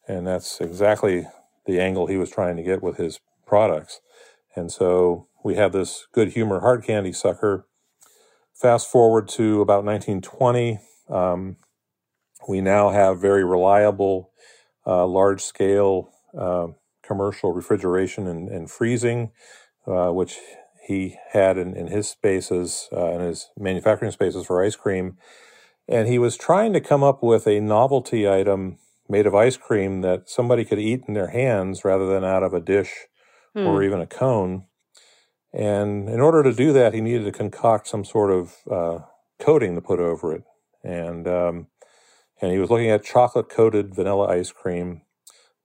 And 0.07 0.27
that's 0.27 0.61
exactly 0.61 1.27
the 1.65 1.79
angle 1.79 2.07
he 2.07 2.17
was 2.17 2.29
trying 2.29 2.57
to 2.57 2.63
get 2.63 2.83
with 2.83 2.97
his 2.97 3.19
products. 3.45 4.01
And 4.55 4.71
so 4.71 5.27
we 5.43 5.55
have 5.55 5.71
this 5.71 6.07
good 6.11 6.29
humor 6.29 6.61
hard 6.61 6.83
candy 6.83 7.11
sucker. 7.11 7.67
Fast 8.53 8.89
forward 8.89 9.27
to 9.29 9.61
about 9.61 9.83
1920, 9.83 10.79
um, 11.09 11.57
we 12.47 12.61
now 12.61 12.89
have 12.89 13.19
very 13.19 13.43
reliable, 13.43 14.31
uh, 14.87 15.05
large 15.05 15.41
scale 15.41 16.09
uh, 16.37 16.67
commercial 17.03 17.51
refrigeration 17.51 18.27
and, 18.27 18.49
and 18.49 18.71
freezing, 18.71 19.31
uh, 19.87 20.09
which 20.09 20.37
he 20.87 21.17
had 21.31 21.57
in, 21.57 21.75
in 21.75 21.87
his 21.87 22.07
spaces, 22.07 22.87
uh, 22.93 23.11
in 23.11 23.21
his 23.21 23.49
manufacturing 23.57 24.11
spaces 24.11 24.45
for 24.45 24.63
ice 24.63 24.75
cream. 24.75 25.17
And 25.87 26.07
he 26.07 26.17
was 26.17 26.37
trying 26.37 26.73
to 26.73 26.81
come 26.81 27.03
up 27.03 27.21
with 27.21 27.47
a 27.47 27.59
novelty 27.59 28.27
item 28.27 28.77
made 29.07 29.27
of 29.27 29.35
ice 29.35 29.57
cream 29.57 30.01
that 30.01 30.29
somebody 30.29 30.65
could 30.65 30.79
eat 30.79 31.03
in 31.07 31.13
their 31.13 31.27
hands 31.27 31.85
rather 31.85 32.07
than 32.07 32.23
out 32.23 32.43
of 32.43 32.53
a 32.53 32.59
dish 32.61 33.07
Hmm. 33.55 33.67
or 33.67 33.83
even 33.83 34.01
a 34.01 34.07
cone. 34.07 34.65
And 35.53 36.09
in 36.09 36.19
order 36.19 36.43
to 36.43 36.53
do 36.53 36.73
that, 36.73 36.93
he 36.93 37.01
needed 37.01 37.25
to 37.25 37.31
concoct 37.31 37.87
some 37.87 38.05
sort 38.05 38.31
of 38.31 38.55
uh, 38.69 38.99
coating 39.39 39.75
to 39.75 39.81
put 39.81 39.99
over 39.99 40.35
it. 40.35 40.43
And 40.83 41.27
um, 41.27 41.67
and 42.41 42.51
he 42.51 42.59
was 42.59 42.69
looking 42.69 42.91
at 42.91 43.03
chocolate 43.03 43.49
coated 43.49 43.95
vanilla 43.95 44.27
ice 44.27 44.51
cream, 44.51 45.03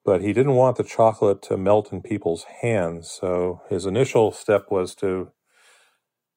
but 0.04 0.22
he 0.22 0.32
didn't 0.32 0.54
want 0.54 0.76
the 0.76 0.84
chocolate 0.84 1.42
to 1.42 1.56
melt 1.56 1.92
in 1.92 2.02
people's 2.02 2.44
hands. 2.62 3.10
So 3.10 3.62
his 3.68 3.86
initial 3.86 4.32
step 4.32 4.70
was 4.70 4.94
to 4.96 5.32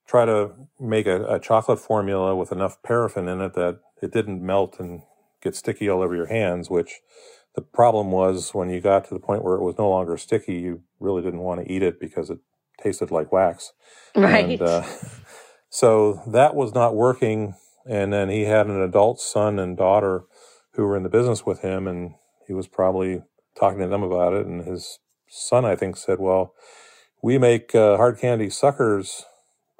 try 0.08 0.26
to 0.26 0.52
make 0.80 1.08
a, 1.08 1.26
a 1.26 1.40
chocolate 1.40 1.80
formula 1.80 2.36
with 2.36 2.52
enough 2.52 2.82
paraffin 2.84 3.28
in 3.28 3.42
it 3.42 3.54
that 3.54 3.80
it 4.02 4.12
didn't 4.12 4.42
melt 4.46 4.80
and 4.80 5.04
get 5.42 5.56
sticky 5.56 5.90
all 5.90 6.02
over 6.02 6.16
your 6.16 6.28
hands, 6.28 6.70
which 6.70 7.02
the 7.56 7.62
problem 7.62 8.12
was 8.12 8.54
when 8.54 8.70
you 8.70 8.82
got 8.82 9.06
to 9.06 9.14
the 9.14 9.20
point 9.20 9.44
where 9.44 9.56
it 9.56 9.62
was 9.62 9.78
no 9.78 9.90
longer 9.90 10.18
sticky, 10.18 10.56
you 10.56 10.82
really 11.00 11.22
didn't 11.22 11.42
want 11.42 11.62
to 11.62 11.72
eat 11.72 11.84
it 11.84 12.00
because 12.00 12.30
it 12.30 12.40
tasted 12.82 13.12
like 13.12 13.32
wax. 13.32 13.74
Right. 14.16 14.60
And, 14.60 14.62
uh, 14.62 14.84
so 15.70 16.22
that 16.28 16.56
was 16.56 16.74
not 16.74 16.96
working. 16.96 17.56
And 17.88 18.12
then 18.12 18.30
he 18.30 18.44
had 18.44 18.68
an 18.68 18.82
adult 18.82 19.20
son 19.20 19.60
and 19.60 19.78
daughter 19.78 20.24
who 20.74 20.86
were 20.86 20.98
in 20.98 21.04
the 21.04 21.10
business 21.10 21.46
with 21.46 21.62
him, 21.62 21.88
and 21.88 22.16
he 22.48 22.54
was 22.54 22.68
probably 22.68 23.22
talking 23.60 23.80
to 23.80 23.88
them 23.88 24.02
about 24.04 24.34
it. 24.34 24.46
And 24.46 24.66
his 24.66 25.00
son, 25.28 25.66
I 25.66 25.76
think, 25.76 25.98
said, 25.98 26.20
Well, 26.20 26.54
we 27.22 27.38
make 27.38 27.76
uh, 27.76 27.98
hard 27.98 28.18
candy 28.20 28.50
suckers, 28.50 29.26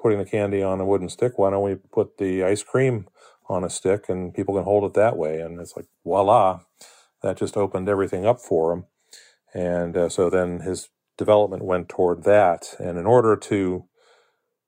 putting 0.00 0.18
the 0.18 0.24
candy 0.24 0.62
on 0.62 0.80
a 0.80 0.84
wooden 0.84 1.08
stick. 1.08 1.38
Why 1.38 1.50
don't 1.50 1.64
we 1.64 1.76
put 1.76 2.18
the 2.18 2.44
ice 2.44 2.62
cream 2.62 3.08
on 3.48 3.64
a 3.64 3.70
stick 3.70 4.08
and 4.08 4.32
people 4.32 4.54
can 4.54 4.64
hold 4.64 4.84
it 4.84 4.94
that 4.94 5.16
way? 5.16 5.40
And 5.40 5.60
it's 5.60 5.76
like, 5.76 5.86
voila, 6.04 6.60
that 7.24 7.38
just 7.38 7.58
opened 7.58 7.90
everything 7.90 8.26
up 8.26 8.40
for 8.40 8.72
him. 8.74 8.86
And 9.54 9.96
uh, 9.96 10.10
so 10.10 10.30
then 10.30 10.60
his 10.60 10.90
development 11.18 11.64
went 11.64 11.88
toward 11.88 12.24
that. 12.24 12.74
And 12.80 12.98
in 12.98 13.06
order 13.06 13.36
to 13.36 13.86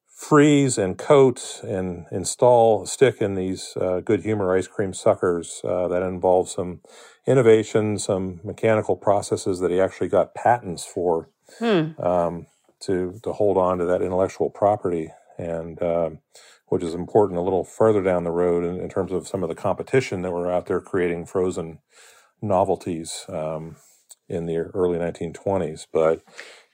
freeze 0.09 0.79
and 0.79 0.99
coat 0.99 1.61
and 1.65 2.07
install 2.13 2.87
stick 2.87 3.23
in 3.23 3.35
these 3.35 3.77
uh, 3.81 4.01
good 4.01 4.23
humor 4.23 4.57
ice 4.57 4.69
cream 4.69 4.95
suckers, 4.95 5.63
uh, 5.65 5.89
that 5.89 6.03
involved 6.03 6.51
some 6.51 6.81
innovation, 7.27 7.99
some 7.99 8.41
mechanical 8.45 8.97
processes 8.97 9.61
that 9.61 9.71
he 9.73 9.81
actually 9.81 10.09
got 10.09 10.35
patents 10.35 10.85
for 10.87 11.31
Hmm. 11.59 11.93
um, 11.99 12.47
to 12.81 13.21
to 13.25 13.33
hold 13.33 13.59
on 13.59 13.79
to 13.79 13.87
that 13.87 14.03
intellectual 14.03 14.51
property, 14.51 15.11
and 15.39 15.83
um, 15.83 16.21
which 16.69 16.83
is 16.85 16.95
important 16.95 17.39
a 17.39 17.43
little 17.43 17.65
further 17.65 18.03
down 18.03 18.25
the 18.25 18.33
road 18.33 18.65
in, 18.65 18.81
in 18.81 18.89
terms 18.91 19.13
of 19.13 19.29
some 19.29 19.43
of 19.45 19.49
the 19.51 19.57
competition 19.57 20.23
that 20.23 20.33
were 20.33 20.51
out 20.53 20.67
there 20.67 20.81
creating 20.81 21.27
frozen 21.27 21.79
novelties 22.43 23.25
um, 23.29 23.77
in 24.29 24.47
the 24.47 24.57
early 24.57 24.99
1920s. 24.99 25.87
But 25.93 26.23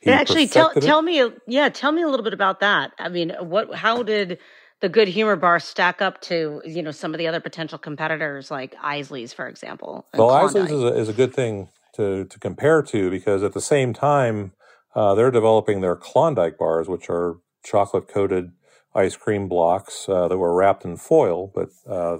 he 0.01 0.11
actually, 0.11 0.49
tell 0.49 0.71
it. 0.71 0.81
tell 0.81 1.03
me, 1.03 1.23
yeah, 1.47 1.69
tell 1.69 1.93
me 1.93 2.03
a 2.03 2.09
little 2.09 2.25
bit 2.25 2.35
about 2.35 2.61
that. 2.61 2.93
I 2.99 3.09
mean, 3.09 3.33
what, 3.41 3.75
how 3.75 4.03
did 4.03 4.39
the 4.81 4.89
Good 4.89 5.09
Humor 5.09 5.37
Bar 5.37 5.61
stack 5.61 6.03
up 6.03 6.21
to 6.23 6.61
you 6.65 6.83
know 6.83 6.91
some 6.91 7.15
of 7.15 7.19
the 7.19 7.29
other 7.29 7.41
potential 7.41 7.79
competitors 7.79 8.51
like 8.51 8.75
Isaly's, 8.85 9.33
for 9.33 9.47
example? 9.49 10.07
Well, 10.15 10.29
Klondike? 10.29 10.65
Isaly's 10.65 10.73
is 10.73 10.83
a, 10.83 11.01
is 11.01 11.09
a 11.09 11.13
good 11.13 11.35
thing 11.35 11.69
to, 11.95 12.25
to 12.25 12.39
compare 12.39 12.83
to 12.83 13.11
because 13.11 13.43
at 13.43 13.53
the 13.53 13.61
same 13.61 13.93
time, 13.93 14.53
uh, 14.95 15.15
they're 15.15 15.31
developing 15.31 15.81
their 15.81 15.97
Klondike 15.97 16.59
bars, 16.59 16.89
which 16.89 17.09
are 17.09 17.37
chocolate 17.65 18.09
coated 18.09 18.53
ice 18.95 19.17
cream 19.17 19.49
blocks 19.49 20.09
uh, 20.09 20.29
that 20.29 20.37
were 20.37 20.55
wrapped 20.55 20.85
in 20.85 20.97
foil, 20.97 21.51
but 21.55 21.69
uh, 21.89 22.19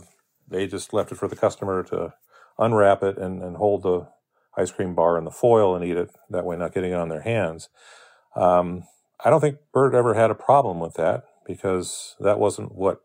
they 0.49 0.67
just 0.67 0.93
left 0.93 1.13
it 1.13 1.17
for 1.17 1.29
the 1.29 1.37
customer 1.37 1.83
to 1.83 2.15
unwrap 2.63 3.03
it 3.03 3.19
and, 3.19 3.43
and 3.43 3.57
hold 3.57 3.83
the 3.83 4.09
ice 4.57 4.71
cream 4.71 4.95
bar 4.95 5.19
in 5.19 5.25
the 5.25 5.31
foil 5.31 5.75
and 5.75 5.85
eat 5.85 5.97
it 5.97 6.11
that 6.31 6.45
way, 6.45 6.57
not 6.57 6.75
getting 6.75 6.93
it 6.93 6.97
on 6.97 7.09
their 7.09 7.23
hands. 7.23 7.69
Um, 8.37 8.85
I 9.25 9.31
don't 9.31 9.41
think 9.41 9.59
Burt 9.73 9.95
ever 9.95 10.15
had 10.15 10.31
a 10.31 10.35
problem 10.35 10.81
with 10.81 10.95
that 10.95 11.25
because 11.47 12.17
that 12.21 12.39
wasn't 12.39 12.75
what 12.75 13.01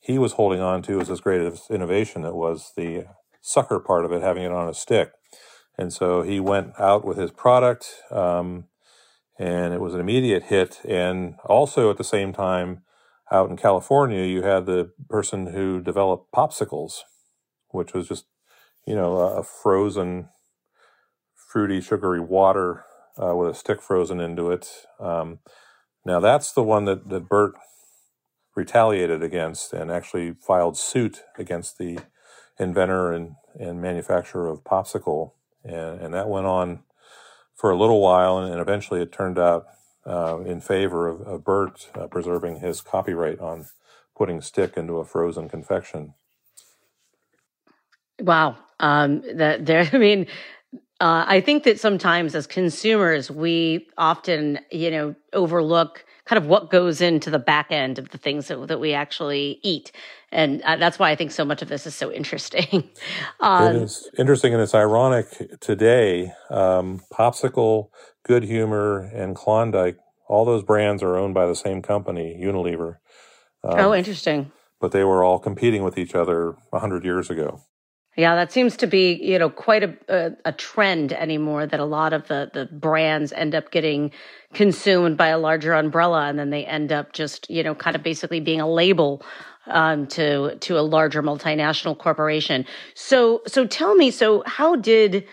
he 0.00 0.18
was 0.18 0.32
holding 0.32 0.60
on 0.60 0.82
to 0.82 1.00
as 1.00 1.08
his 1.08 1.20
greatest 1.20 1.70
innovation. 1.70 2.24
It 2.24 2.34
was 2.34 2.72
the 2.76 3.06
sucker 3.40 3.78
part 3.78 4.04
of 4.04 4.12
it, 4.12 4.22
having 4.22 4.42
it 4.42 4.52
on 4.52 4.68
a 4.68 4.74
stick. 4.74 5.12
And 5.76 5.92
so 5.92 6.22
he 6.22 6.40
went 6.40 6.72
out 6.78 7.04
with 7.04 7.16
his 7.18 7.30
product, 7.30 7.86
um, 8.10 8.64
and 9.38 9.72
it 9.72 9.80
was 9.80 9.94
an 9.94 10.00
immediate 10.00 10.44
hit. 10.44 10.80
And 10.86 11.36
also 11.44 11.90
at 11.90 11.96
the 11.96 12.04
same 12.04 12.32
time, 12.32 12.82
out 13.30 13.48
in 13.48 13.56
California, 13.56 14.24
you 14.24 14.42
had 14.42 14.66
the 14.66 14.90
person 15.08 15.48
who 15.48 15.80
developed 15.80 16.32
popsicles, 16.32 17.00
which 17.68 17.94
was 17.94 18.08
just, 18.08 18.24
you 18.86 18.94
know, 18.94 19.16
a, 19.16 19.42
frozen, 19.42 20.28
fruity, 21.34 21.80
sugary 21.80 22.20
water 22.20 22.84
uh, 23.22 23.34
with 23.34 23.50
a 23.50 23.54
stick 23.54 23.82
frozen 23.82 24.20
into 24.20 24.50
it. 24.50 24.68
Um, 24.98 25.40
now 26.04 26.20
that's 26.20 26.52
the 26.52 26.62
one 26.62 26.86
that, 26.86 27.08
that 27.08 27.28
Burt 27.28 27.54
retaliated 28.56 29.22
against 29.22 29.72
and 29.72 29.90
actually 29.90 30.34
filed 30.46 30.76
suit 30.76 31.22
against 31.38 31.78
the 31.78 31.98
inventor 32.58 33.12
and, 33.12 33.36
and 33.58 33.80
manufacturer 33.80 34.48
of 34.48 34.64
popsicle. 34.64 35.32
And, 35.64 36.00
and 36.00 36.14
that 36.14 36.28
went 36.28 36.46
on 36.46 36.80
for 37.54 37.70
a 37.70 37.78
little 37.78 38.00
while, 38.00 38.38
and, 38.38 38.50
and 38.52 38.60
eventually 38.60 39.02
it 39.02 39.12
turned 39.12 39.38
out 39.38 39.66
uh, 40.06 40.40
in 40.40 40.60
favor 40.60 41.08
of, 41.08 41.20
of 41.22 41.44
Burt 41.44 41.90
uh, 41.94 42.06
preserving 42.06 42.60
his 42.60 42.80
copyright 42.80 43.38
on 43.38 43.66
putting 44.16 44.40
stick 44.40 44.76
into 44.76 44.94
a 44.94 45.04
frozen 45.04 45.48
confection. 45.48 46.14
Wow. 48.20 48.56
Um, 48.80 49.22
that 49.34 49.66
there, 49.66 49.88
I 49.92 49.98
mean, 49.98 50.26
uh, 51.00 51.24
I 51.26 51.40
think 51.40 51.64
that 51.64 51.80
sometimes 51.80 52.34
as 52.34 52.46
consumers, 52.46 53.30
we 53.30 53.88
often, 53.96 54.58
you 54.70 54.90
know, 54.90 55.14
overlook 55.32 56.04
kind 56.26 56.36
of 56.36 56.46
what 56.46 56.70
goes 56.70 57.00
into 57.00 57.30
the 57.30 57.38
back 57.38 57.72
end 57.72 57.98
of 57.98 58.10
the 58.10 58.18
things 58.18 58.48
that, 58.48 58.68
that 58.68 58.78
we 58.78 58.92
actually 58.92 59.58
eat. 59.62 59.92
And 60.30 60.62
uh, 60.62 60.76
that's 60.76 60.98
why 60.98 61.10
I 61.10 61.16
think 61.16 61.32
so 61.32 61.44
much 61.44 61.62
of 61.62 61.68
this 61.68 61.86
is 61.86 61.94
so 61.94 62.12
interesting. 62.20 62.88
um, 63.40 63.76
it 63.76 63.82
is 63.82 64.10
interesting 64.18 64.52
and 64.52 64.62
it's 64.62 64.74
ironic 64.74 65.58
today. 65.60 66.32
Um, 66.50 67.00
Popsicle, 67.12 67.88
Good 68.24 68.44
Humor, 68.44 69.10
and 69.14 69.34
Klondike, 69.34 69.96
all 70.28 70.44
those 70.44 70.62
brands 70.62 71.02
are 71.02 71.16
owned 71.16 71.34
by 71.34 71.46
the 71.46 71.56
same 71.56 71.82
company, 71.82 72.38
Unilever. 72.40 72.98
Um, 73.64 73.80
oh, 73.80 73.94
interesting. 73.94 74.52
but 74.80 74.92
they 74.92 75.02
were 75.02 75.24
all 75.24 75.38
competing 75.38 75.82
with 75.82 75.98
each 75.98 76.14
other 76.14 76.56
100 76.70 77.04
years 77.04 77.30
ago. 77.30 77.62
Yeah, 78.16 78.34
that 78.34 78.52
seems 78.52 78.76
to 78.78 78.86
be 78.86 79.14
you 79.14 79.38
know 79.38 79.48
quite 79.48 79.84
a, 79.84 79.96
a 80.08 80.32
a 80.46 80.52
trend 80.52 81.12
anymore. 81.12 81.66
That 81.66 81.80
a 81.80 81.84
lot 81.84 82.12
of 82.12 82.26
the 82.28 82.50
the 82.52 82.66
brands 82.66 83.32
end 83.32 83.54
up 83.54 83.70
getting 83.70 84.10
consumed 84.52 85.16
by 85.16 85.28
a 85.28 85.38
larger 85.38 85.72
umbrella, 85.74 86.26
and 86.26 86.38
then 86.38 86.50
they 86.50 86.66
end 86.66 86.92
up 86.92 87.12
just 87.12 87.48
you 87.48 87.62
know 87.62 87.74
kind 87.74 87.94
of 87.94 88.02
basically 88.02 88.40
being 88.40 88.60
a 88.60 88.68
label 88.68 89.22
um, 89.66 90.06
to 90.08 90.56
to 90.56 90.78
a 90.78 90.82
larger 90.82 91.22
multinational 91.22 91.96
corporation. 91.96 92.66
So 92.94 93.42
so 93.46 93.66
tell 93.66 93.94
me, 93.94 94.10
so 94.10 94.42
how 94.44 94.74
did 94.76 95.24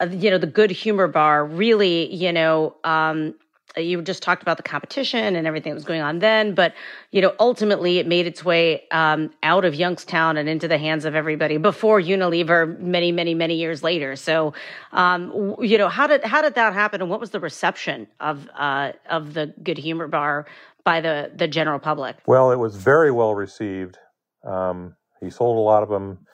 uh, 0.00 0.08
you 0.10 0.30
know 0.30 0.38
the 0.38 0.46
Good 0.46 0.70
Humor 0.70 1.08
Bar 1.08 1.46
really 1.46 2.14
you 2.14 2.32
know 2.32 2.76
um, 2.84 3.34
you 3.76 4.02
just 4.02 4.22
talked 4.22 4.42
about 4.42 4.56
the 4.56 4.62
competition 4.62 5.36
and 5.36 5.46
everything 5.46 5.70
that 5.70 5.74
was 5.74 5.84
going 5.84 6.00
on 6.00 6.18
then, 6.18 6.54
but 6.54 6.74
you 7.10 7.20
know, 7.20 7.34
ultimately 7.38 7.98
it 7.98 8.06
made 8.06 8.26
its 8.26 8.44
way 8.44 8.84
um, 8.90 9.30
out 9.42 9.64
of 9.64 9.74
Youngstown 9.74 10.36
and 10.36 10.48
into 10.48 10.68
the 10.68 10.78
hands 10.78 11.04
of 11.04 11.14
everybody 11.14 11.56
before 11.56 12.00
Unilever 12.00 12.78
many, 12.80 13.12
many, 13.12 13.34
many 13.34 13.54
years 13.54 13.82
later. 13.82 14.16
So, 14.16 14.54
um, 14.92 15.56
you 15.60 15.78
know, 15.78 15.88
how 15.88 16.06
did 16.06 16.24
how 16.24 16.42
did 16.42 16.54
that 16.54 16.72
happen, 16.72 17.00
and 17.00 17.10
what 17.10 17.20
was 17.20 17.30
the 17.30 17.40
reception 17.40 18.06
of 18.20 18.48
uh, 18.56 18.92
of 19.08 19.34
the 19.34 19.54
Good 19.62 19.78
Humor 19.78 20.08
Bar 20.08 20.46
by 20.84 21.00
the 21.00 21.30
the 21.34 21.48
general 21.48 21.78
public? 21.78 22.16
Well, 22.26 22.50
it 22.50 22.58
was 22.58 22.76
very 22.76 23.10
well 23.10 23.34
received. 23.34 23.98
Um, 24.44 24.96
he 25.20 25.30
sold 25.30 25.56
a 25.56 25.60
lot 25.60 25.82
of 25.82 25.88
them 25.88 26.26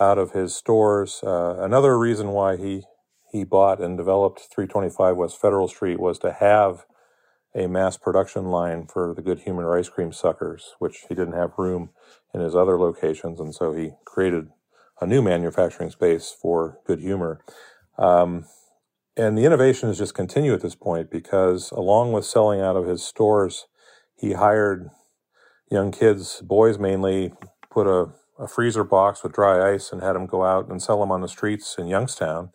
out 0.00 0.18
of 0.18 0.32
his 0.32 0.54
stores. 0.54 1.20
Uh, 1.22 1.56
another 1.60 1.98
reason 1.98 2.28
why 2.28 2.56
he 2.56 2.82
he 3.32 3.44
bought 3.44 3.80
and 3.80 3.98
developed 3.98 4.42
325 4.54 5.16
West 5.16 5.40
Federal 5.40 5.68
Street 5.68 6.00
was 6.00 6.20
to 6.20 6.32
have 6.32 6.86
a 7.54 7.66
mass 7.68 7.96
production 7.98 8.46
line 8.46 8.86
for 8.86 9.14
the 9.14 9.22
Good 9.22 9.40
Humor 9.40 9.76
ice 9.78 9.88
cream 9.88 10.12
suckers, 10.12 10.74
which 10.78 11.04
he 11.08 11.14
didn't 11.16 11.34
have 11.34 11.52
room 11.58 11.90
in 12.34 12.40
his 12.40 12.56
other 12.56 12.78
locations, 12.78 13.40
and 13.40 13.54
so 13.54 13.72
he 13.74 13.92
created 14.04 14.48
a 15.00 15.06
new 15.06 15.22
manufacturing 15.22 15.90
space 15.90 16.34
for 16.40 16.78
Good 16.86 17.00
Humor. 17.00 17.44
Um, 17.98 18.46
and 19.16 19.38
the 19.38 19.44
innovation 19.44 19.88
has 19.90 19.98
just 19.98 20.14
continued 20.14 20.54
at 20.54 20.62
this 20.62 20.74
point 20.76 21.10
because, 21.10 21.70
along 21.72 22.12
with 22.12 22.24
selling 22.26 22.60
out 22.60 22.76
of 22.76 22.86
his 22.86 23.04
stores, 23.04 23.66
he 24.16 24.34
hired 24.34 24.90
young 25.70 25.92
kids, 25.92 26.42
boys 26.42 26.78
mainly, 26.78 27.32
put 27.70 27.86
a, 27.86 28.08
a 28.38 28.48
freezer 28.48 28.84
box 28.84 29.22
with 29.22 29.32
dry 29.34 29.74
ice 29.74 29.92
and 29.92 30.02
had 30.02 30.14
them 30.14 30.26
go 30.26 30.44
out 30.44 30.68
and 30.70 30.82
sell 30.82 31.00
them 31.00 31.12
on 31.12 31.22
the 31.22 31.28
streets 31.28 31.76
in 31.78 31.88
Youngstown. 31.88 32.50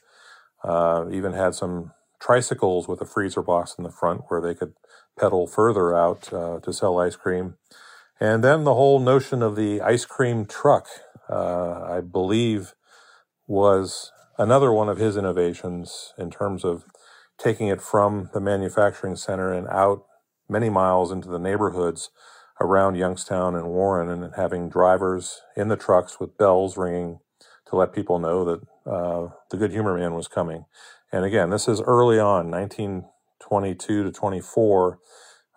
Uh, 0.63 1.05
even 1.11 1.33
had 1.33 1.55
some 1.55 1.91
tricycles 2.19 2.87
with 2.87 3.01
a 3.01 3.05
freezer 3.05 3.41
box 3.41 3.75
in 3.77 3.83
the 3.83 3.91
front 3.91 4.23
where 4.27 4.41
they 4.41 4.53
could 4.53 4.73
pedal 5.19 5.47
further 5.47 5.95
out 5.95 6.31
uh, 6.33 6.59
to 6.59 6.73
sell 6.73 6.99
ice 6.99 7.15
cream. 7.15 7.55
And 8.19 8.43
then 8.43 8.63
the 8.63 8.73
whole 8.73 8.99
notion 8.99 9.43
of 9.43 9.55
the 9.55 9.81
ice 9.81 10.05
cream 10.05 10.45
truck, 10.45 10.87
uh, 11.29 11.83
I 11.83 12.01
believe, 12.01 12.73
was 13.47 14.11
another 14.37 14.71
one 14.71 14.89
of 14.89 14.97
his 14.97 15.17
innovations 15.17 16.13
in 16.17 16.31
terms 16.31 16.65
of 16.65 16.85
taking 17.37 17.67
it 17.67 17.81
from 17.81 18.29
the 18.33 18.41
manufacturing 18.41 19.15
center 19.15 19.53
and 19.53 19.67
out 19.67 20.05
many 20.49 20.69
miles 20.69 21.11
into 21.11 21.27
the 21.27 21.39
neighborhoods 21.39 22.09
around 22.59 22.95
Youngstown 22.95 23.55
and 23.55 23.67
Warren 23.67 24.09
and 24.09 24.33
having 24.35 24.69
drivers 24.69 25.41
in 25.55 25.67
the 25.67 25.75
trucks 25.75 26.19
with 26.19 26.37
bells 26.37 26.77
ringing 26.77 27.19
to 27.69 27.75
let 27.75 27.93
people 27.93 28.19
know 28.19 28.45
that 28.45 28.89
uh, 28.89 29.29
the 29.49 29.57
Good 29.57 29.71
Humor 29.71 29.97
Man 29.97 30.13
was 30.13 30.27
coming. 30.27 30.65
And 31.11 31.25
again, 31.25 31.49
this 31.49 31.67
is 31.67 31.81
early 31.81 32.19
on, 32.19 32.51
1922 32.51 34.03
to 34.03 34.11
24. 34.11 34.99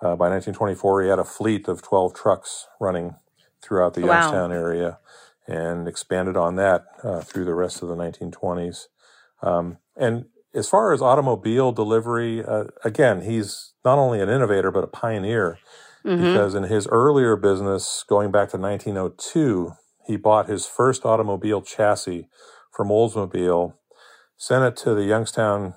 Uh, 0.03 0.17
by 0.17 0.29
1924, 0.29 1.03
he 1.03 1.09
had 1.09 1.19
a 1.19 1.25
fleet 1.25 1.69
of 1.69 1.83
12 1.83 2.15
trucks 2.15 2.67
running 2.81 3.17
throughout 3.63 3.95
the 3.95 4.03
wow. 4.03 4.21
Youngstown 4.21 4.53
area 4.53 4.99
and 5.47 5.89
expanded 5.89 6.37
on 6.37 6.57
that 6.57 6.85
uh, 7.03 7.21
through 7.21 7.45
the 7.45 7.55
rest 7.55 7.83
of 7.83 7.89
the 7.89 7.97
1920s. 7.97 8.87
Um, 9.43 9.79
and 9.97 10.27
as 10.55 10.69
far 10.69 10.93
as 10.93 11.03
automobile 11.03 11.73
delivery, 11.73 12.45
uh, 12.45 12.65
again, 12.85 13.23
he's 13.23 13.73
not 13.85 13.99
only 13.99 14.21
an 14.21 14.29
innovator, 14.29 14.71
but 14.71 14.85
a 14.85 14.89
pioneer 14.89 15.59
mm-hmm. 16.05 16.23
because 16.23 16.55
in 16.55 16.65
his 16.65 16.87
earlier 16.89 17.37
business, 17.37 18.05
going 18.09 18.31
back 18.31 18.51
to 18.51 18.59
1902, 18.59 19.73
he 20.07 20.17
bought 20.17 20.49
his 20.49 20.67
first 20.67 21.05
automobile 21.05 21.63
chassis 21.63 22.29
from 22.73 22.89
Oldsmobile, 22.89 23.75
sent 24.37 24.65
it 24.65 24.77
to 24.83 24.95
the 24.95 25.05
Youngstown 25.05 25.75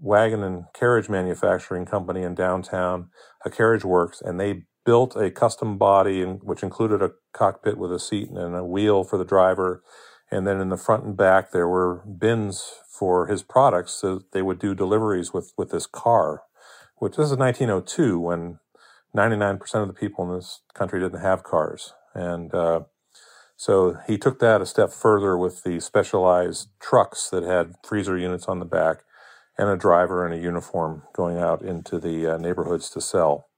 Wagon 0.00 0.42
and 0.42 0.64
Carriage 0.74 1.08
Manufacturing 1.08 1.86
Company 1.86 2.22
in 2.22 2.34
downtown, 2.34 3.08
a 3.44 3.50
carriage 3.50 3.84
works, 3.84 4.20
and 4.20 4.38
they 4.38 4.64
built 4.84 5.16
a 5.16 5.30
custom 5.30 5.78
body, 5.78 6.20
in, 6.20 6.36
which 6.42 6.62
included 6.62 7.02
a 7.02 7.12
cockpit 7.32 7.78
with 7.78 7.92
a 7.92 7.98
seat 7.98 8.28
and 8.30 8.54
a 8.54 8.64
wheel 8.64 9.04
for 9.04 9.16
the 9.16 9.24
driver. 9.24 9.82
And 10.30 10.46
then 10.46 10.60
in 10.60 10.68
the 10.68 10.76
front 10.76 11.04
and 11.04 11.16
back, 11.16 11.52
there 11.52 11.68
were 11.68 12.02
bins 12.06 12.74
for 12.90 13.26
his 13.26 13.42
products. 13.42 13.92
So 13.94 14.22
they 14.32 14.42
would 14.42 14.58
do 14.58 14.74
deliveries 14.74 15.32
with, 15.32 15.52
with 15.56 15.70
this 15.70 15.86
car, 15.86 16.42
which 16.96 17.16
this 17.16 17.30
is 17.30 17.36
1902 17.36 18.18
when 18.18 18.58
99% 19.16 19.74
of 19.74 19.88
the 19.88 19.94
people 19.94 20.28
in 20.28 20.36
this 20.36 20.60
country 20.74 21.00
didn't 21.00 21.20
have 21.20 21.44
cars. 21.44 21.94
And, 22.14 22.52
uh, 22.54 22.80
so 23.56 23.98
he 24.06 24.18
took 24.18 24.40
that 24.40 24.60
a 24.60 24.66
step 24.66 24.90
further 24.90 25.38
with 25.38 25.62
the 25.62 25.80
specialized 25.80 26.68
trucks 26.80 27.30
that 27.30 27.42
had 27.42 27.74
freezer 27.84 28.18
units 28.18 28.46
on 28.46 28.58
the 28.58 28.64
back 28.64 28.98
and 29.56 29.68
a 29.68 29.76
driver 29.76 30.26
in 30.26 30.32
a 30.32 30.42
uniform 30.42 31.02
going 31.14 31.38
out 31.38 31.62
into 31.62 31.98
the 31.98 32.34
uh, 32.34 32.36
neighborhoods 32.38 32.90
to 32.90 33.00
sell. 33.00 33.48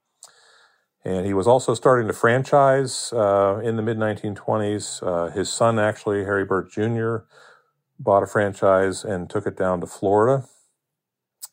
And 1.03 1.25
he 1.25 1.33
was 1.33 1.47
also 1.47 1.73
starting 1.73 2.07
to 2.07 2.13
franchise 2.13 3.11
uh, 3.13 3.61
in 3.63 3.77
the 3.77 3.81
mid 3.81 3.97
1920s. 3.97 5.01
Uh, 5.01 5.31
his 5.31 5.51
son, 5.51 5.79
actually, 5.79 6.25
Harry 6.25 6.45
Burt 6.45 6.71
Jr., 6.71 7.19
bought 7.99 8.23
a 8.23 8.27
franchise 8.27 9.03
and 9.03 9.29
took 9.29 9.47
it 9.47 9.57
down 9.57 9.81
to 9.81 9.87
Florida. 9.87 10.45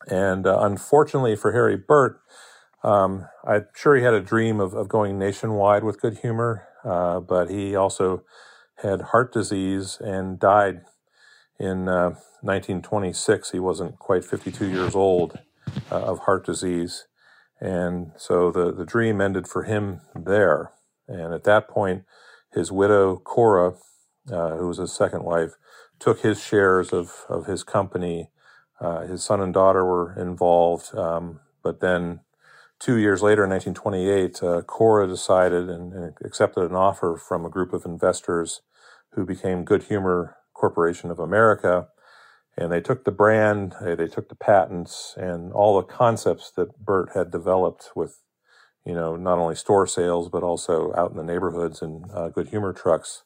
And 0.07 0.45
uh, 0.45 0.59
unfortunately 0.61 1.35
for 1.35 1.53
Harry 1.53 1.77
Burt, 1.77 2.19
um, 2.83 3.27
I'm 3.47 3.65
sure 3.75 3.95
he 3.95 4.03
had 4.03 4.13
a 4.13 4.21
dream 4.21 4.59
of, 4.59 4.73
of 4.73 4.87
going 4.87 5.17
nationwide 5.17 5.83
with 5.83 6.01
good 6.01 6.19
humor, 6.19 6.67
uh, 6.85 7.19
but 7.19 7.49
he 7.49 7.75
also 7.75 8.23
had 8.83 9.01
heart 9.01 9.33
disease 9.33 9.97
and 10.01 10.39
died 10.39 10.81
in 11.59 11.85
1926. 11.85 13.49
Uh, 13.49 13.51
he 13.51 13.59
wasn't 13.59 13.97
quite 13.99 14.25
52 14.25 14.67
years 14.67 14.95
old 14.95 15.39
uh, 15.91 16.01
of 16.01 16.19
heart 16.19 16.45
disease. 16.45 17.07
And 17.59 18.11
so 18.17 18.51
the, 18.51 18.71
the 18.71 18.85
dream 18.85 19.21
ended 19.21 19.47
for 19.47 19.63
him 19.63 20.01
there. 20.13 20.71
And 21.07 21.33
at 21.33 21.43
that 21.45 21.67
point, 21.69 22.03
his 22.53 22.71
widow, 22.71 23.17
Cora, 23.17 23.73
uh, 24.31 24.55
who 24.57 24.67
was 24.67 24.77
his 24.77 24.93
second 24.93 25.23
wife, 25.23 25.53
took 25.99 26.21
his 26.21 26.43
shares 26.43 26.91
of, 26.91 27.25
of 27.29 27.45
his 27.45 27.63
company. 27.63 28.29
Uh, 28.79 29.01
his 29.01 29.23
son 29.23 29.39
and 29.41 29.53
daughter 29.53 29.85
were 29.85 30.13
involved. 30.19 30.93
Um, 30.95 31.39
but 31.63 31.79
then 31.79 32.19
two 32.79 32.97
years 32.97 33.21
later, 33.21 33.43
in 33.43 33.49
1928, 33.51 34.43
uh, 34.43 34.61
Cora 34.63 35.07
decided 35.07 35.69
and, 35.69 35.93
and, 35.93 36.13
accepted 36.23 36.69
an 36.69 36.75
offer 36.75 37.17
from 37.17 37.45
a 37.45 37.49
group 37.49 37.73
of 37.73 37.85
investors 37.85 38.61
who 39.13 39.25
became 39.25 39.63
Good 39.63 39.83
Humor 39.83 40.37
Corporation 40.53 41.11
of 41.11 41.19
America 41.19 41.87
and 42.57 42.71
they 42.71 42.81
took 42.81 43.03
the 43.03 43.11
brand, 43.11 43.75
they 43.81 44.07
took 44.07 44.29
the 44.29 44.35
patents, 44.35 45.13
and 45.17 45.51
all 45.51 45.75
the 45.75 45.83
concepts 45.87 46.51
that 46.51 46.77
Burt 46.79 47.09
had 47.13 47.29
developed 47.29 47.89
with, 47.95 48.21
you 48.85 48.93
know, 48.93 49.15
not 49.15 49.37
only 49.37 49.55
store 49.55 49.87
sales 49.87 50.29
but 50.29 50.43
also 50.43 50.93
out 50.95 51.11
in 51.11 51.17
the 51.17 51.23
neighborhoods 51.23 51.81
and 51.81 52.09
uh, 52.13 52.29
good 52.29 52.49
humor 52.49 52.71
trucks. 52.71 53.23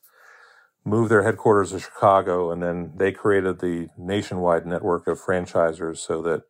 Moved 0.85 1.11
their 1.11 1.23
headquarters 1.23 1.71
to 1.71 1.79
Chicago, 1.79 2.51
and 2.51 2.63
then 2.63 2.93
they 2.95 3.11
created 3.11 3.59
the 3.59 3.89
nationwide 3.97 4.65
network 4.65 5.07
of 5.07 5.21
franchisers 5.21 5.97
so 5.97 6.21
that 6.23 6.43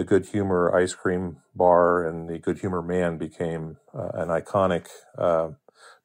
the 0.00 0.04
Good 0.04 0.24
Humor 0.28 0.74
ice 0.74 0.94
cream 0.94 1.36
bar 1.54 2.06
and 2.06 2.26
the 2.26 2.38
Good 2.38 2.60
Humor 2.60 2.80
Man 2.80 3.18
became 3.18 3.76
uh, 3.94 4.08
an 4.14 4.28
iconic 4.28 4.86
uh, 5.18 5.50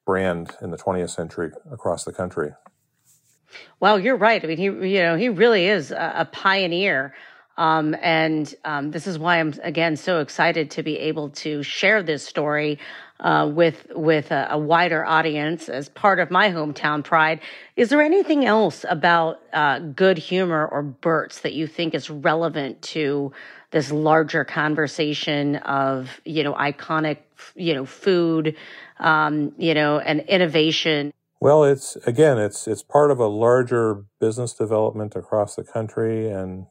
brand 0.04 0.54
in 0.60 0.70
the 0.70 0.76
20th 0.76 1.08
century 1.08 1.50
across 1.72 2.04
the 2.04 2.12
country. 2.12 2.50
Well, 3.80 3.98
you're 3.98 4.18
right. 4.18 4.44
I 4.44 4.48
mean, 4.48 4.58
he, 4.58 4.64
you 4.64 5.00
know, 5.00 5.16
he 5.16 5.30
really 5.30 5.66
is 5.66 5.92
a, 5.92 6.12
a 6.14 6.24
pioneer. 6.26 7.14
Um, 7.56 7.96
and 8.02 8.54
um, 8.66 8.90
this 8.90 9.06
is 9.06 9.18
why 9.18 9.40
I'm 9.40 9.54
again 9.62 9.96
so 9.96 10.20
excited 10.20 10.72
to 10.72 10.82
be 10.82 10.98
able 10.98 11.30
to 11.30 11.62
share 11.62 12.02
this 12.02 12.22
story 12.22 12.78
uh, 13.20 13.50
with 13.50 13.86
with 13.94 14.30
a, 14.30 14.48
a, 14.50 14.58
wider 14.58 15.06
audience 15.06 15.70
as 15.70 15.88
part 15.88 16.20
of 16.20 16.30
my 16.30 16.50
hometown 16.50 17.02
pride. 17.02 17.40
Is 17.74 17.88
there 17.88 18.02
anything 18.02 18.44
else 18.44 18.84
about 18.86 19.40
uh, 19.54 19.78
good 19.78 20.18
humor 20.18 20.66
or 20.66 20.82
Burt's 20.82 21.40
that 21.40 21.54
you 21.54 21.66
think 21.66 21.94
is 21.94 22.10
relevant 22.10 22.82
to 22.82 23.32
this 23.76 23.92
larger 23.92 24.42
conversation 24.42 25.56
of 25.56 26.22
you 26.24 26.42
know 26.42 26.54
iconic 26.54 27.18
you 27.54 27.74
know 27.74 27.84
food, 27.84 28.56
um, 29.00 29.52
you 29.58 29.74
know, 29.74 29.98
and 29.98 30.20
innovation? 30.20 31.12
Well, 31.42 31.62
it's 31.62 31.96
again, 32.06 32.38
it's 32.38 32.66
it's 32.66 32.82
part 32.82 33.10
of 33.10 33.20
a 33.20 33.26
larger 33.26 34.06
business 34.18 34.54
development 34.54 35.14
across 35.14 35.56
the 35.56 35.62
country, 35.62 36.26
and 36.26 36.68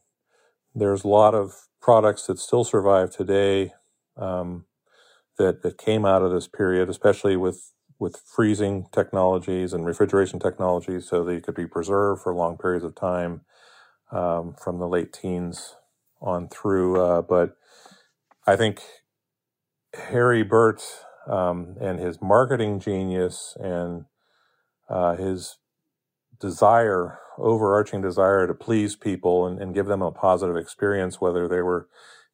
there's 0.74 1.04
a 1.04 1.08
lot 1.08 1.32
of 1.32 1.68
products 1.80 2.26
that 2.26 2.40
still 2.40 2.64
survive 2.64 3.10
today 3.10 3.72
um, 4.16 4.64
that 5.38 5.62
that 5.62 5.78
came 5.78 6.04
out 6.04 6.22
of 6.22 6.32
this 6.32 6.48
period, 6.48 6.90
especially 6.90 7.36
with 7.36 7.72
with 8.00 8.20
freezing 8.26 8.88
technologies 8.90 9.72
and 9.72 9.86
refrigeration 9.86 10.40
technologies, 10.40 11.08
so 11.08 11.22
they 11.22 11.40
could 11.40 11.54
be 11.54 11.68
preserved 11.68 12.22
for 12.22 12.34
long 12.34 12.58
periods 12.58 12.84
of 12.84 12.96
time 12.96 13.42
um, 14.10 14.56
from 14.60 14.80
the 14.80 14.88
late 14.88 15.12
teens 15.12 15.75
on 16.20 16.48
through. 16.48 17.00
Uh, 17.00 17.22
but 17.22 17.56
I 18.46 18.56
think 18.56 18.80
Harry 19.94 20.42
Burt 20.42 20.82
um, 21.26 21.76
and 21.80 21.98
his 21.98 22.20
marketing 22.20 22.80
genius 22.80 23.56
and 23.60 24.04
uh, 24.88 25.16
his 25.16 25.58
desire, 26.40 27.18
overarching 27.38 28.00
desire 28.00 28.46
to 28.46 28.54
please 28.54 28.96
people 28.96 29.46
and, 29.46 29.60
and, 29.60 29.74
give 29.74 29.86
them 29.86 30.02
a 30.02 30.12
positive 30.12 30.56
experience, 30.56 31.20
whether 31.20 31.48
they 31.48 31.62
were 31.62 31.88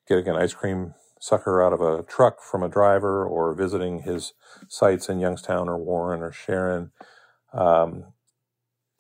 getting 0.09 0.29
an 0.29 0.37
ice 0.37 0.53
cream 0.53 0.95
sucker 1.21 1.63
out 1.63 1.73
of 1.73 1.81
a 1.81 2.03
truck 2.03 2.43
from 2.43 2.63
a 2.63 2.69
driver 2.69 3.25
or 3.25 3.55
visiting 3.55 4.03
his 4.03 4.35
sites 4.69 5.09
in 5.09 5.21
Youngstown 5.21 5.69
or 5.69 5.79
Warren 5.79 6.21
or 6.21 6.33
Sharon. 6.33 6.91
Um, 7.53 8.07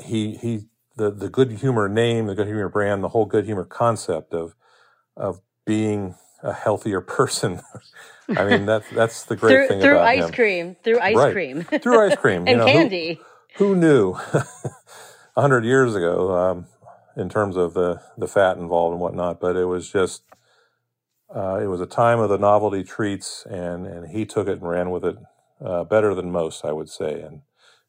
he 0.02 0.36
he 0.36 0.66
the 0.96 1.10
the 1.10 1.28
good 1.28 1.50
humor 1.52 1.88
name, 1.88 2.26
the 2.26 2.34
good 2.34 2.46
humor 2.46 2.68
brand, 2.68 3.02
the 3.02 3.08
whole 3.08 3.26
good 3.26 3.44
humor 3.44 3.64
concept 3.64 4.32
of 4.32 4.54
of 5.16 5.40
being 5.64 6.14
a 6.42 6.52
healthier 6.52 7.00
person. 7.00 7.60
I 8.28 8.44
mean 8.44 8.66
that 8.66 8.84
that's 8.92 9.24
the 9.24 9.36
great 9.36 9.52
through, 9.52 9.68
thing 9.68 9.80
through 9.80 9.96
about 9.96 10.06
ice 10.06 10.24
him. 10.26 10.32
cream, 10.32 10.76
through 10.82 11.00
ice 11.00 11.16
right. 11.16 11.32
cream, 11.32 11.62
through 11.82 12.06
ice 12.06 12.16
cream 12.16 12.44
and 12.46 12.58
know, 12.58 12.66
candy. 12.66 13.20
Who, 13.56 13.74
who 13.74 13.76
knew 13.76 14.16
a 15.36 15.40
hundred 15.40 15.64
years 15.64 15.94
ago 15.94 16.34
um, 16.34 16.66
in 17.16 17.28
terms 17.28 17.56
of 17.56 17.74
the, 17.74 18.00
the 18.16 18.28
fat 18.28 18.56
involved 18.56 18.92
and 18.92 19.00
whatnot, 19.00 19.40
but 19.40 19.56
it 19.56 19.64
was 19.64 19.90
just, 19.90 20.22
uh, 21.34 21.58
it 21.62 21.66
was 21.66 21.80
a 21.80 21.86
time 21.86 22.18
of 22.18 22.28
the 22.28 22.38
novelty 22.38 22.84
treats 22.84 23.44
and, 23.48 23.86
and 23.86 24.10
he 24.10 24.24
took 24.24 24.48
it 24.48 24.58
and 24.60 24.68
ran 24.68 24.90
with 24.90 25.04
it 25.04 25.16
uh, 25.64 25.84
better 25.84 26.14
than 26.14 26.30
most, 26.30 26.64
I 26.64 26.72
would 26.72 26.88
say. 26.88 27.20
And, 27.20 27.42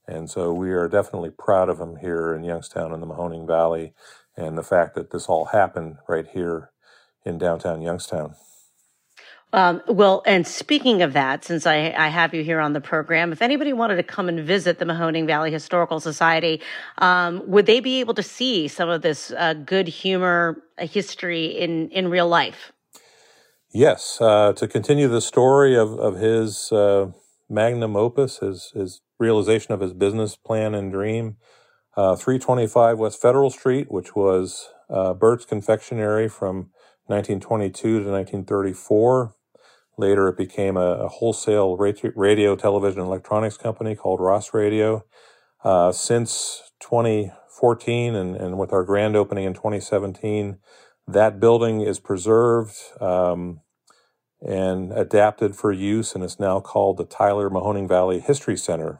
and 0.07 0.29
so 0.29 0.53
we 0.53 0.71
are 0.71 0.87
definitely 0.87 1.31
proud 1.31 1.69
of 1.69 1.79
him 1.79 1.97
here 1.97 2.33
in 2.33 2.43
Youngstown 2.43 2.93
in 2.93 2.99
the 2.99 3.07
Mahoning 3.07 3.47
Valley 3.47 3.93
and 4.35 4.57
the 4.57 4.63
fact 4.63 4.95
that 4.95 5.11
this 5.11 5.27
all 5.27 5.45
happened 5.45 5.97
right 6.07 6.27
here 6.27 6.71
in 7.25 7.37
downtown 7.37 7.81
Youngstown. 7.81 8.35
Um, 9.53 9.83
well, 9.87 10.23
and 10.25 10.47
speaking 10.47 11.03
of 11.03 11.13
that, 11.13 11.45
since 11.45 11.67
I, 11.67 11.93
I, 11.95 12.07
have 12.07 12.33
you 12.33 12.43
here 12.43 12.59
on 12.59 12.73
the 12.73 12.81
program, 12.81 13.31
if 13.31 13.39
anybody 13.39 13.71
wanted 13.71 13.97
to 13.97 14.03
come 14.03 14.27
and 14.27 14.39
visit 14.39 14.79
the 14.79 14.85
Mahoning 14.85 15.27
Valley 15.27 15.51
Historical 15.51 15.99
Society, 15.99 16.59
um, 16.97 17.43
would 17.45 17.67
they 17.67 17.79
be 17.79 17.99
able 17.99 18.15
to 18.15 18.23
see 18.23 18.67
some 18.67 18.89
of 18.89 19.03
this 19.03 19.29
uh, 19.29 19.53
good 19.53 19.87
humor 19.87 20.63
uh, 20.79 20.87
history 20.87 21.45
in, 21.45 21.89
in 21.89 22.07
real 22.07 22.27
life? 22.27 22.71
Yes. 23.71 24.17
Uh, 24.19 24.53
to 24.53 24.67
continue 24.67 25.07
the 25.07 25.21
story 25.21 25.77
of, 25.77 25.99
of 25.99 26.15
his 26.15 26.71
uh, 26.71 27.11
magnum 27.47 27.95
opus, 27.95 28.39
his, 28.39 28.71
his 28.73 29.01
realization 29.19 29.75
of 29.75 29.81
his 29.81 29.93
business 29.93 30.35
plan 30.35 30.73
and 30.73 30.91
dream, 30.91 31.37
Uh, 31.95 32.15
325 32.15 32.97
West 32.97 33.21
Federal 33.21 33.51
Street, 33.51 33.91
which 33.91 34.15
was 34.15 34.69
uh, 34.89 35.13
Burt's 35.13 35.45
Confectionery 35.45 36.27
from 36.27 36.71
1922 37.07 38.03
to 38.03 38.09
1934. 38.09 39.35
Later, 39.97 40.27
it 40.29 40.37
became 40.37 40.77
a, 40.77 41.05
a 41.05 41.07
wholesale 41.07 41.77
radio, 41.77 42.11
radio, 42.15 42.55
television, 42.55 43.01
electronics 43.01 43.57
company 43.57 43.95
called 43.95 44.19
Ross 44.19 44.53
Radio. 44.53 45.05
Uh, 45.63 45.91
since 45.91 46.71
2014 46.81 48.15
and, 48.15 48.35
and 48.35 48.57
with 48.57 48.73
our 48.73 48.83
grand 48.83 49.15
opening 49.15 49.45
in 49.45 49.53
2017, 49.53 50.57
that 51.07 51.39
building 51.39 51.81
is 51.81 51.99
preserved 51.99 52.75
um, 52.99 53.61
and 54.41 54.91
adapted 54.93 55.55
for 55.55 55.71
use 55.71 56.15
and 56.15 56.23
is 56.23 56.39
now 56.39 56.59
called 56.59 56.97
the 56.97 57.05
Tyler 57.05 57.49
Mahoning 57.49 57.87
Valley 57.87 58.19
History 58.19 58.57
Center. 58.57 58.99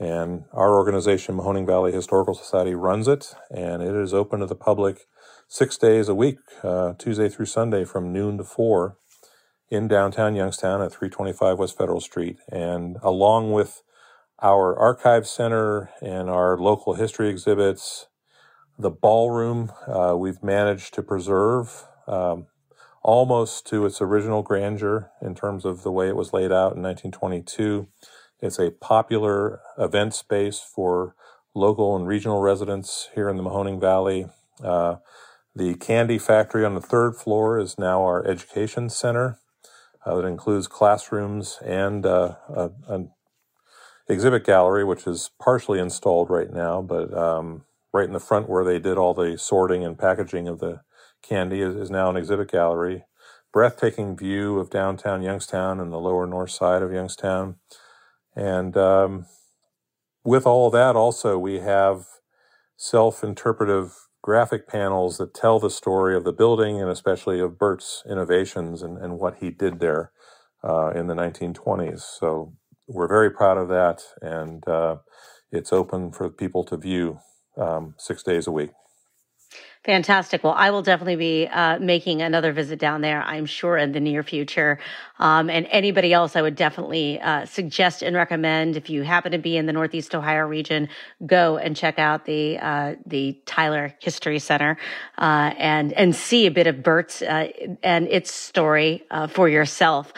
And 0.00 0.44
our 0.52 0.74
organization, 0.74 1.36
Mahoning 1.36 1.66
Valley 1.66 1.92
Historical 1.92 2.34
Society, 2.34 2.74
runs 2.74 3.08
it, 3.08 3.34
and 3.50 3.82
it 3.82 3.94
is 3.94 4.14
open 4.14 4.40
to 4.40 4.46
the 4.46 4.54
public 4.54 5.06
six 5.48 5.78
days 5.78 6.08
a 6.08 6.14
week, 6.14 6.38
uh, 6.62 6.94
Tuesday 6.98 7.28
through 7.28 7.46
Sunday 7.46 7.84
from 7.84 8.12
noon 8.12 8.38
to 8.38 8.44
four 8.44 8.96
in 9.70 9.88
downtown 9.88 10.36
Youngstown 10.36 10.82
at 10.82 10.92
325 10.92 11.58
West 11.58 11.78
Federal 11.78 12.00
Street. 12.00 12.38
And 12.50 12.98
along 13.02 13.52
with 13.52 13.82
our 14.42 14.78
archive 14.78 15.26
center 15.26 15.90
and 16.02 16.30
our 16.30 16.58
local 16.58 16.94
history 16.94 17.30
exhibits, 17.30 18.06
the 18.78 18.90
ballroom 18.90 19.72
uh, 19.88 20.16
we've 20.16 20.42
managed 20.42 20.94
to 20.94 21.02
preserve 21.02 21.84
um, 22.06 22.46
almost 23.02 23.66
to 23.66 23.86
its 23.86 24.00
original 24.02 24.42
grandeur 24.42 25.10
in 25.22 25.34
terms 25.34 25.64
of 25.64 25.82
the 25.82 25.92
way 25.92 26.08
it 26.08 26.16
was 26.16 26.32
laid 26.32 26.52
out 26.52 26.76
in 26.76 26.82
1922. 26.82 27.88
It's 28.40 28.58
a 28.58 28.70
popular 28.72 29.60
event 29.78 30.14
space 30.14 30.60
for 30.60 31.14
local 31.54 31.96
and 31.96 32.06
regional 32.06 32.40
residents 32.40 33.08
here 33.14 33.28
in 33.28 33.36
the 33.36 33.42
Mahoning 33.42 33.80
Valley. 33.80 34.26
Uh, 34.62 34.96
the 35.58 35.74
candy 35.74 36.18
factory 36.18 36.64
on 36.64 36.74
the 36.74 36.80
third 36.80 37.16
floor 37.16 37.58
is 37.58 37.78
now 37.78 38.02
our 38.02 38.24
education 38.26 38.88
center. 38.88 39.40
Uh, 40.06 40.14
that 40.16 40.26
includes 40.26 40.68
classrooms 40.68 41.58
and 41.64 42.06
uh, 42.06 42.36
an 42.86 43.10
exhibit 44.08 44.44
gallery, 44.44 44.84
which 44.84 45.06
is 45.06 45.30
partially 45.42 45.80
installed 45.80 46.30
right 46.30 46.52
now, 46.52 46.80
but 46.80 47.12
um, 47.12 47.64
right 47.92 48.06
in 48.06 48.12
the 48.12 48.20
front 48.20 48.48
where 48.48 48.64
they 48.64 48.78
did 48.78 48.96
all 48.96 49.12
the 49.12 49.36
sorting 49.36 49.84
and 49.84 49.98
packaging 49.98 50.46
of 50.46 50.60
the 50.60 50.80
candy 51.22 51.60
is, 51.60 51.74
is 51.74 51.90
now 51.90 52.08
an 52.08 52.16
exhibit 52.16 52.50
gallery. 52.50 53.04
Breathtaking 53.52 54.16
view 54.16 54.58
of 54.60 54.70
downtown 54.70 55.22
Youngstown 55.22 55.80
and 55.80 55.92
the 55.92 55.98
lower 55.98 56.26
north 56.26 56.50
side 56.52 56.82
of 56.82 56.92
Youngstown. 56.92 57.56
And 58.36 58.76
um, 58.76 59.26
with 60.22 60.46
all 60.46 60.70
that, 60.70 60.94
also, 60.94 61.36
we 61.36 61.58
have 61.58 62.04
self 62.76 63.24
interpretive 63.24 64.07
graphic 64.28 64.68
panels 64.68 65.16
that 65.16 65.32
tell 65.32 65.58
the 65.58 65.70
story 65.70 66.14
of 66.14 66.22
the 66.22 66.34
building 66.34 66.82
and 66.82 66.90
especially 66.90 67.40
of 67.40 67.58
Burt's 67.58 68.02
innovations 68.06 68.82
and, 68.82 68.98
and 68.98 69.18
what 69.18 69.36
he 69.40 69.48
did 69.48 69.80
there 69.80 70.12
uh, 70.62 70.90
in 70.90 71.06
the 71.06 71.14
1920s. 71.14 72.02
So 72.20 72.52
we're 72.86 73.08
very 73.08 73.30
proud 73.30 73.56
of 73.56 73.68
that, 73.68 74.02
and 74.20 74.68
uh, 74.68 74.96
it's 75.50 75.72
open 75.72 76.12
for 76.12 76.28
people 76.28 76.62
to 76.64 76.76
view 76.76 77.20
um, 77.56 77.94
six 77.96 78.22
days 78.22 78.46
a 78.46 78.52
week. 78.52 78.72
Fantastic. 79.84 80.42
Well, 80.42 80.54
I 80.56 80.70
will 80.70 80.82
definitely 80.82 81.16
be 81.16 81.46
uh, 81.46 81.78
making 81.78 82.20
another 82.20 82.52
visit 82.52 82.78
down 82.78 83.00
there, 83.00 83.22
I'm 83.22 83.46
sure, 83.46 83.76
in 83.78 83.92
the 83.92 84.00
near 84.00 84.22
future. 84.22 84.78
Um, 85.18 85.48
and 85.48 85.66
anybody 85.70 86.12
else, 86.12 86.34
I 86.34 86.42
would 86.42 86.56
definitely 86.56 87.20
uh, 87.20 87.46
suggest 87.46 88.02
and 88.02 88.16
recommend 88.16 88.76
if 88.76 88.90
you 88.90 89.02
happen 89.02 89.32
to 89.32 89.38
be 89.38 89.56
in 89.56 89.66
the 89.66 89.72
Northeast 89.72 90.14
Ohio 90.14 90.46
region, 90.46 90.88
go 91.24 91.58
and 91.58 91.76
check 91.76 91.98
out 91.98 92.24
the 92.24 92.58
uh, 92.58 92.96
the 93.06 93.40
Tyler 93.46 93.94
History 94.00 94.40
Center 94.40 94.76
uh, 95.16 95.54
and 95.56 95.92
and 95.92 96.14
see 96.14 96.46
a 96.46 96.50
bit 96.50 96.66
of 96.66 96.82
Burt's 96.82 97.22
uh, 97.22 97.48
and 97.82 98.08
its 98.08 98.32
story 98.32 99.04
uh, 99.10 99.28
for 99.28 99.48
yourself. 99.48 100.12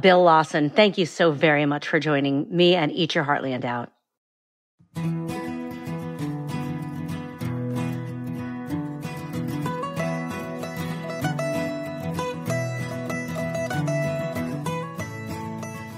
Bill 0.00 0.22
Lawson, 0.22 0.70
thank 0.70 0.96
you 0.96 1.06
so 1.06 1.32
very 1.32 1.66
much 1.66 1.86
for 1.86 2.00
joining 2.00 2.46
me 2.54 2.74
and 2.74 2.90
Eat 2.90 3.14
Your 3.14 3.24
Heartland 3.24 3.64
Out. 3.64 3.92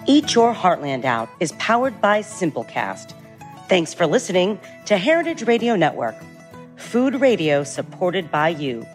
Eat 0.06 0.34
Your 0.34 0.52
Heartland 0.52 1.06
Out 1.06 1.30
is 1.40 1.52
powered 1.52 1.98
by 2.02 2.20
Simplecast. 2.20 3.14
Thanks 3.70 3.94
for 3.94 4.06
listening 4.06 4.60
to 4.84 4.98
Heritage 4.98 5.44
Radio 5.44 5.76
Network, 5.76 6.14
food 6.76 7.22
radio 7.22 7.64
supported 7.64 8.30
by 8.30 8.50
you. 8.50 8.86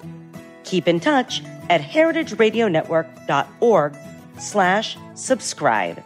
Keep 0.64 0.88
in 0.88 1.00
touch 1.00 1.42
at 1.68 1.82
heritageradionetwork.org 1.82 3.98
slash 4.38 4.98
subscribe. 5.16 6.04